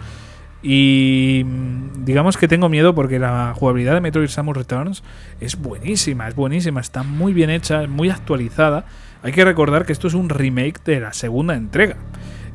[0.62, 5.04] Y mm, digamos que tengo miedo porque la jugabilidad de Metroid Samus Returns
[5.40, 8.84] es buenísima, es buenísima, está muy bien hecha, muy actualizada.
[9.24, 11.96] Hay que recordar que esto es un remake de la segunda entrega.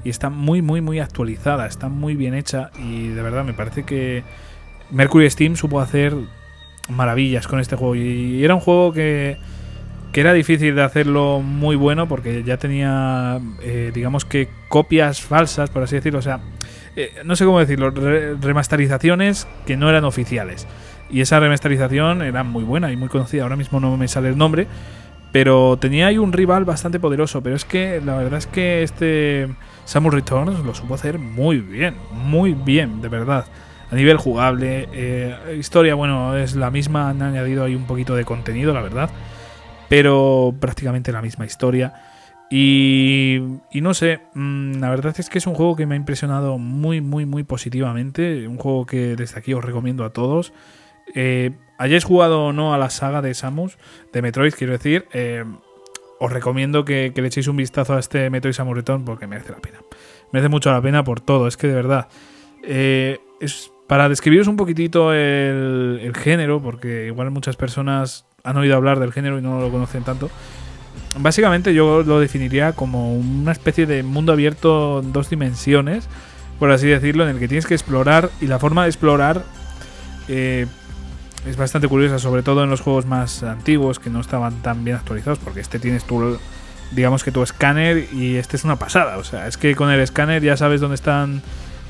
[0.04, 2.72] Y está muy, muy, muy actualizada, está muy bien hecha.
[2.78, 4.22] Y de verdad me parece que
[4.90, 6.14] Mercury Steam supo hacer
[6.90, 7.94] maravillas con este juego.
[7.94, 9.38] Y era un juego que,
[10.12, 15.70] que era difícil de hacerlo muy bueno porque ya tenía, eh, digamos que, copias falsas,
[15.70, 16.18] por así decirlo.
[16.18, 16.40] O sea,
[16.96, 20.66] eh, no sé cómo decirlo, remasterizaciones que no eran oficiales.
[21.10, 23.42] Y esa remasterización era muy buena y muy conocida.
[23.42, 24.66] Ahora mismo no me sale el nombre.
[25.32, 27.42] Pero tenía ahí un rival bastante poderoso.
[27.42, 29.48] Pero es que la verdad es que este
[29.84, 31.94] Samus Returns lo supo hacer muy bien.
[32.12, 33.46] Muy bien, de verdad.
[33.90, 34.88] A nivel jugable.
[34.92, 37.10] Eh, historia, bueno, es la misma.
[37.10, 39.10] Han añadido ahí un poquito de contenido, la verdad.
[39.90, 41.92] Pero prácticamente la misma historia.
[42.48, 43.40] Y,
[43.72, 46.58] y no sé, mm, la verdad es que es un juego que me ha impresionado
[46.58, 48.46] muy, muy, muy positivamente.
[48.46, 50.52] Un juego que desde aquí os recomiendo a todos.
[51.14, 53.78] Eh, hayáis jugado o no a la saga de Samus,
[54.12, 55.44] de Metroid, quiero decir, eh,
[56.20, 59.58] os recomiendo que, le echéis un vistazo a este Metroid Samus Return porque merece la
[59.58, 59.80] pena.
[60.32, 62.08] Merece mucho la pena por todo, es que de verdad.
[62.62, 68.76] Eh, es para describiros un poquitito el, el, género, porque igual muchas personas han oído
[68.76, 70.30] hablar del género y no lo conocen tanto.
[71.18, 76.08] Básicamente yo lo definiría como una especie de mundo abierto en dos dimensiones,
[76.58, 79.44] por así decirlo, en el que tienes que explorar y la forma de explorar
[80.28, 80.66] eh,
[81.46, 84.96] es bastante curiosa, sobre todo en los juegos más antiguos que no estaban tan bien
[84.96, 86.38] actualizados, porque este tienes tu,
[86.92, 90.00] digamos que tu escáner y este es una pasada, o sea, es que con el
[90.00, 91.42] escáner ya sabes dónde están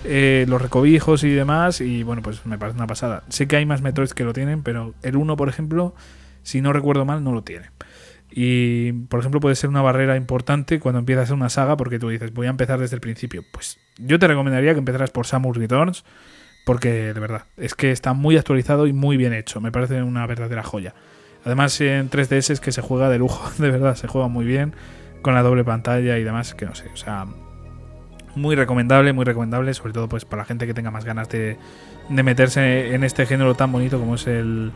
[0.04, 3.22] eh, los recobijos y demás, y bueno, pues me parece una pasada.
[3.28, 5.94] Sé que hay más Metroids que lo tienen, pero el 1, por ejemplo,
[6.42, 7.70] si no recuerdo mal, no lo tiene.
[8.30, 12.32] Y, por ejemplo, puede ser una barrera importante cuando empiezas una saga porque tú dices,
[12.32, 13.44] voy a empezar desde el principio.
[13.52, 16.04] Pues yo te recomendaría que empezaras por Samus Returns
[16.64, 19.60] porque, de verdad, es que está muy actualizado y muy bien hecho.
[19.60, 20.94] Me parece una verdadera joya.
[21.44, 24.74] Además, en 3DS es que se juega de lujo, de verdad, se juega muy bien
[25.22, 27.26] con la doble pantalla y demás, que no sé, o sea,
[28.40, 31.58] muy recomendable, muy recomendable, sobre todo pues para la gente que tenga más ganas de,
[32.08, 34.72] meterse en este género tan bonito como es el,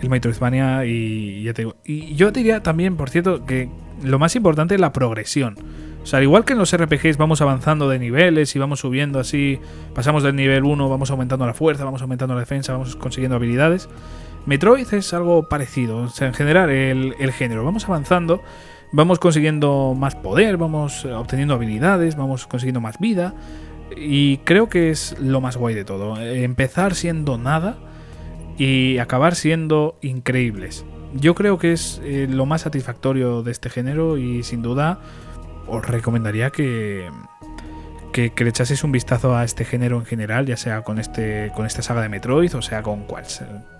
[0.00, 1.66] el Metroidvania y ya te.
[1.84, 3.68] Y yo diría también, por cierto, que
[4.02, 5.56] lo más importante es la progresión.
[6.02, 9.18] O sea, al igual que en los RPGs vamos avanzando de niveles y vamos subiendo
[9.18, 9.58] así,
[9.94, 13.88] pasamos del nivel 1, vamos aumentando la fuerza, vamos aumentando la defensa, vamos consiguiendo habilidades.
[14.44, 17.64] Metroid es algo parecido, o sea, en general el, el género.
[17.64, 18.42] Vamos avanzando,
[18.94, 23.34] vamos consiguiendo más poder, vamos obteniendo habilidades, vamos consiguiendo más vida.
[23.96, 26.20] Y creo que es lo más guay de todo.
[26.20, 27.76] Empezar siendo nada
[28.56, 30.86] y acabar siendo increíbles.
[31.12, 35.00] Yo creo que es eh, lo más satisfactorio de este género y sin duda
[35.66, 37.08] os recomendaría que,
[38.12, 41.66] que, le echaseis un vistazo a este género en general, ya sea con este con
[41.66, 43.24] esta saga de Metroid o sea con, cual,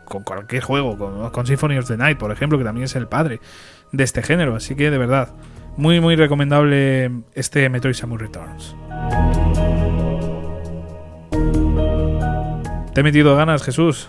[0.04, 3.08] con cualquier juego, con, con Symphony of the Night, por ejemplo, que también es el
[3.08, 3.40] padre
[3.96, 4.56] de este género.
[4.56, 5.30] Así que de verdad,
[5.76, 8.76] muy muy recomendable este Metroid Samus Returns.
[12.94, 14.08] ¿Te he metido ganas, Jesús?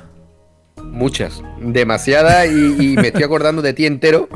[0.84, 4.30] Muchas, demasiadas y, me estoy acordando de ti entero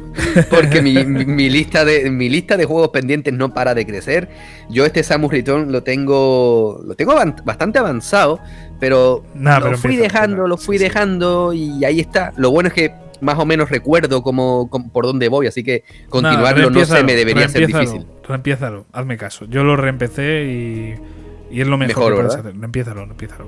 [0.49, 4.27] porque mi, lista de, mi lista de juegos pendientes no para de crecer.
[4.69, 7.15] Yo este Samus Return lo tengo, lo tengo
[7.45, 8.39] bastante avanzado,
[8.80, 12.34] pero lo fui dejando, lo fui dejando y ahí está.
[12.35, 16.69] Lo bueno es que más o menos recuerdo cómo, por dónde voy, así que continuarlo
[16.69, 18.05] no sé, me debería ser difícil.
[18.27, 19.45] Reempiézalo, hazme caso.
[19.45, 20.95] Yo lo reempecé y,
[21.51, 22.57] y es lo mejor, que puedes hacer.
[22.57, 23.47] Reempiézalo, reempiézalo.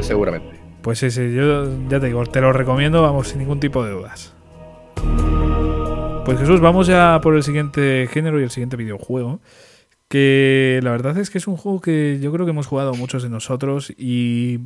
[0.00, 0.60] Seguramente.
[0.82, 3.92] Pues sí, sí, yo ya te digo, te lo recomiendo, vamos, sin ningún tipo de
[3.92, 4.34] dudas.
[6.24, 9.40] Pues Jesús, vamos ya por el siguiente género y el siguiente videojuego.
[10.08, 13.22] Que la verdad es que es un juego que yo creo que hemos jugado muchos
[13.22, 14.60] de nosotros y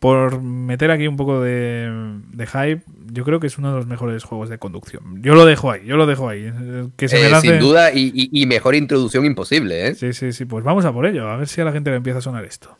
[0.00, 2.82] por meter aquí un poco de, hype,
[3.12, 5.22] yo creo que es uno de los mejores juegos de conducción.
[5.22, 6.50] Yo lo dejo ahí, yo lo dejo ahí.
[6.96, 9.94] Que se eh, Sin duda y, mejor introducción imposible, ¿eh?
[9.94, 11.96] Sí, sí, sí, pues vamos a por ello, a ver si a la gente le
[11.96, 12.76] empieza a sonar esto.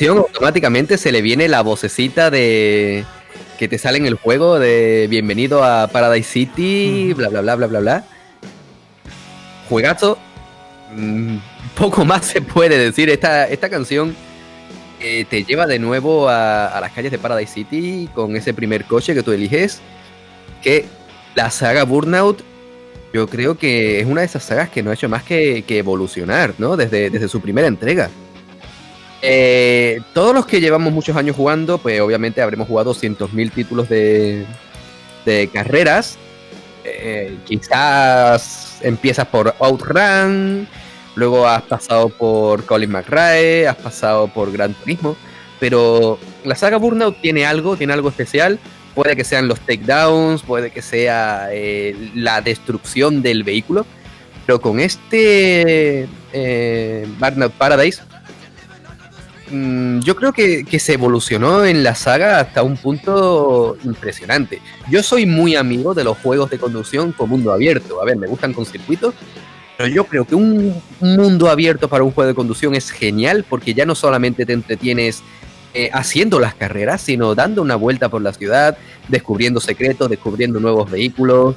[0.00, 3.04] Canción automáticamente se le viene la vocecita de
[3.58, 7.66] que te sale en el juego de bienvenido a Paradise City, bla bla bla bla
[7.66, 8.04] bla bla.
[9.68, 10.16] Juegazo.
[10.96, 11.36] Mm,
[11.76, 13.10] poco más se puede decir.
[13.10, 14.16] Esta, esta canción
[15.00, 19.12] eh, te lleva de nuevo a, las calles de Paradise City con ese primer coche
[19.12, 19.82] que tú eliges.
[20.62, 20.86] Que
[21.34, 22.42] la saga Burnout,
[23.12, 26.54] yo creo que es una de esas sagas que no ha hecho más que, evolucionar,
[26.56, 26.78] ¿no?
[26.78, 28.08] Desde, desde su primera entrega.
[29.22, 33.88] Eh, todos los que llevamos muchos años jugando, pues obviamente habremos jugado cientos mil títulos
[33.88, 34.46] de,
[35.52, 36.18] carreras.
[36.84, 40.66] Eh, quizás empiezas por Outrun,
[41.14, 45.16] luego has pasado por Colin McRae, has pasado por Gran Turismo,
[45.60, 48.58] pero la saga Burnout tiene algo, tiene algo especial.
[48.94, 53.86] Puede que sean los takedowns, puede que sea eh, la destrucción del vehículo,
[54.46, 56.08] pero con este
[57.20, 58.02] Burnout Paradise
[59.50, 64.60] mm, yo creo que, se evolucionó en la saga hasta un punto impresionante.
[64.90, 68.00] Yo soy muy amigo de los juegos de conducción con mundo abierto.
[68.00, 69.14] A ver, me gustan con circuitos,
[69.76, 73.74] pero yo creo que un mundo abierto para un juego de conducción es genial porque
[73.74, 75.22] ya no solamente te entretienes
[75.72, 80.90] eh, haciendo las carreras, sino dando una vuelta por la ciudad, descubriendo secretos, descubriendo nuevos
[80.90, 81.56] vehículos,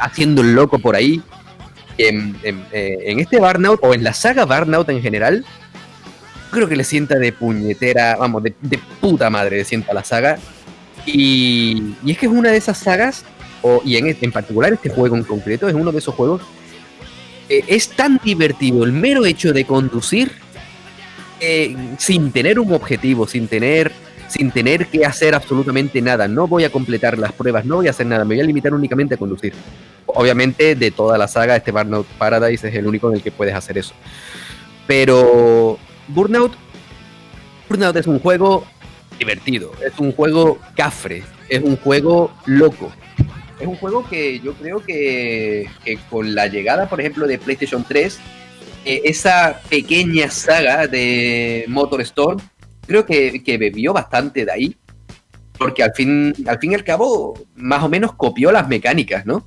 [0.00, 1.20] haciendo el loco por ahí.
[1.98, 5.44] En, eh, este Burnout, o en la saga Burnout en general,
[6.54, 8.54] creo que le sienta de puñetera, vamos, de,
[9.00, 10.38] puta madre le sienta la saga.
[11.06, 13.24] Y, es que es una de esas sagas,
[13.62, 16.42] o, y en, en particular este juego en concreto, es uno de esos juegos.
[17.48, 20.32] Eh, es tan divertido el mero hecho de conducir
[21.40, 23.92] eh, sin tener un objetivo, sin tener,
[24.28, 26.26] sin tener que hacer absolutamente nada.
[26.26, 28.72] No voy a completar las pruebas, no voy a hacer nada, me voy a limitar
[28.72, 29.52] únicamente a conducir.
[30.06, 33.54] Obviamente, de toda la saga, este Burnout Paradise es el único en el que puedes
[33.54, 33.94] hacer eso.
[34.86, 35.78] Pero
[36.08, 36.52] Burnout,
[37.68, 38.64] Burnout es un juego
[39.18, 42.92] divertido, es un juego cafre, es un juego loco.
[43.60, 47.84] Es un juego que yo creo que, que con la llegada, por ejemplo, de PlayStation
[47.86, 48.18] 3,
[48.84, 52.38] eh, esa pequeña saga de Motor Storm,
[52.86, 54.76] creo que, bebió bastante de ahí,
[55.58, 59.46] porque al fin, al fin y al cabo, más o menos copió las mecánicas, ¿no?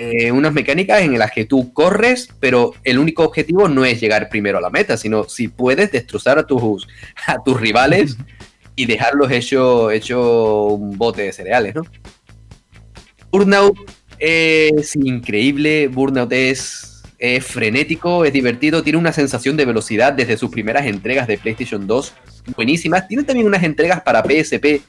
[0.00, 4.28] Eh, unas mecánicas en las que tú corres, pero el único objetivo no es llegar
[4.28, 6.86] primero a la meta, sino si puedes destrozar a tus,
[7.26, 8.16] a tus rivales
[8.76, 11.82] y dejarlos hecho, hecho un bote de cereales, ¿no?
[13.32, 13.76] Burnout
[14.20, 20.50] es increíble, Burnout es es frenético, es divertido, tiene una sensación de velocidad desde sus
[20.50, 22.14] primeras entregas de PlayStation 2
[22.56, 23.08] buenísimas.
[23.08, 24.82] Tiene también unas entregas para PSP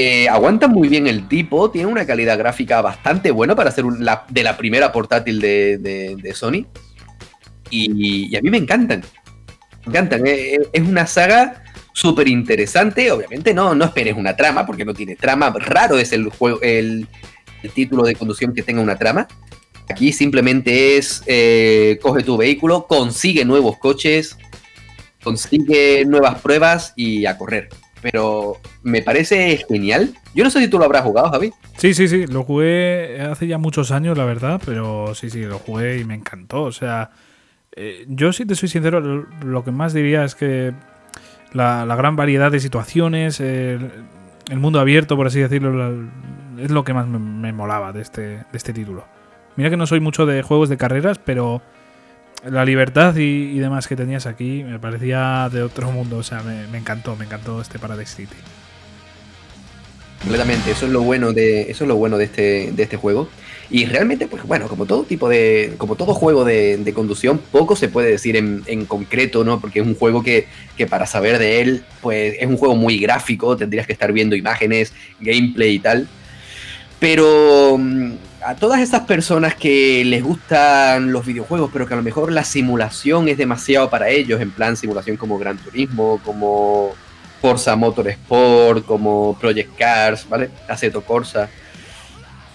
[0.00, 4.42] que aguantan muy bien el tipo, tiene una calidad gráfica bastante buena para ser de
[4.42, 6.64] la primera portátil de, Sony.
[7.68, 9.02] Y, a mí me encantan.
[9.84, 10.26] Me encantan.
[10.26, 13.12] Eh, eh, es una saga súper interesante.
[13.12, 15.52] Obviamente no, no esperes una trama, porque no tiene trama.
[15.58, 17.06] Raro es el juego, el
[17.74, 19.28] título de conducción que tenga una trama.
[19.90, 24.38] Aquí simplemente es eh, coge tu vehículo, consigue nuevos coches,
[25.22, 27.68] consigue nuevas pruebas y a correr.
[28.02, 30.14] Pero me parece genial.
[30.34, 31.52] Yo no sé si tú lo habrás jugado, Javi.
[31.76, 32.26] Sí, sí, sí.
[32.26, 34.60] Lo jugué hace ya muchos años, la verdad.
[34.64, 36.62] Pero sí, sí, lo jugué y me encantó.
[36.62, 37.10] O sea,
[37.72, 40.72] eh, yo si te soy sincero, lo, que más diría es que
[41.52, 43.90] la, gran variedad de situaciones, el,
[44.56, 46.08] mundo abierto, por así decirlo,
[46.58, 49.04] es lo que más me, molaba de este, de este título.
[49.56, 51.62] Mira que no soy mucho de juegos de carreras, pero
[52.44, 56.18] la libertad y, demás que tenías aquí me parecía de otro mundo.
[56.18, 58.36] O sea, me, encantó, me encantó este Paradise City.
[60.20, 63.28] Completamente, eso es lo bueno de, eso es lo bueno de este, de este juego.
[63.70, 65.74] Y realmente, pues bueno, como todo tipo de.
[65.78, 69.60] como todo juego de, conducción, poco se puede decir en, en, concreto, ¿no?
[69.60, 70.46] Porque es un juego que,
[70.76, 74.34] que para saber de él, pues es un juego muy gráfico, tendrías que estar viendo
[74.34, 76.08] imágenes, gameplay y tal.
[76.98, 78.12] Pero mm,
[78.44, 82.44] a todas esas personas que les gustan los videojuegos, pero que a lo mejor la
[82.44, 86.92] simulación es demasiado para ellos, en plan simulación como Gran Turismo, como
[87.40, 90.50] Forza Motorsport, como Project Cars, ¿vale?
[90.68, 91.48] Aceto Corsa.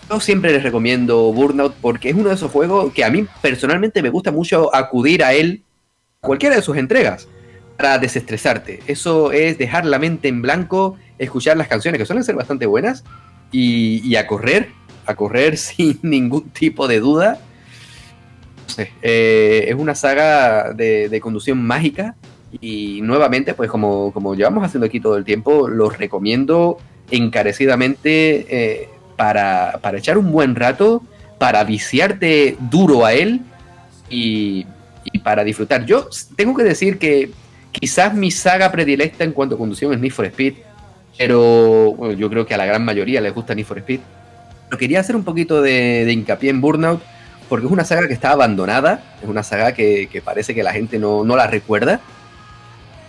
[0.09, 4.01] Yo siempre les recomiendo Burnout porque es uno de esos juegos que a mí personalmente
[4.01, 5.63] me gusta mucho acudir a él,
[6.19, 7.27] cualquiera de sus entregas,
[7.77, 8.81] para desestresarte.
[8.87, 13.03] Eso es dejar la mente en blanco, escuchar las canciones que suelen ser bastante buenas
[13.51, 14.69] y a correr
[15.05, 17.39] a correr sin ningún tipo de duda.
[19.01, 22.15] Eh, es una saga de, conducción mágica
[22.59, 26.77] y nuevamente, pues como, como llevamos haciendo aquí todo el tiempo, los recomiendo
[27.11, 31.03] encarecidamente eh, para, para, echar un buen rato,
[31.37, 33.41] para viciarte duro a él
[34.09, 34.65] y,
[35.23, 35.85] para disfrutar.
[35.85, 37.31] Yo tengo que decir que
[37.71, 40.53] quizás mi saga predilecta en cuanto a conducción es Need for Speed,
[41.17, 43.99] pero yo creo que a la gran mayoría les gusta Need for Speed.
[44.69, 47.01] Pero quería hacer un poquito de, hincapié en Burnout,
[47.49, 50.97] porque es una saga que está abandonada, es una saga que, parece que la gente
[50.97, 52.01] no, la recuerda,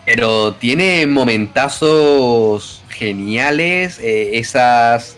[0.05, 5.17] pero tiene momentazos geniales, eh, esas,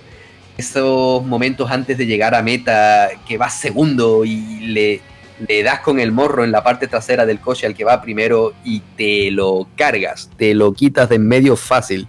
[0.57, 5.01] esos momentos antes de llegar a meta que vas segundo y le,
[5.47, 8.55] le das con el morro en la parte trasera del coche al que va primero
[8.65, 12.09] y te lo cargas, te lo quitas de en medio fácil.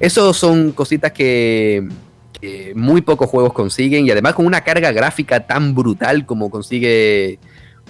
[0.00, 1.88] Esos son cositas que,
[2.74, 7.38] muy pocos juegos consiguen y además con una carga gráfica tan brutal como consigue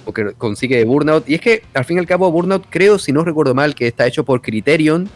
[0.04, 1.28] o que consigue Burnout.
[1.28, 3.86] Y es que al fin y al cabo Burnout creo, si no recuerdo mal, que
[3.86, 5.08] está hecho por Criterion,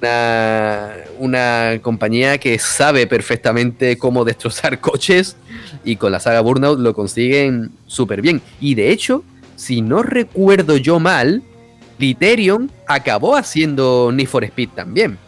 [0.00, 5.36] una, una compañía que sabe perfectamente cómo destrozar coches
[5.84, 8.40] y con la saga Burnout lo consiguen súper bien.
[8.60, 9.24] Y de hecho,
[9.56, 11.42] si no recuerdo yo mal,
[11.98, 15.18] Criterion acabó haciendo Need for Speed también.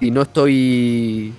[0.00, 1.32] Y no estoy.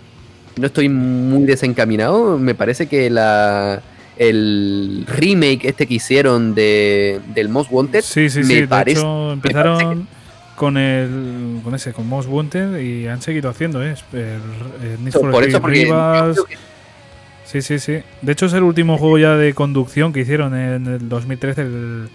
[0.58, 2.38] No estoy muy desencaminado.
[2.38, 3.82] Me parece que la.
[4.18, 8.02] El remake este que hicieron de, del Most Wanted.
[8.02, 8.66] Sí, sí, sí.
[8.66, 10.08] de hecho, empezaron
[10.56, 13.96] con el con ese, con Most Wanted y han seguido haciendo, ¿eh?
[14.14, 16.46] El, Need for Speed
[17.46, 18.00] Sí, sí, sí.
[18.22, 22.10] De hecho es el último juego ya de conducción que hicieron en el 2013, el,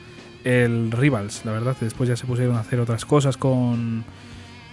[0.44, 1.76] el Rivals, la verdad.
[1.80, 4.04] Después ya se pusieron a hacer otras cosas con,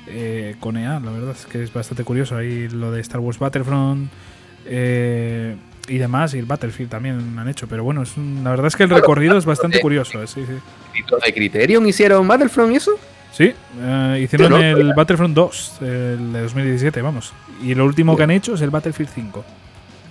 [0.09, 2.37] eh, con EA, la verdad es que es bastante curioso.
[2.37, 4.09] Ahí lo de Star Wars Battlefront
[4.65, 5.55] eh,
[5.87, 7.67] y demás, y el Battlefield también han hecho.
[7.67, 10.21] Pero bueno, es la verdad es que el recorrido es bastante curioso.
[10.21, 10.53] Eh, sí, sí.
[10.95, 12.97] ¿Y de Criterion hicieron Battlefront y eso?
[13.31, 13.53] Sí,
[14.19, 17.33] hicieron el Battlefront 2, el de 2017, vamos.
[17.61, 19.45] Y lo último que han hecho es el Battlefield 5.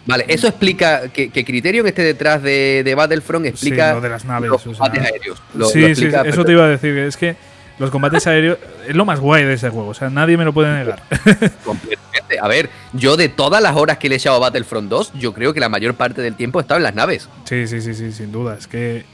[0.06, 4.24] Vale, eso explica que, que Criterion esté detrás de, de, Battlefront, explica lo de las
[4.24, 5.42] naves, los combates aéreos.
[5.72, 7.34] sí, sí, eso te iba a decir, es que
[7.78, 10.52] los combates aéreos es lo más guay de ese juego, o sea, nadie me lo
[10.52, 11.02] puede negar.
[11.64, 12.38] Completamente.
[12.40, 15.32] A ver, yo de todas las horas que le he echado a Battlefront 2, yo
[15.32, 17.28] creo que la mayor parte del tiempo he estado en las naves.
[17.44, 18.56] Sí, sí, sí, sí, sin duda.
[18.58, 19.04] Es que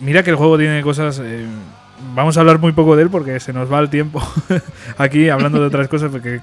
[0.00, 1.20] mira que el juego tiene cosas...
[1.22, 1.46] Eh,
[2.14, 4.22] vamos a hablar muy poco de él porque se nos va el tiempo
[4.98, 6.40] aquí hablando de otras cosas porque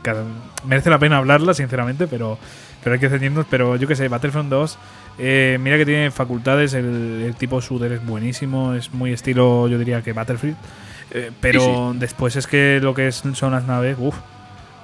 [0.65, 2.38] merece la pena hablarla, sinceramente, pero
[2.85, 3.47] pero hay que ceñirnos.
[3.49, 4.77] Pero yo que sé, Battlefront 2,
[5.18, 10.03] eh, mira que tiene facultades, el, tipo shooter es buenísimo, es muy estilo, yo diría
[10.03, 10.56] que Battlefield.
[11.17, 14.17] Eh, pero después es que lo que son las naves, uff,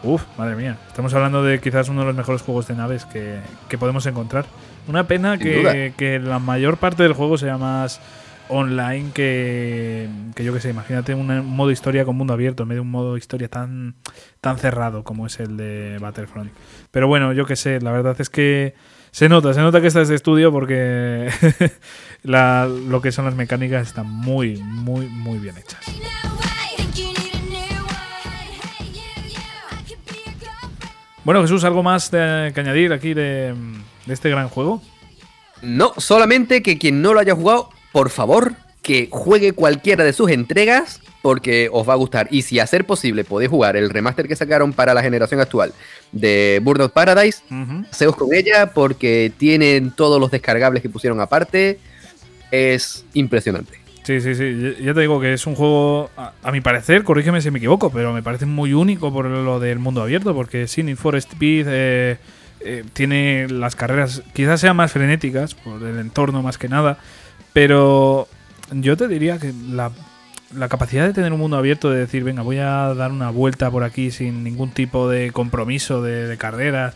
[0.02, 0.78] uff, madre mía.
[0.88, 3.42] Estamos hablando de quizás uno de los mejores juegos de naves que,
[3.78, 4.46] podemos encontrar.
[4.88, 8.00] Una pena que, que, la mayor parte del juego sea más
[8.48, 12.76] online que, que yo que sé, imagínate un modo historia con mundo abierto en vez
[12.78, 13.96] de un modo historia tan,
[14.40, 16.52] tan cerrado como es el de Battlefront.
[16.92, 18.74] Pero bueno, yo que sé, la verdad es que
[19.12, 21.30] se nota, se nota que estás de estudio porque
[22.24, 25.80] lo que son las mecánicas están muy, muy, muy bien hechas.
[31.24, 33.54] Bueno, Jesús, ¿algo más que añadir aquí de,
[34.06, 34.82] de este gran juego?
[35.62, 40.32] No, solamente que quien no lo haya jugado por favor, que juegue cualquiera de sus
[40.32, 42.28] entregas porque os va a gustar.
[42.32, 45.74] Y si a ser posible podéis jugar el remaster que sacaron para la generación actual
[46.12, 51.80] de Burnout Paradise, uh con ella porque tienen todos los descargables que pusieron aparte.
[52.52, 53.82] Es impresionante.
[54.04, 54.76] Sí, sí, sí.
[54.82, 58.14] Ya te digo que es un juego, a, mi parecer, corrígeme si me equivoco, pero
[58.14, 62.18] me parece muy único por lo del mundo abierto, porque Sin Forest Speed eh,
[62.62, 66.98] eh, tiene las carreras, quizás sean más frenéticas, por el entorno más que nada,
[67.54, 68.28] pero
[68.72, 69.92] yo te diría que la,
[70.68, 73.84] capacidad de tener un mundo abierto, de decir, venga, voy a dar una vuelta por
[73.84, 76.96] aquí sin ningún tipo de compromiso de, carreras,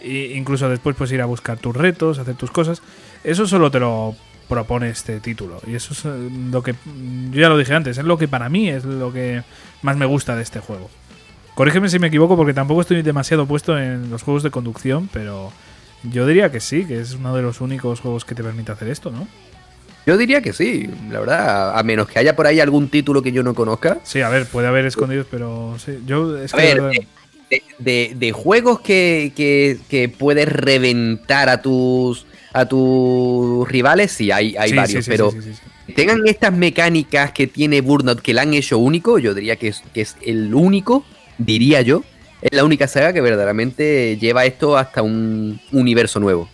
[0.00, 2.82] e incluso después pues ir a buscar tus retos, hacer tus cosas,
[3.22, 4.16] eso solo te lo
[4.50, 5.62] propone este título.
[5.66, 6.74] Y eso es eh, lo que,
[7.30, 9.42] yo ya lo dije antes, es lo que para mí es lo que
[9.80, 10.90] más me gusta de este juego.
[11.54, 15.52] Corrígeme si me equivoco porque tampoco estoy demasiado puesto en los juegos de conducción, pero
[16.02, 18.88] yo diría que sí, que es uno de los únicos juegos que te permite hacer
[18.88, 19.26] esto, ¿no?
[20.06, 23.32] Yo diría que sí, la verdad, a menos que haya por ahí algún título que
[23.32, 23.98] yo no conozca.
[24.02, 27.06] Sí, a ver, puede haber escondidos, pero sí, yo a ver,
[27.78, 35.32] de, juegos que, puedes reventar a tus a tus rivales, sí, hay, hay varios, pero
[35.94, 39.82] tengan estas mecánicas que tiene Burnout que la han hecho único, yo diría que es,
[39.94, 41.04] que es el único,
[41.38, 42.02] diría yo,
[42.42, 46.48] es la única saga que verdaderamente lleva esto hasta un universo nuevo.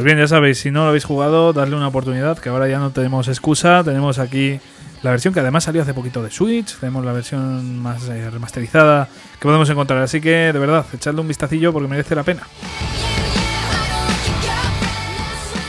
[0.00, 2.78] Pues bien, ya sabéis, si no lo habéis jugado, darle una oportunidad, que ahora ya
[2.78, 3.84] no tenemos excusa.
[3.84, 4.58] Tenemos aquí
[5.02, 9.08] la versión que además salió hace poquito de Switch, tenemos la versión más eh, remasterizada
[9.38, 10.02] que podemos encontrar.
[10.02, 12.42] Así que, de verdad, echadle un vistacillo porque merece la pena.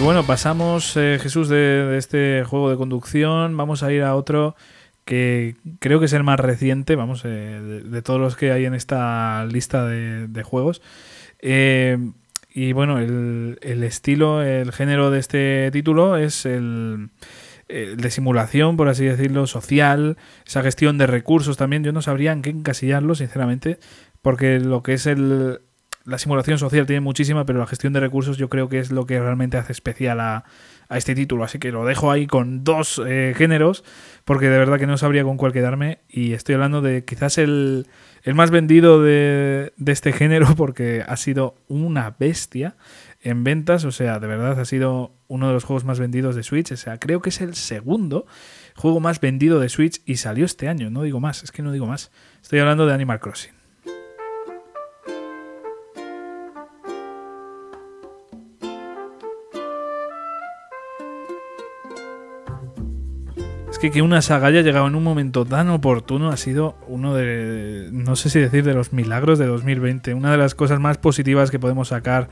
[0.01, 3.55] Bueno, pasamos, eh, Jesús, de, este juego de conducción.
[3.55, 4.55] Vamos a ir a otro
[5.05, 8.73] que creo que es el más reciente, vamos, eh, de, todos los que hay en
[8.73, 10.81] esta lista de, de juegos.
[12.53, 17.09] Y bueno, el, el, estilo, el género de este título es el,
[17.71, 21.83] de simulación, por así decirlo, social, esa gestión de recursos también.
[21.83, 23.79] Yo no sabría en qué encasillarlo, sinceramente,
[24.21, 25.59] porque lo que es el,
[26.05, 29.05] la simulación social tiene muchísima, pero la gestión de recursos yo creo que es lo
[29.05, 30.45] que realmente hace especial a,
[30.89, 31.43] a este título.
[31.43, 33.83] Así que lo dejo ahí con dos eh, géneros,
[34.25, 35.99] porque de verdad que no sabría con cuál quedarme.
[36.09, 37.87] Y estoy hablando de quizás el,
[38.23, 42.75] el más vendido de, de, este género, porque ha sido una bestia
[43.21, 43.85] en ventas.
[43.85, 46.71] O sea, de verdad ha sido uno de los juegos más vendidos de Switch.
[46.71, 48.25] O sea, creo que es el segundo
[48.75, 50.89] juego más vendido de Switch y salió este año.
[50.89, 52.11] No digo más, es que no digo más.
[52.41, 53.61] Estoy hablando de Animal Crossing.
[63.81, 67.89] que que una saga haya llegado en un momento tan oportuno ha sido uno de,
[67.91, 70.13] no sé si decir, de los milagros de 2020.
[70.13, 72.29] Una de las cosas más positivas que podemos sacar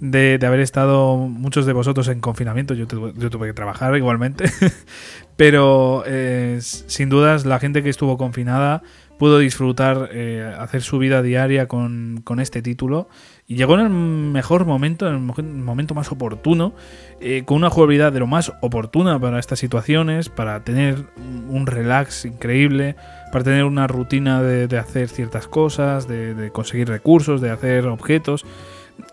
[0.00, 2.74] de, haber estado muchos de vosotros en confinamiento.
[2.74, 4.44] Yo, tuve, que trabajar igualmente.
[5.36, 8.82] Pero eh, sin dudas la gente que estuvo confinada
[9.22, 13.08] pudo disfrutar, eh, hacer su vida diaria con, este título.
[13.46, 16.74] Y llegó en el mejor momento, en el momento más oportuno,
[17.20, 21.06] eh, con una jugabilidad de lo más oportuna para estas situaciones, para tener
[21.48, 22.96] un relax increíble,
[23.30, 28.44] para tener una rutina de, hacer ciertas cosas, de, conseguir recursos, de hacer objetos.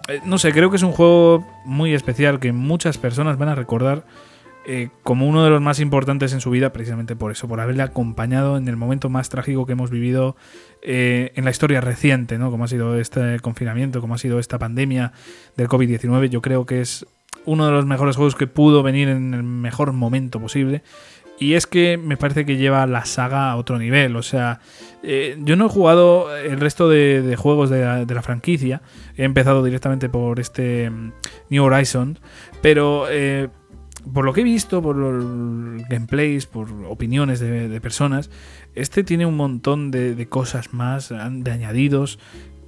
[0.07, 3.55] Eh, no sé, creo que es un juego muy especial que muchas personas van a
[3.55, 4.05] recordar
[4.65, 7.81] eh, como uno de los más importantes en su vida, precisamente por eso, por haberle
[7.81, 10.35] acompañado en el momento más trágico que hemos vivido
[10.81, 12.51] eh, en la historia reciente, ¿no?
[12.51, 15.13] Como ha sido este confinamiento, como ha sido esta pandemia
[15.57, 16.29] del COVID-19.
[16.29, 17.05] Yo creo que es
[17.45, 20.83] uno de los mejores juegos que pudo venir en el mejor momento posible.
[21.39, 24.15] Y es que me parece que lleva la saga a otro nivel.
[24.15, 24.59] O sea,
[25.03, 28.81] eh, yo no he jugado el resto de, juegos de la, franquicia.
[29.15, 31.13] He empezado directamente por este mm,
[31.49, 32.19] New Horizon.
[32.61, 33.07] Pero
[34.13, 38.29] por lo que he visto, por los gameplays, por opiniones de, personas,
[38.75, 42.19] este tiene un montón de, cosas más, de añadidos,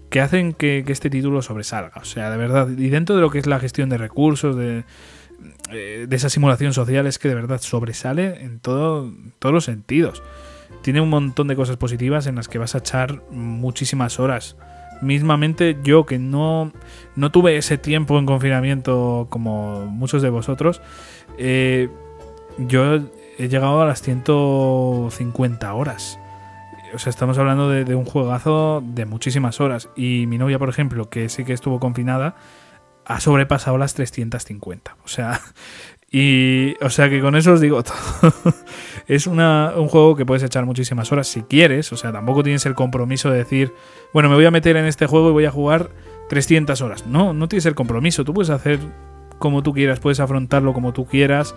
[0.10, 1.94] que hacen que, este título sobresalga.
[2.02, 4.84] O sea, de verdad, y dentro de lo que es la gestión de recursos, de,
[5.72, 10.22] eh, esa simulación social, es que de verdad sobresale en todo, todos los sentidos.
[10.82, 14.56] Tiene un montón de cosas positivas en las que vas a echar muchísimas horas
[15.02, 16.72] mismamente yo que no,
[17.16, 20.82] no tuve ese tiempo en confinamiento como muchos de vosotros,
[21.38, 21.90] eh,
[22.58, 23.00] yo
[23.38, 26.20] he llegado a las 150 horas.
[26.94, 29.90] O sea, estamos hablando de, un juegazo de muchísimas horas.
[29.96, 32.36] Y mi novia, por ejemplo, que sí que estuvo confinada,
[33.06, 34.98] ha sobrepasado las 350.
[35.04, 35.42] O sea,
[36.12, 38.34] y, o sea que con eso os digo todo.
[39.08, 41.92] es una, un juego que puedes echar muchísimas horas si quieres.
[41.94, 43.74] O sea, tampoco tienes el compromiso de decir,
[44.14, 45.90] bueno, me voy a meter en este juego y voy a jugar
[46.30, 47.06] 300 horas.
[47.08, 48.24] No, no tienes el compromiso.
[48.24, 48.80] Tú puedes hacer
[49.40, 51.56] como tú quieras, puedes afrontarlo como tú quieras.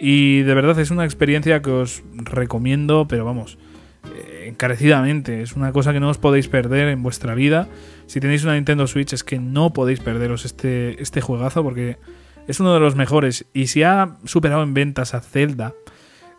[0.00, 3.58] Y de verdad es una experiencia que os recomiendo, pero vamos,
[4.06, 5.42] eh, encarecidamente.
[5.42, 7.68] Es una cosa que no os podéis perder en vuestra vida.
[8.06, 11.98] Si tenéis una Nintendo Switch es que no podéis perderos este, este juegazo porque
[12.48, 13.46] es uno de los mejores.
[13.52, 15.74] Y si ha superado en ventas a Zelda,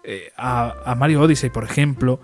[0.03, 2.19] eh, a, Mario Odyssey, por ejemplo,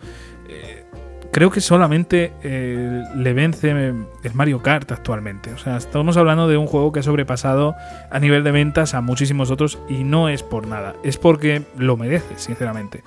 [0.49, 0.84] eh,
[1.31, 5.51] creo que solamente le vence el Mario Kart actualmente.
[5.51, 7.76] O sea, estamos hablando de un juego que ha sobrepasado
[8.09, 11.95] a nivel de ventas a muchísimos otros y no es por nada, es porque lo
[11.95, 13.03] merece, sinceramente.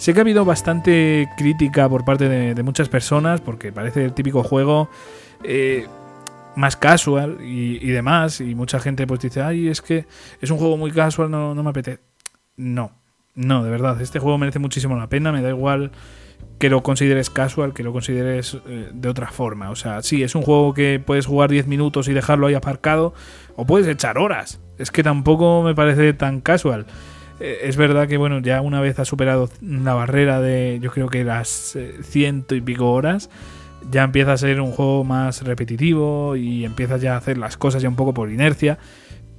[0.00, 4.42] Sé que ha habido bastante crítica por parte de, muchas personas porque parece el típico
[4.42, 4.88] juego
[5.44, 5.88] eh,
[6.56, 10.06] más casual y, demás y mucha gente pues dice, ay, es que
[10.40, 12.00] es un juego muy casual, no, no me apetece.
[12.56, 12.92] No,
[13.34, 15.92] no, de verdad, este juego merece muchísimo la pena, me da igual
[16.58, 19.68] que lo consideres casual, que lo consideres eh, de otra forma.
[19.68, 23.12] O sea, sí, es un juego que puedes jugar 10 minutos y dejarlo ahí aparcado,
[23.54, 24.62] o puedes echar horas.
[24.78, 26.86] Es que tampoco me parece tan casual.
[27.40, 31.08] Eh, es verdad que, bueno, ya una vez has superado la barrera de, yo creo
[31.08, 33.30] que las eh, ciento y pico horas,
[33.90, 37.82] ya empieza a ser un juego más repetitivo y empiezas ya a hacer las cosas
[37.82, 38.78] ya un poco por inercia.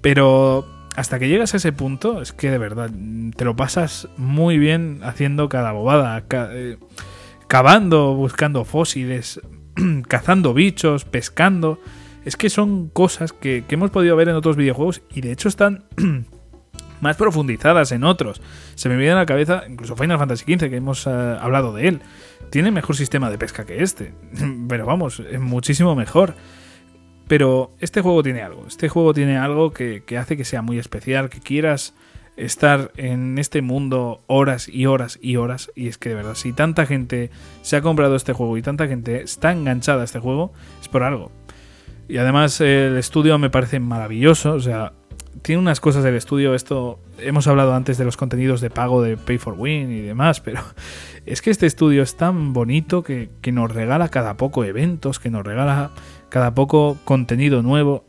[0.01, 0.65] Pero
[0.95, 2.89] hasta que llegas a ese punto, es que de verdad
[3.35, 6.77] te lo pasas muy bien haciendo cada bobada, eh,
[7.47, 9.39] cavando, buscando fósiles,
[10.07, 11.79] cazando bichos, pescando.
[12.25, 15.85] Es que son cosas que, hemos podido ver en otros videojuegos y de hecho están
[17.01, 18.41] más profundizadas en otros.
[18.75, 21.87] Se me viene a la cabeza incluso Final Fantasy XV, que hemos eh, hablado de
[21.87, 22.01] él.
[22.49, 24.13] Tiene mejor sistema de pesca que este,
[24.67, 26.35] pero vamos, es muchísimo mejor.
[27.27, 31.29] Pero este juego tiene algo, este juego tiene algo que, hace que sea muy especial,
[31.29, 31.93] que quieras
[32.35, 35.71] estar en este mundo horas y horas y horas.
[35.73, 37.29] Y es que de verdad, si tanta gente
[37.61, 40.51] se ha comprado este juego y tanta gente está enganchada a este juego,
[40.81, 41.31] es por algo.
[42.09, 44.91] Y además el estudio me parece maravilloso, o sea,
[45.41, 49.17] tiene unas cosas del estudio, esto hemos hablado antes de los contenidos de pago de
[49.17, 50.61] Pay for Win y demás, pero
[51.25, 55.29] es que este estudio es tan bonito que, que nos regala cada poco eventos, que
[55.29, 55.91] nos regala
[56.29, 58.05] cada poco contenido nuevo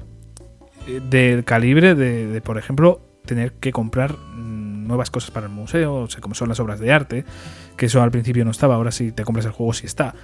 [0.87, 5.95] eh, del calibre de, por ejemplo, tener que comprar mm, nuevas cosas para el museo,
[5.95, 7.25] o sea, como son las obras de arte,
[7.77, 10.15] que eso al principio no estaba, ahora si te compras el juego sí está.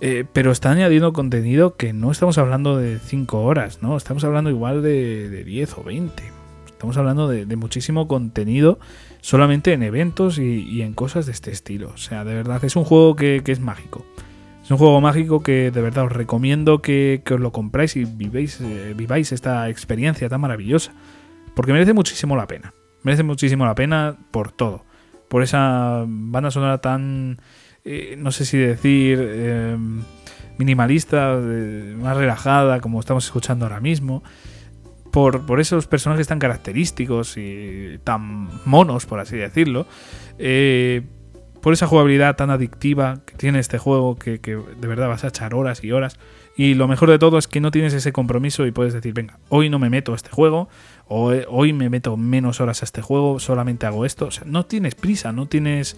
[0.00, 3.96] Eh, pero está añadiendo contenido que no estamos hablando de 5 horas, ¿no?
[3.96, 6.22] Estamos hablando igual de, 10 o 20.
[6.66, 8.78] Estamos hablando de, muchísimo contenido
[9.22, 11.90] solamente en eventos y, en cosas de este estilo.
[11.94, 14.04] O sea, de verdad, es un juego que es mágico.
[14.66, 18.60] Es un juego mágico que de verdad os recomiendo que, os lo compráis y vivéis,
[18.60, 20.92] eh, viváis esta experiencia tan maravillosa.
[21.54, 22.74] Porque merece muchísimo la pena.
[23.04, 24.84] Merece muchísimo la pena por todo.
[25.28, 27.38] por esa banda sonora tan,
[27.88, 29.76] eh, no sé si decir, eh,
[30.58, 31.40] minimalista,
[31.96, 34.24] más relajada, como estamos escuchando ahora mismo.
[35.12, 39.86] Por, por, esos personajes tan característicos y tan monos, por así decirlo.
[40.38, 41.02] Eh,
[41.62, 45.28] por esa jugabilidad tan adictiva que tiene este juego, que, que, de verdad vas a
[45.28, 46.18] echar horas y horas.
[46.56, 49.38] Y lo mejor de todo es que no tienes ese compromiso y puedes decir, venga,
[49.48, 50.68] hoy no me meto a este juego,
[51.06, 54.26] o hoy me meto menos horas a este juego, solamente hago esto.
[54.26, 55.96] O sea, no tienes prisa, no tienes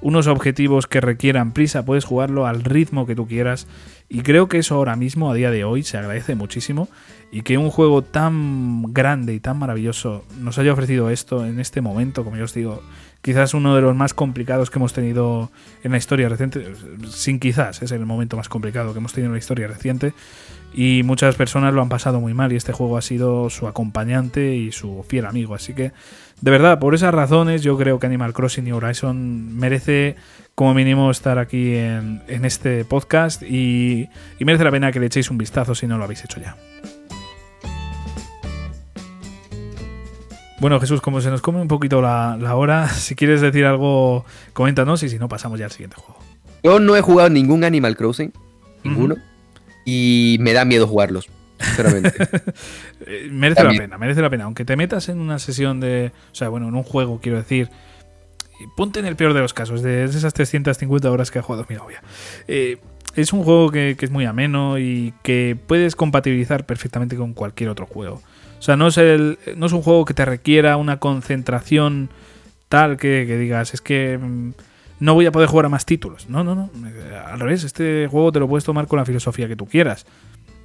[0.00, 3.66] unos objetivos que requieran prisa, puedes jugarlo al ritmo que tú quieras.
[4.08, 6.88] Y creo que eso ahora mismo, a día de hoy, se agradece muchísimo.
[7.32, 11.80] Y que un juego tan grande y tan maravilloso nos haya ofrecido esto en este
[11.80, 12.82] momento, como yo os digo,
[13.22, 15.50] quizás uno de los más complicados que hemos tenido
[15.84, 16.74] en la historia reciente.
[17.08, 20.12] Sin quizás, es el momento más complicado que hemos tenido en la historia reciente
[20.72, 24.54] y muchas personas lo han pasado muy mal y este juego ha sido su acompañante
[24.54, 25.54] y su fiel amigo.
[25.54, 25.92] Así que,
[26.40, 30.16] de verdad, por esas razones yo creo que Animal Crossing y Horizon merece
[30.54, 34.08] como mínimo estar aquí en, este podcast y,
[34.40, 36.56] merece la pena que le echéis un vistazo si no lo habéis hecho ya.
[40.60, 45.02] Bueno, Jesús, como se nos come un poquito la, hora, si quieres decir algo, coméntanos
[45.02, 46.20] y si no, pasamos ya al siguiente juego.
[46.62, 48.32] Yo no he jugado ningún Animal Crossing,
[48.84, 49.16] ninguno
[49.84, 51.28] y me da miedo jugarlos.
[51.58, 52.12] Sinceramente.
[53.06, 54.44] Eh, merece la pena, merece la pena.
[54.44, 56.12] Aunque te metas en una sesión de.
[56.30, 57.70] O sea, bueno, en un juego, quiero decir.
[58.76, 61.76] Ponte en el peor de los casos, de esas 350 horas que ha jugado mi
[61.76, 62.02] novia.
[62.46, 62.78] Eh,
[63.16, 67.86] es un juego que, es muy ameno y que puedes compatibilizar perfectamente con cualquier otro
[67.86, 68.22] juego.
[68.60, 72.10] O sea, no es, el, no es un juego que te requiera una concentración
[72.68, 74.52] tal que, que digas, es que mm,
[75.00, 76.28] no voy a poder jugar a más títulos.
[76.28, 76.70] No, no, no.
[77.26, 80.06] Al revés, este juego te lo puedes tomar con la filosofía que tú quieras.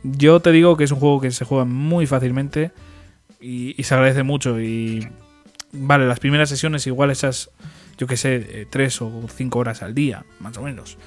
[0.03, 2.72] Yo te digo que es un juego que se juega muy fácilmente
[3.39, 4.59] y, se agradece mucho.
[4.59, 5.07] Y
[5.72, 7.49] vale, las primeras sesiones igual esas,
[7.97, 10.97] yo que sé, eh, tres o cinco horas al día, más o menos.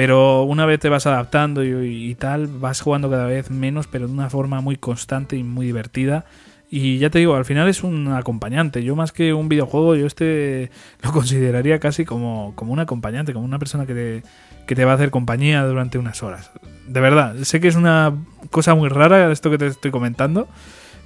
[0.00, 4.14] Pero una vez te vas adaptando y, tal, vas jugando cada vez menos, pero de
[4.14, 6.24] una forma muy constante y muy divertida.
[6.70, 8.82] Y ya te digo, al final es un acompañante.
[8.82, 10.70] Yo más que un videojuego, yo este
[11.02, 14.22] lo consideraría casi como, como un acompañante, como una persona que te,
[14.66, 16.50] que te va a hacer compañía durante unas horas.
[16.88, 18.14] De verdad, sé que es una
[18.48, 20.48] cosa muy rara esto que te estoy comentando.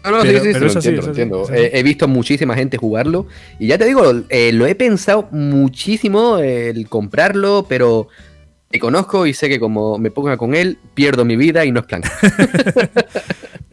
[0.05, 3.27] No, no, sí, sí, sí, lo entiendo, He, visto muchísima gente jugarlo
[3.59, 8.09] y ya te digo, eh, lo he pensado muchísimo el comprarlo, pero
[8.75, 11.81] te conozco y sé que como me ponga con él, pierdo mi vida y no
[11.81, 12.03] es plan.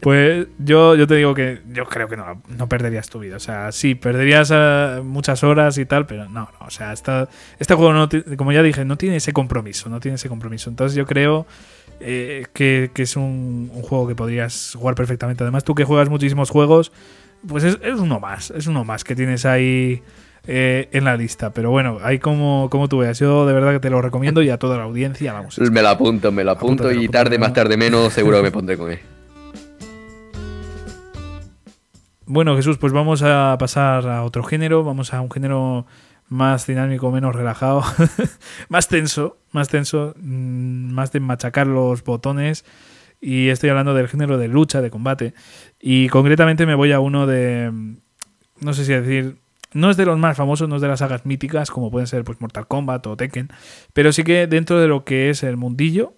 [0.02, 3.36] Pues yo, yo te digo que yo creo que no, no perderías tu vida.
[3.36, 6.66] O sea, sí, perderías eh, muchas horas y tal, pero no, no.
[6.66, 7.28] O sea, esta,
[7.60, 10.70] este juego, no, como ya dije, no tiene ese compromiso, no tiene ese compromiso.
[10.70, 11.46] Entonces yo creo
[12.00, 15.44] eh, que, es un, juego que podrías jugar perfectamente.
[15.44, 16.90] Además, tú que juegas muchísimos juegos,
[17.46, 20.02] pues es, uno más, es uno más que tienes ahí
[20.46, 21.50] eh, en la lista.
[21.50, 24.50] Pero bueno, ahí como, como tú veas, yo de verdad que te lo recomiendo y
[24.50, 25.58] a toda la audiencia, vamos.
[25.58, 28.76] Me lo apunto, me lo apunto y tarde más tarde menos seguro que me pondré
[28.76, 29.00] con él.
[32.26, 35.86] Bueno, Jesús, pues vamos a pasar a otro género, vamos a un género
[36.28, 37.82] más dinámico, menos relajado,
[38.68, 42.64] más tenso, más tenso, mm, más de machacar los botones.
[43.20, 45.34] Y estoy hablando del género de lucha, de combate.
[45.78, 47.70] Y concretamente me voy a uno de.
[48.60, 49.41] No sé si decir.
[49.74, 52.24] No es de los más famosos, no es de las sagas míticas, como pueden ser
[52.24, 53.48] pues, Mortal Kombat o Tekken.
[53.92, 56.14] Pero sí que dentro de lo que es el mundillo,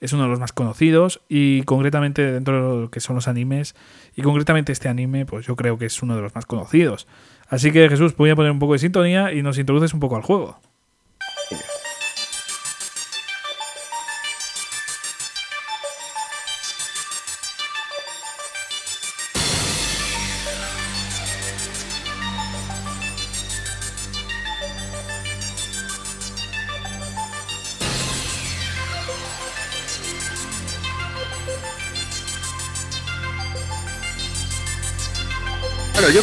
[0.00, 1.22] es uno de los más conocidos.
[1.28, 3.74] Y concretamente dentro de lo que son los animes,
[4.14, 7.06] y concretamente este anime, pues yo creo que es uno de los más conocidos.
[7.48, 10.16] Así que Jesús, voy a poner un poco de sintonía y nos introduces un poco
[10.16, 10.58] al juego.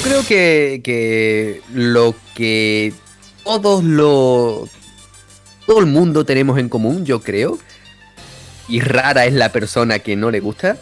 [0.03, 2.93] Creo que, lo que
[3.43, 4.67] todos lo.
[5.65, 7.57] Todo el mundo tenemos en común, yo creo.
[8.67, 10.77] Y rara es la persona que no le gusta.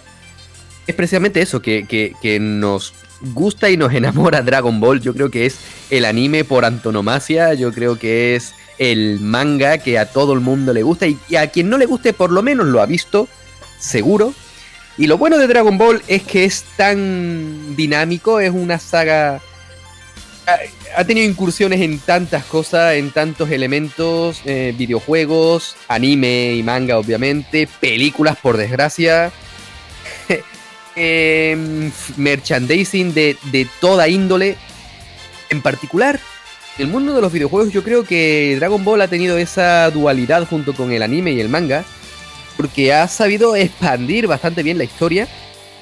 [0.88, 2.94] Es precisamente eso, que, que nos
[3.34, 5.02] gusta y nos enamora Dragon Ball.
[5.02, 7.54] Yo creo que es el anime por antonomasia.
[7.54, 11.06] Yo creo que es el manga que a todo el mundo le gusta.
[11.08, 13.28] Y a quien no le guste, por lo menos lo ha visto,
[13.80, 14.34] seguro.
[15.02, 19.42] Y lo bueno de Dragon Ball es que es tan dinámico, es una saga...
[20.96, 27.68] Ha, tenido incursiones en tantas cosas, en tantos elementos, eh, videojuegos, anime y manga obviamente,
[27.80, 29.32] películas por desgracia,
[30.96, 34.56] em, merchandising de, de toda índole.
[35.50, 36.20] En particular,
[36.78, 40.76] el mundo de los videojuegos yo creo que Dragon Ball ha tenido esa dualidad junto
[40.76, 41.86] con el anime y el manga,
[42.56, 45.28] porque ha sabido expandir bastante bien la historia.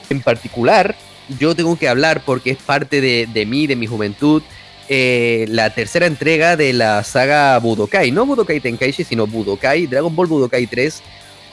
[0.10, 0.96] En particular,
[1.40, 4.42] yo tengo que hablar porque es parte de, mí, de mi juventud,
[4.88, 10.28] eh, la tercera entrega de la saga Budokai, no Budokai Tenkaichi, sino Budokai, Dragon Ball
[10.28, 11.02] Budokai 3,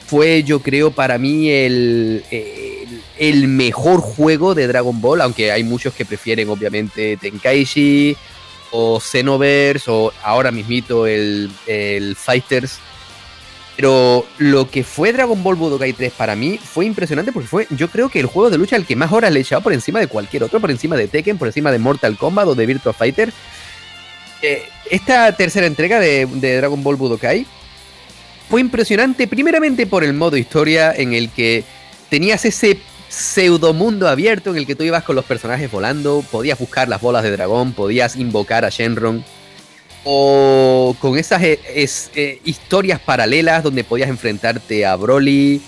[0.07, 2.23] fue yo creo para mí el,
[3.19, 8.15] el, mejor juego de Dragon Ball, aunque hay muchos que prefieren obviamente Tenkaichi
[8.71, 12.79] o Xenoverse o ahora mismito el, el Fighters
[13.77, 17.89] pero lo que fue Dragon Ball Budokai 3 para mí fue impresionante porque fue, yo
[17.89, 19.99] creo que el juego de lucha al que más horas le he echado por encima
[19.99, 22.91] de cualquier otro, por encima de Tekken, por encima de Mortal Kombat o de Virtua
[22.91, 23.31] Fighter.
[24.41, 27.45] Eh, esta tercera entrega de, Dragon Ball Budokai
[28.49, 31.63] fue impresionante, primeramente por el modo historia en el que
[32.09, 32.79] tenías ese
[33.09, 36.99] pseudo mundo abierto en el que tú ibas con los personajes volando, podías buscar las
[36.99, 39.23] bolas de dragón, podías invocar a Shenron
[40.09, 45.61] o con esas eh, eh, historias paralelas donde podías enfrentarte a Broly,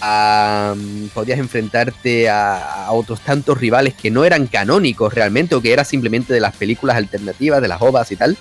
[0.00, 5.84] mm, podías enfrentarte a, otros tantos rivales que no eran canónicos realmente o que eran
[5.84, 8.36] simplemente de las películas alternativas, de las ovas y tal.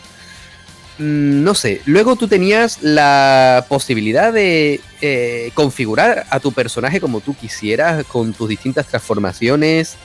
[0.97, 7.21] Mm, no sé, luego tú tenías la posibilidad de eh, configurar a tu personaje como
[7.21, 9.97] tú quisieras, con tus distintas transformaciones,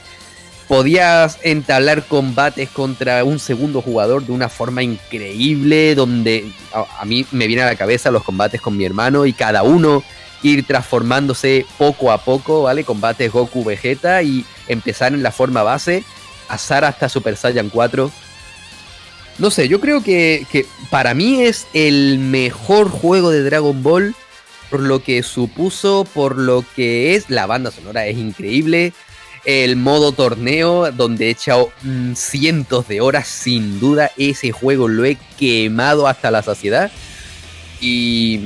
[0.69, 7.47] podías entablar combates contra un segundo jugador de una forma increíble, donde a, mí me
[7.47, 10.05] viene a la cabeza los combates con mi hermano y cada uno
[10.43, 12.85] ir transformándose poco a poco, ¿vale?
[12.85, 16.05] Combates Goku Vegeta y empezar en la forma base,
[16.47, 18.13] pasar hasta Super Saiyan 4.
[19.39, 24.15] No sé, yo creo que, que para mí es el mejor juego de Dragon Ball
[24.69, 27.31] por lo que supuso, por lo que es.
[27.31, 28.93] La banda sonora es increíble
[29.45, 35.05] el modo torneo donde he echado mm, cientos de horas, sin duda ese juego lo
[35.05, 36.91] he quemado hasta la saciedad.
[37.81, 38.41] Y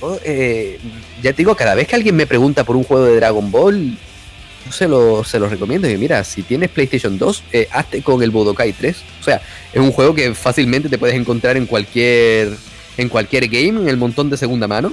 [0.00, 0.78] oh, eh,
[1.22, 3.96] ya te digo, cada vez que alguien me pregunta por un juego de Dragon Ball,
[4.66, 5.88] yo se lo, se lo recomiendo.
[5.88, 8.96] Y mira, si tienes PlayStation 2, eh, hazte con el Budokai 3.
[9.20, 9.40] O sea,
[9.72, 12.56] es un juego que fácilmente te puedes encontrar en cualquier,
[12.96, 14.92] en cualquier game, en el montón de segunda mano.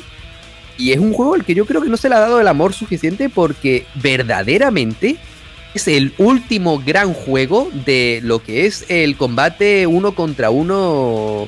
[0.77, 2.47] Y es un juego al que yo creo que no se le ha dado el
[2.47, 5.18] amor suficiente porque verdaderamente
[5.73, 11.47] es el último gran juego de lo que es el combate uno contra uno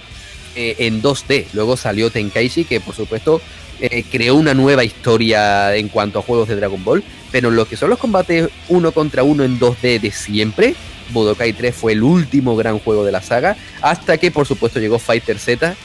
[0.56, 1.48] eh, en 2D.
[1.54, 3.41] Luego salió Tenkaichi, que por supuesto
[3.80, 7.04] eh, creó una nueva historia en cuanto a juegos de Dragon Ball.
[7.32, 10.76] Pero lo que son los combates uno contra uno en 2D de siempre,
[11.12, 13.56] Budokai 3 fue el último gran juego de la saga.
[13.82, 15.76] Hasta que por supuesto llegó Fighter Z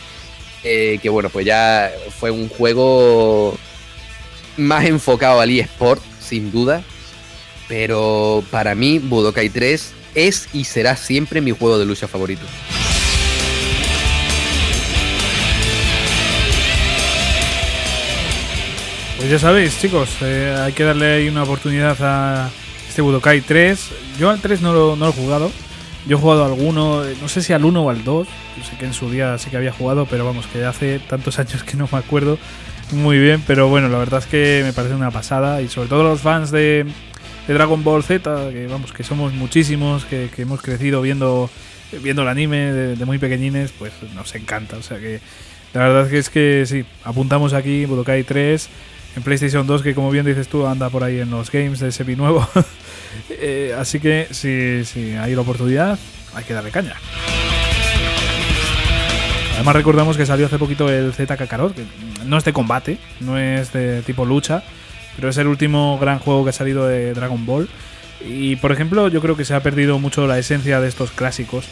[0.64, 3.56] eh, que bueno, pues ya fue un juego
[4.56, 6.82] más enfocado al eSport, sin duda.
[7.68, 12.42] Pero para mí, Budokai 3 es y será siempre mi juego de lucha favorito.
[19.16, 22.50] Pues ya sabéis, chicos, eh, hay que darle ahí una oportunidad a
[22.88, 23.88] este Budokai 3.
[24.18, 25.52] Yo al 3 no lo, no lo he jugado,
[26.06, 28.28] yo he jugado alguno, no sé si al 1 o al 2.
[28.58, 31.38] Yo sé que en su día sí que había jugado, pero vamos, que hace tantos
[31.38, 32.38] años que no me acuerdo
[32.92, 33.42] muy bien.
[33.46, 35.62] Pero bueno, la verdad es que me parece una pasada.
[35.62, 36.86] Y sobre todo los fans de,
[37.46, 41.48] Dragon Ball Z, que vamos, que somos muchísimos, que, hemos crecido viendo,
[42.02, 44.76] viendo el anime de, muy pequeñines, pues nos encanta.
[44.76, 45.20] O sea que
[45.72, 48.68] la verdad que es que sí, apuntamos aquí Budokai 3
[49.16, 51.92] en PlayStation 2, que como bien dices tú, anda por ahí en los games de
[51.92, 52.46] Sepi nuevo.
[53.28, 55.98] Eh, así que si, si hay la oportunidad,
[56.34, 56.94] hay que darle caña.
[59.54, 61.84] Además recordamos que salió hace poquito el Z Kakarot, que
[62.24, 64.62] no es de combate, no es de tipo lucha,
[65.14, 67.68] pero es el último gran juego que ha salido de Dragon Ball.
[68.24, 71.66] Y por ejemplo, yo creo que se ha perdido mucho la esencia de estos clásicos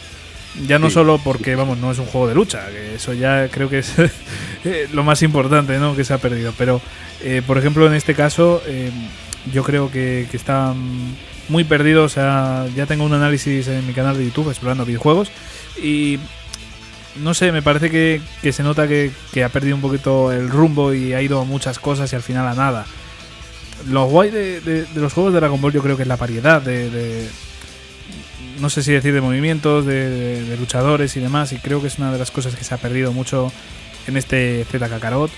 [0.67, 3.69] ya no solo porque, vamos, no es un juego de lucha, que eso ya creo
[3.69, 3.93] que es
[4.65, 5.95] eh, lo más importante, ¿no?
[5.95, 6.53] Que se ha perdido.
[6.57, 6.81] Pero,
[7.21, 8.91] eh, por ejemplo, en este caso, eh,
[9.51, 10.73] yo creo que, que, está
[11.47, 12.03] muy perdido.
[12.03, 15.31] O sea, ya tengo un análisis en mi canal de YouTube explorando videojuegos.
[15.81, 16.19] Y
[17.21, 20.49] no sé, me parece que, que se nota que, que, ha perdido un poquito el
[20.49, 22.85] rumbo y ha ido a muchas cosas y al final a nada.
[23.89, 26.61] Lo guay de, de, los juegos de Dragon Ball yo creo que es la variedad
[26.61, 27.27] de
[28.61, 32.11] no sé si decir de movimientos, de, luchadores y demás, y creo que es una
[32.11, 33.51] de las cosas que se ha perdido mucho
[34.07, 35.31] en este Z Kakarot.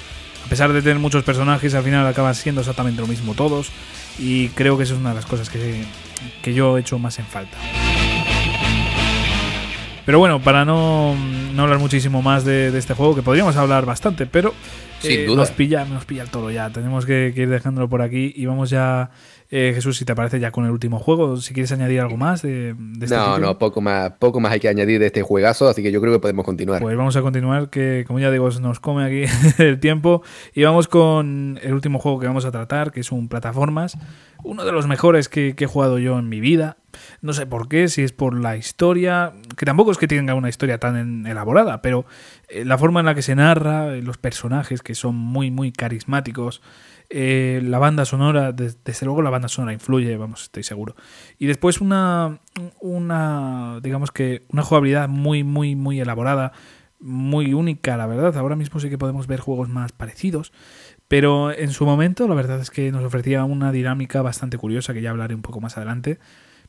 [0.46, 3.72] A pesar de tener muchos personajes, al final acaban siendo exactamente lo mismo todos,
[4.20, 5.84] y creo que eso es una de las cosas que,
[6.42, 7.58] que yo he hecho más en falta.
[10.06, 11.16] Pero bueno, para no,
[11.54, 14.54] no hablar muchísimo más de, este juego, que podríamos hablar bastante, pero
[15.04, 16.70] eh, Nos, pilla, nos pilla el toro ya.
[16.70, 19.12] Tenemos que, ir dejándolo por aquí y vamos ya,
[19.56, 22.42] eh, Jesús, si te parece ya con el último juego, si quieres añadir algo más
[22.42, 25.84] de, este No, no, poco más, poco más hay que añadir de este juegazo, así
[25.84, 26.82] que yo creo que podemos continuar.
[26.82, 29.32] Pues vamos a continuar, que como ya digo, nos come aquí
[29.64, 30.24] el tiempo.
[30.56, 33.96] Y vamos con el último juego que vamos a tratar, que es un plataformas,
[34.44, 36.78] uno de los mejores que he jugado yo en mi vida.
[37.22, 40.50] No sé por qué, si es por la historia, que tampoco es que tenga una
[40.50, 42.06] historia tan elaborada, pero
[42.50, 45.72] eh, la forma en la que se narra, eh, los personajes que son muy, muy
[45.72, 46.62] carismáticos,
[47.16, 50.96] eh, la banda sonora, desde luego la banda sonora influye, vamos, estoy seguro.
[51.38, 52.40] Y después una,
[52.82, 56.54] una, digamos que una jugabilidad muy, muy, muy elaborada,
[57.00, 58.36] muy única, la verdad.
[58.36, 60.52] Ahora mismo sí que podemos ver juegos más parecidos.
[61.08, 65.04] Pero en su momento, la verdad es que nos ofrecía una dinámica bastante curiosa, que
[65.04, 66.18] ya hablaré un poco más adelante.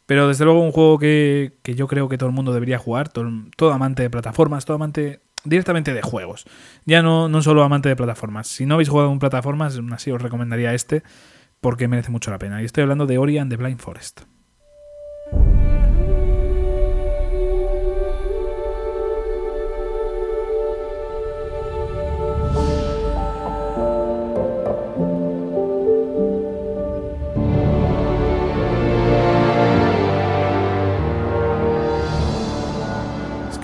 [0.05, 3.73] Pero desde luego un juego que, yo creo que todo el mundo debería jugar, todo,
[3.73, 6.45] amante de plataformas, todo amante directamente de juegos.
[6.85, 8.49] Ya no, no solo amante de plataformas.
[8.49, 11.03] Si no habéis jugado en plataformas, así os recomendaría este
[11.61, 12.61] porque merece mucho la pena.
[12.61, 14.23] Y estoy hablando de Ori and the Blind Forest.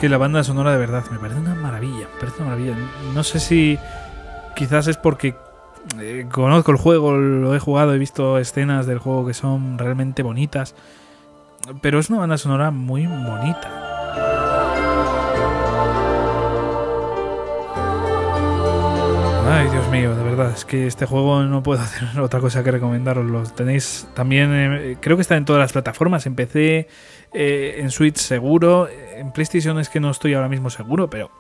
[0.00, 1.39] que la banda sonora de verdad me parece
[2.20, 2.76] parece una maravilla.
[3.14, 3.78] No sé si
[4.54, 5.34] quizás es porque
[5.98, 10.22] eh, conozco el juego, lo he jugado, he visto escenas del juego que son realmente
[10.22, 10.74] bonitas,
[11.80, 13.90] pero es una banda sonora muy bonita.
[19.52, 22.70] Ay, Dios mío, de verdad, es que este juego no puedo hacer otra cosa que
[22.70, 23.26] recomendaros.
[23.26, 26.26] Lo tenéis también, eh, creo que está en todas las plataformas.
[26.26, 26.86] Empecé
[27.32, 28.88] eh, en Switch seguro.
[28.88, 31.30] En PlayStation es que no estoy ahora mismo seguro, pero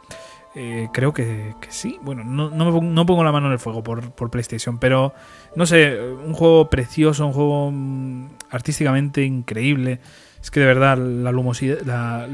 [0.54, 1.98] eh, creo que, sí.
[2.02, 5.14] Bueno, no, no, pongo la mano en el fuego por, PlayStation, pero
[5.54, 10.00] no sé, un juego precioso, un juego mm, artísticamente increíble.
[10.42, 12.28] Es que de verdad la lumosidad, la,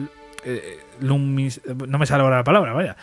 [0.44, 1.18] eh, no
[1.98, 2.96] me sale ahora la palabra, vaya.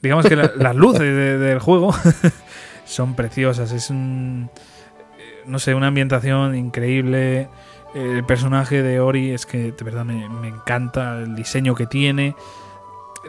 [0.00, 1.94] digamos que las luces del juego
[2.84, 3.72] son preciosas.
[3.72, 4.50] Es un,
[5.46, 7.48] no sé, una ambientación increíble
[7.94, 12.34] el personaje de Ori es que de verdad me, encanta el diseño que tiene.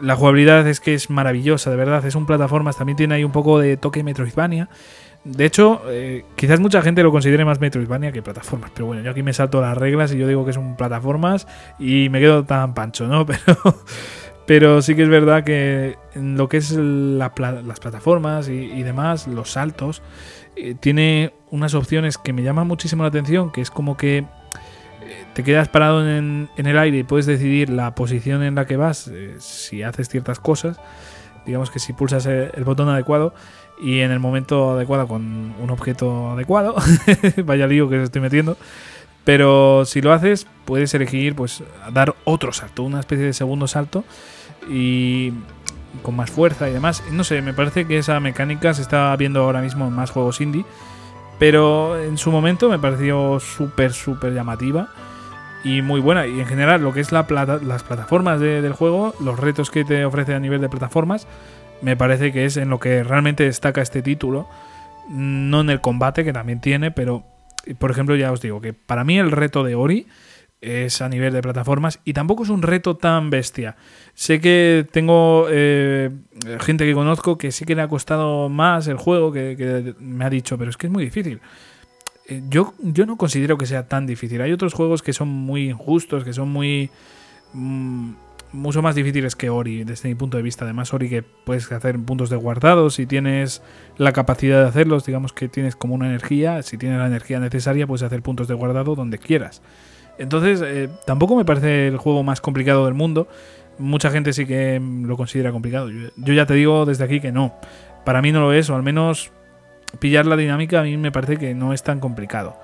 [0.02, 2.04] La jugabilidad es que es maravillosa, de verdad.
[2.04, 4.68] Es un plataformas, también tiene ahí un poco de toque Metroidvania.
[5.24, 8.70] De hecho, eh, quizás mucha gente lo considere más Metroidvania que plataformas.
[8.72, 11.48] Pero bueno, yo aquí me salto las reglas y yo digo que es un plataformas
[11.78, 13.26] y me quedo tan pancho, ¿no?
[13.46, 13.76] Pero,
[14.46, 19.50] pero sí que es verdad que en lo que es las plataformas y, demás, los
[19.50, 20.02] saltos,
[20.54, 24.24] eh, tiene unas opciones que me llaman muchísimo la atención, que es como que
[25.34, 29.08] te quedas parado en, el aire y puedes decidir la posición en la que vas
[29.08, 30.78] eh, si haces ciertas cosas.
[31.44, 33.34] Digamos que si pulsas el, botón adecuado
[33.80, 36.74] y en el momento adecuado con un objeto adecuado,
[37.44, 38.56] vaya lío que estoy metiendo.
[39.24, 41.62] Pero si lo haces, puedes elegir pues
[41.92, 44.04] dar otro salto, una especie de segundo salto
[44.68, 45.32] y
[46.02, 47.02] con más fuerza y demás.
[47.10, 50.40] No sé, me parece que esa mecánica se está viendo ahora mismo en más juegos
[50.40, 50.64] indie
[51.38, 54.88] pero en su momento me pareció súper, súper llamativa
[55.64, 56.26] y muy buena.
[56.26, 59.84] Y en general, lo que es la plata, las plataformas del juego, los retos que
[59.84, 61.26] te ofrece a nivel de plataformas,
[61.82, 64.48] me parece que es en lo que realmente destaca este título.
[65.08, 67.24] No en el combate, que también tiene, pero
[67.78, 70.06] por ejemplo, ya os digo que para mí el reto de Ori
[70.60, 73.76] es a nivel de plataformas y tampoco es un reto tan bestia.
[74.14, 76.10] Sé que tengo eh,
[76.60, 80.30] gente que conozco que sí que le ha costado más el juego, que, me ha
[80.30, 81.40] dicho, pero es que es muy difícil.
[82.28, 84.40] Eh, yo, yo no considero que sea tan difícil.
[84.40, 86.90] Hay otros juegos que son muy injustos, que son muy...
[87.52, 88.12] Mm,
[88.52, 90.64] mucho más difíciles que Ori, desde mi punto de vista.
[90.64, 93.62] Además, Ori que puedes hacer puntos de guardado, si tienes
[93.98, 97.86] la capacidad de hacerlos, digamos que tienes como una energía, si tienes la energía necesaria,
[97.86, 99.62] puedes hacer puntos de guardado donde quieras.
[100.18, 103.28] Entonces, eh, tampoco me parece el juego más complicado del mundo.
[103.78, 105.90] Mucha gente sí que lo considera complicado.
[105.90, 107.54] Yo, ya te digo desde aquí que no.
[108.04, 109.32] Para mí no lo es, o al menos
[109.98, 112.56] pillar la dinámica a mí me parece que no es tan complicado.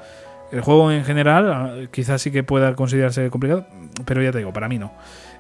[0.51, 3.67] El juego en general ah, quizás sí que pueda considerarse complicado,
[4.05, 4.93] pero ya te digo, para mí no.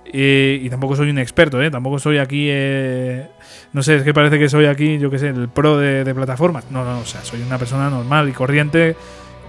[0.04, 1.70] y tampoco soy un experto, ¿eh?
[1.70, 2.48] Tampoco soy aquí...
[2.50, 3.26] Eh,
[3.72, 6.14] no sé, es que parece que soy aquí, yo qué sé, el pro de, de
[6.14, 6.70] plataformas.
[6.70, 8.96] No, no, o sea, soy una persona normal y corriente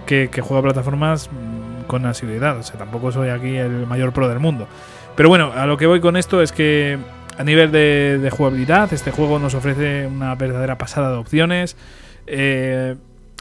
[0.05, 2.57] que, juega plataformas mm, con asiduidad.
[2.57, 4.67] O sea, tampoco soy aquí el mayor pro del mundo.
[5.15, 6.97] Pero bueno, a lo que voy con esto es que
[7.37, 11.77] a nivel de, jugabilidad, este juego nos ofrece una verdadera pasada de opciones.
[12.25, 12.95] Eh,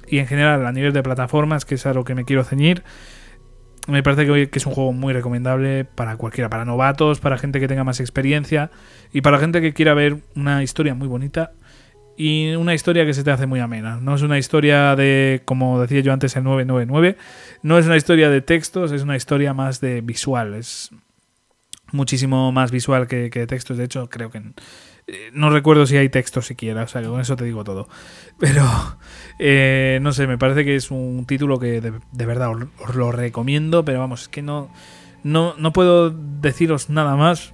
[0.07, 2.83] y en general, a nivel de plataformas, que es a lo que me quiero ceñir,
[3.89, 7.59] me parece que, que es un juego muy recomendable para cualquiera, para novatos, para gente
[7.59, 8.70] que tenga más experiencia
[9.15, 11.53] y para gente que quiera ver una historia muy bonita
[12.16, 13.98] y una historia que se te hace muy amena.
[14.01, 17.16] No es una historia de, como decía yo antes, el 999,
[17.62, 20.90] no es una historia de textos, es una historia más de visual, es
[21.93, 24.43] muchísimo más visual que, que de textos, de hecho creo que
[25.09, 27.89] eh, no recuerdo si hay textos siquiera, o sea que con eso te digo todo.
[28.39, 28.64] Pero,
[29.39, 33.84] eh, no sé, me parece que es un título que de, verdad os, lo recomiendo,
[33.84, 34.70] pero vamos, es que no,
[35.24, 37.52] no, no puedo deciros nada más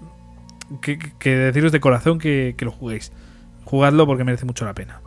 [0.81, 0.99] que,
[1.37, 3.13] deciros de corazón que lo juguéis.
[3.69, 5.03] Jugadlo porque merece mucho la pena.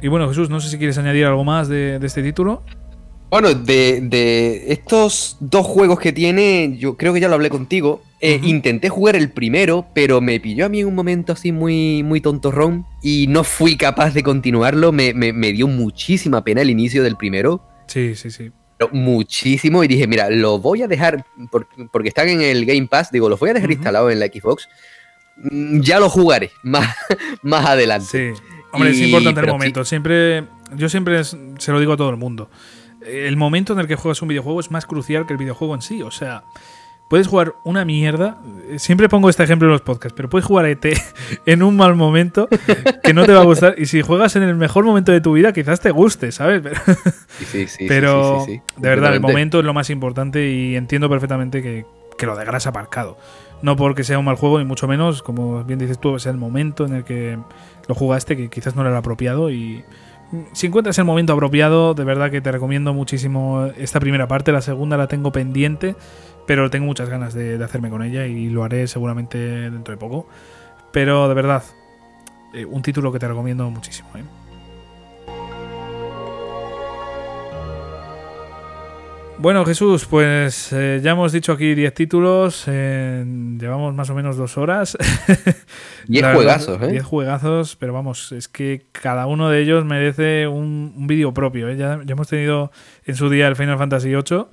[0.00, 2.62] Y bueno, Jesús, no sé si quieres añadir algo más de, de este título.
[3.28, 8.02] Bueno, de, de, estos dos juegos que tiene, yo creo que ya lo hablé contigo.
[8.20, 8.48] Eh, uh -huh.
[8.48, 12.20] Intenté jugar el primero, pero me pilló a mí en un momento así muy, muy
[12.20, 14.92] tontorrón y no fui capaz de continuarlo.
[14.92, 17.62] Me, me, me dio muchísima pena el inicio del primero.
[17.88, 18.52] Sí, sí, sí.
[18.92, 23.10] Muchísimo y dije, mira, lo voy a dejar, por, porque están en el Game Pass,
[23.10, 23.76] digo, los voy a dejar uh -huh.
[23.76, 24.68] instalados en la Xbox.
[25.36, 26.96] Mm, ya lo jugaré más,
[27.42, 28.34] más adelante.
[28.36, 28.42] Sí.
[28.72, 29.84] Hombre, y, es importante el momento.
[29.84, 29.90] Sí.
[29.90, 30.44] Siempre,
[30.76, 32.48] yo siempre se lo digo a todo el mundo
[33.06, 35.82] el momento en el que juegas un videojuego es más crucial que el videojuego en
[35.82, 36.02] sí.
[36.02, 36.44] O sea,
[37.10, 38.38] puedes jugar una mierda.
[38.76, 40.86] Siempre pongo este ejemplo en los podcasts, pero puedes jugar ET
[41.44, 42.48] en un mal momento
[43.02, 43.74] que no te va a gustar.
[43.76, 46.62] Y si juegas en el mejor momento de tu vida, quizás te guste, ¿sabes?
[46.62, 46.84] Pero,
[47.50, 51.62] sí, sí, pero sí, de verdad, el momento es lo más importante y entiendo perfectamente
[51.62, 51.84] que,
[52.16, 53.16] que lo dejarás aparcado.
[53.62, 56.36] No porque sea un mal juego, ni mucho menos, como bien dices tú, es el
[56.36, 57.38] momento en el que
[57.88, 59.82] lo jugaste que quizás no era el apropiado y
[60.52, 64.52] si encuentras el momento apropiado, de verdad que te recomiendo muchísimo esta primera parte.
[64.52, 65.96] La segunda la tengo pendiente,
[66.46, 70.26] pero tengo muchas ganas de, hacerme con ella y lo haré seguramente dentro de poco.
[70.92, 71.62] Pero de verdad,
[72.52, 74.08] eh, un título que te recomiendo muchísimo.
[74.16, 74.24] ¿eh?
[79.40, 83.24] Bueno, Jesús, pues eh, ya hemos dicho aquí 10 títulos, eh,
[83.58, 84.98] llevamos más o menos dos horas.
[86.08, 86.88] 10 juegazos, ¿eh?
[86.88, 91.70] 10 juegazos, pero vamos, es que cada uno de ellos merece un, un vídeo propio.
[91.70, 91.78] ¿eh?
[91.78, 92.70] Ya, ya, hemos tenido
[93.06, 94.44] en su día el Final Fantasy VIII.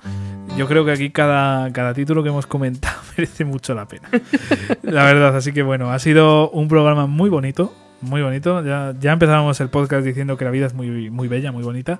[0.58, 4.08] Yo creo que aquí cada, cada título que hemos comentado merece mucho la pena.
[4.84, 8.64] la verdad, así que bueno, ha sido un programa muy bonito, muy bonito.
[8.64, 12.00] Ya, ya empezábamos el podcast diciendo que la vida es muy, muy bella, muy bonita.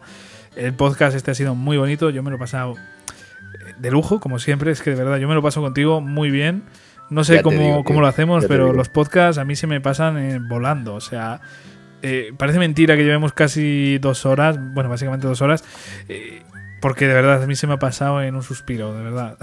[0.58, 2.76] El podcast este ha sido muy bonito, yo me lo he pasado
[3.78, 6.64] de lujo, como siempre, es que de verdad yo me lo paso contigo muy bien.
[7.10, 10.18] No sé cómo, digo, cómo lo hacemos, pero los podcasts a mí se me pasan
[10.18, 11.40] eh, volando, o sea,
[12.02, 15.64] eh, parece mentira que llevemos casi dos horas, bueno, básicamente dos horas,
[16.10, 16.42] eh,
[16.82, 19.38] porque de verdad a mí se me ha pasado en un suspiro, de verdad.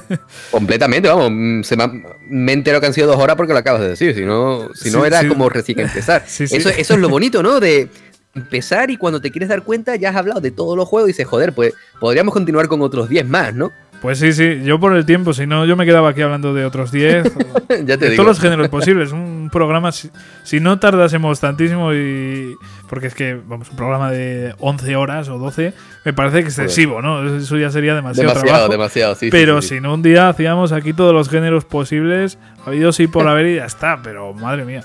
[0.50, 1.92] Completamente, vamos, mm, se me, ha,
[2.28, 4.90] me entero que han sido dos horas porque lo acabas de decir, si no, si
[4.90, 5.28] no sí, era sí.
[5.28, 6.24] como recién empezar.
[6.26, 7.60] sí, eso, eso es lo bonito, ¿no?
[7.60, 7.88] De
[8.34, 11.12] empezar y cuando te quieres dar cuenta ya has hablado de todos los juegos y
[11.12, 13.70] dices, joder, pues podríamos continuar con otros 10 más, ¿no?
[14.04, 16.66] Pues sí, sí, yo por el tiempo, si no, yo me quedaba aquí hablando de
[16.66, 17.24] otros 10.
[17.68, 18.22] ya te de digo.
[18.22, 19.12] todos los géneros posibles.
[19.12, 20.10] Un programa, si,
[20.42, 22.54] si, no tardásemos tantísimo y.
[22.90, 25.72] Porque es que, vamos, un programa de 11 horas o 12
[26.04, 27.38] me parece excesivo, ¿no?
[27.38, 28.72] Eso ya sería demasiado, demasiado trabajo.
[28.72, 29.30] Demasiado, sí.
[29.30, 32.36] Pero sí, sí, si no, un día hacíamos aquí todos los géneros posibles,
[32.66, 34.84] habidos y por haber y ya está, pero madre mía.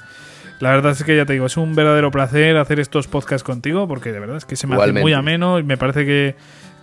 [0.60, 3.88] La verdad es que ya te digo, es un verdadero placer hacer estos podcasts contigo,
[3.88, 4.99] porque de verdad es que se me Igualmente.
[4.99, 6.36] hace muy ameno y me parece que,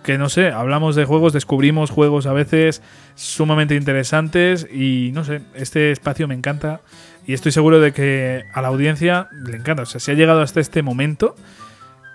[0.03, 2.81] que, no sé, hablamos de juegos, descubrimos juegos a veces
[3.15, 6.81] sumamente interesantes y no sé, este espacio me encanta
[7.27, 9.83] y estoy seguro de que a la audiencia le encanta.
[9.83, 11.35] O sea, si ha llegado hasta este momento,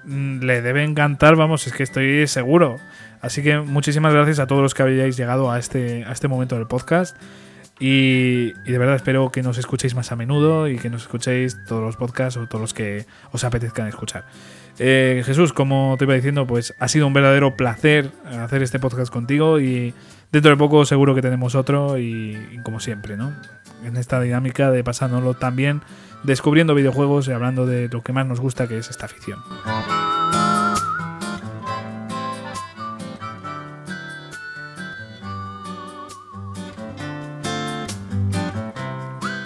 [0.05, 2.79] mm, le debe encantar, vamos, es que estoy seguro.
[3.21, 6.57] Así que muchísimas gracias a todos los que habéis llegado a este, a este momento
[6.57, 7.17] del podcast.
[7.85, 11.83] Y, de verdad espero que nos escuchéis más a menudo y que nos escuchéis todos
[11.83, 14.25] los podcasts o todos los que os apetezcan escuchar.
[14.79, 19.13] Eh, Jesús, como te iba diciendo, pues ha sido un verdadero placer hacer este podcast
[19.13, 19.95] contigo y
[20.31, 23.33] dentro de poco seguro que tenemos otro y, y como siempre, ¿no?
[23.85, 25.81] En esta dinámica de pasándolo también,
[26.23, 29.41] descubriendo videojuegos y hablando de lo que más nos gusta, que es esta afición.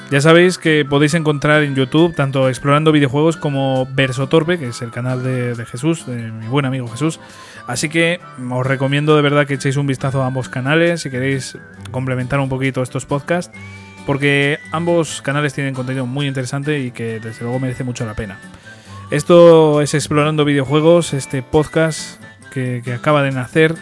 [0.09, 4.81] Ya sabéis que podéis encontrar en YouTube tanto explorando videojuegos como Verso Torpe, que es
[4.81, 7.19] el canal de, Jesús, de mi buen amigo Jesús.
[7.67, 11.59] Así que os recomiendo de verdad que echéis un vistazo a ambos canales si queréis
[11.91, 13.53] complementar un poquito estos podcasts,
[14.07, 18.39] porque ambos canales tienen contenido muy interesante y que desde luego merece mucho la pena.
[19.11, 22.23] Esto es Explorando Videojuegos, este podcast
[22.53, 23.75] que, que acaba de nacer,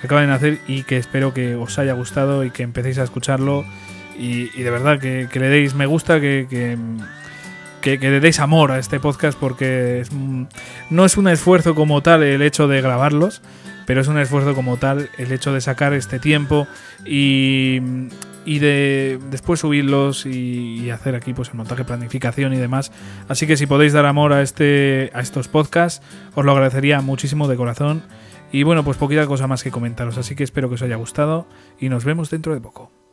[0.00, 3.02] que acaba de nacer y que espero que os haya gustado y que empecéis a
[3.02, 3.64] escucharlo
[4.18, 8.40] y, y de verdad que, que, le deis me gusta, que, que, que, le deis
[8.40, 10.04] amor a este podcast porque
[10.90, 13.42] no es un esfuerzo como tal el hecho de grabarlos,
[13.86, 16.66] pero es un esfuerzo como tal el hecho de sacar este tiempo
[17.04, 17.80] y,
[18.44, 22.92] y de después subirlos y, hacer aquí pues el montaje, planificación y demás.
[23.28, 26.04] Así que si podéis dar amor a este a estos podcasts,
[26.34, 28.02] os lo agradecería muchísimo de corazón.
[28.52, 31.48] Y bueno, pues poquita cosa más que comentaros, así que espero que os haya gustado
[31.80, 33.03] y nos vemos dentro de poco.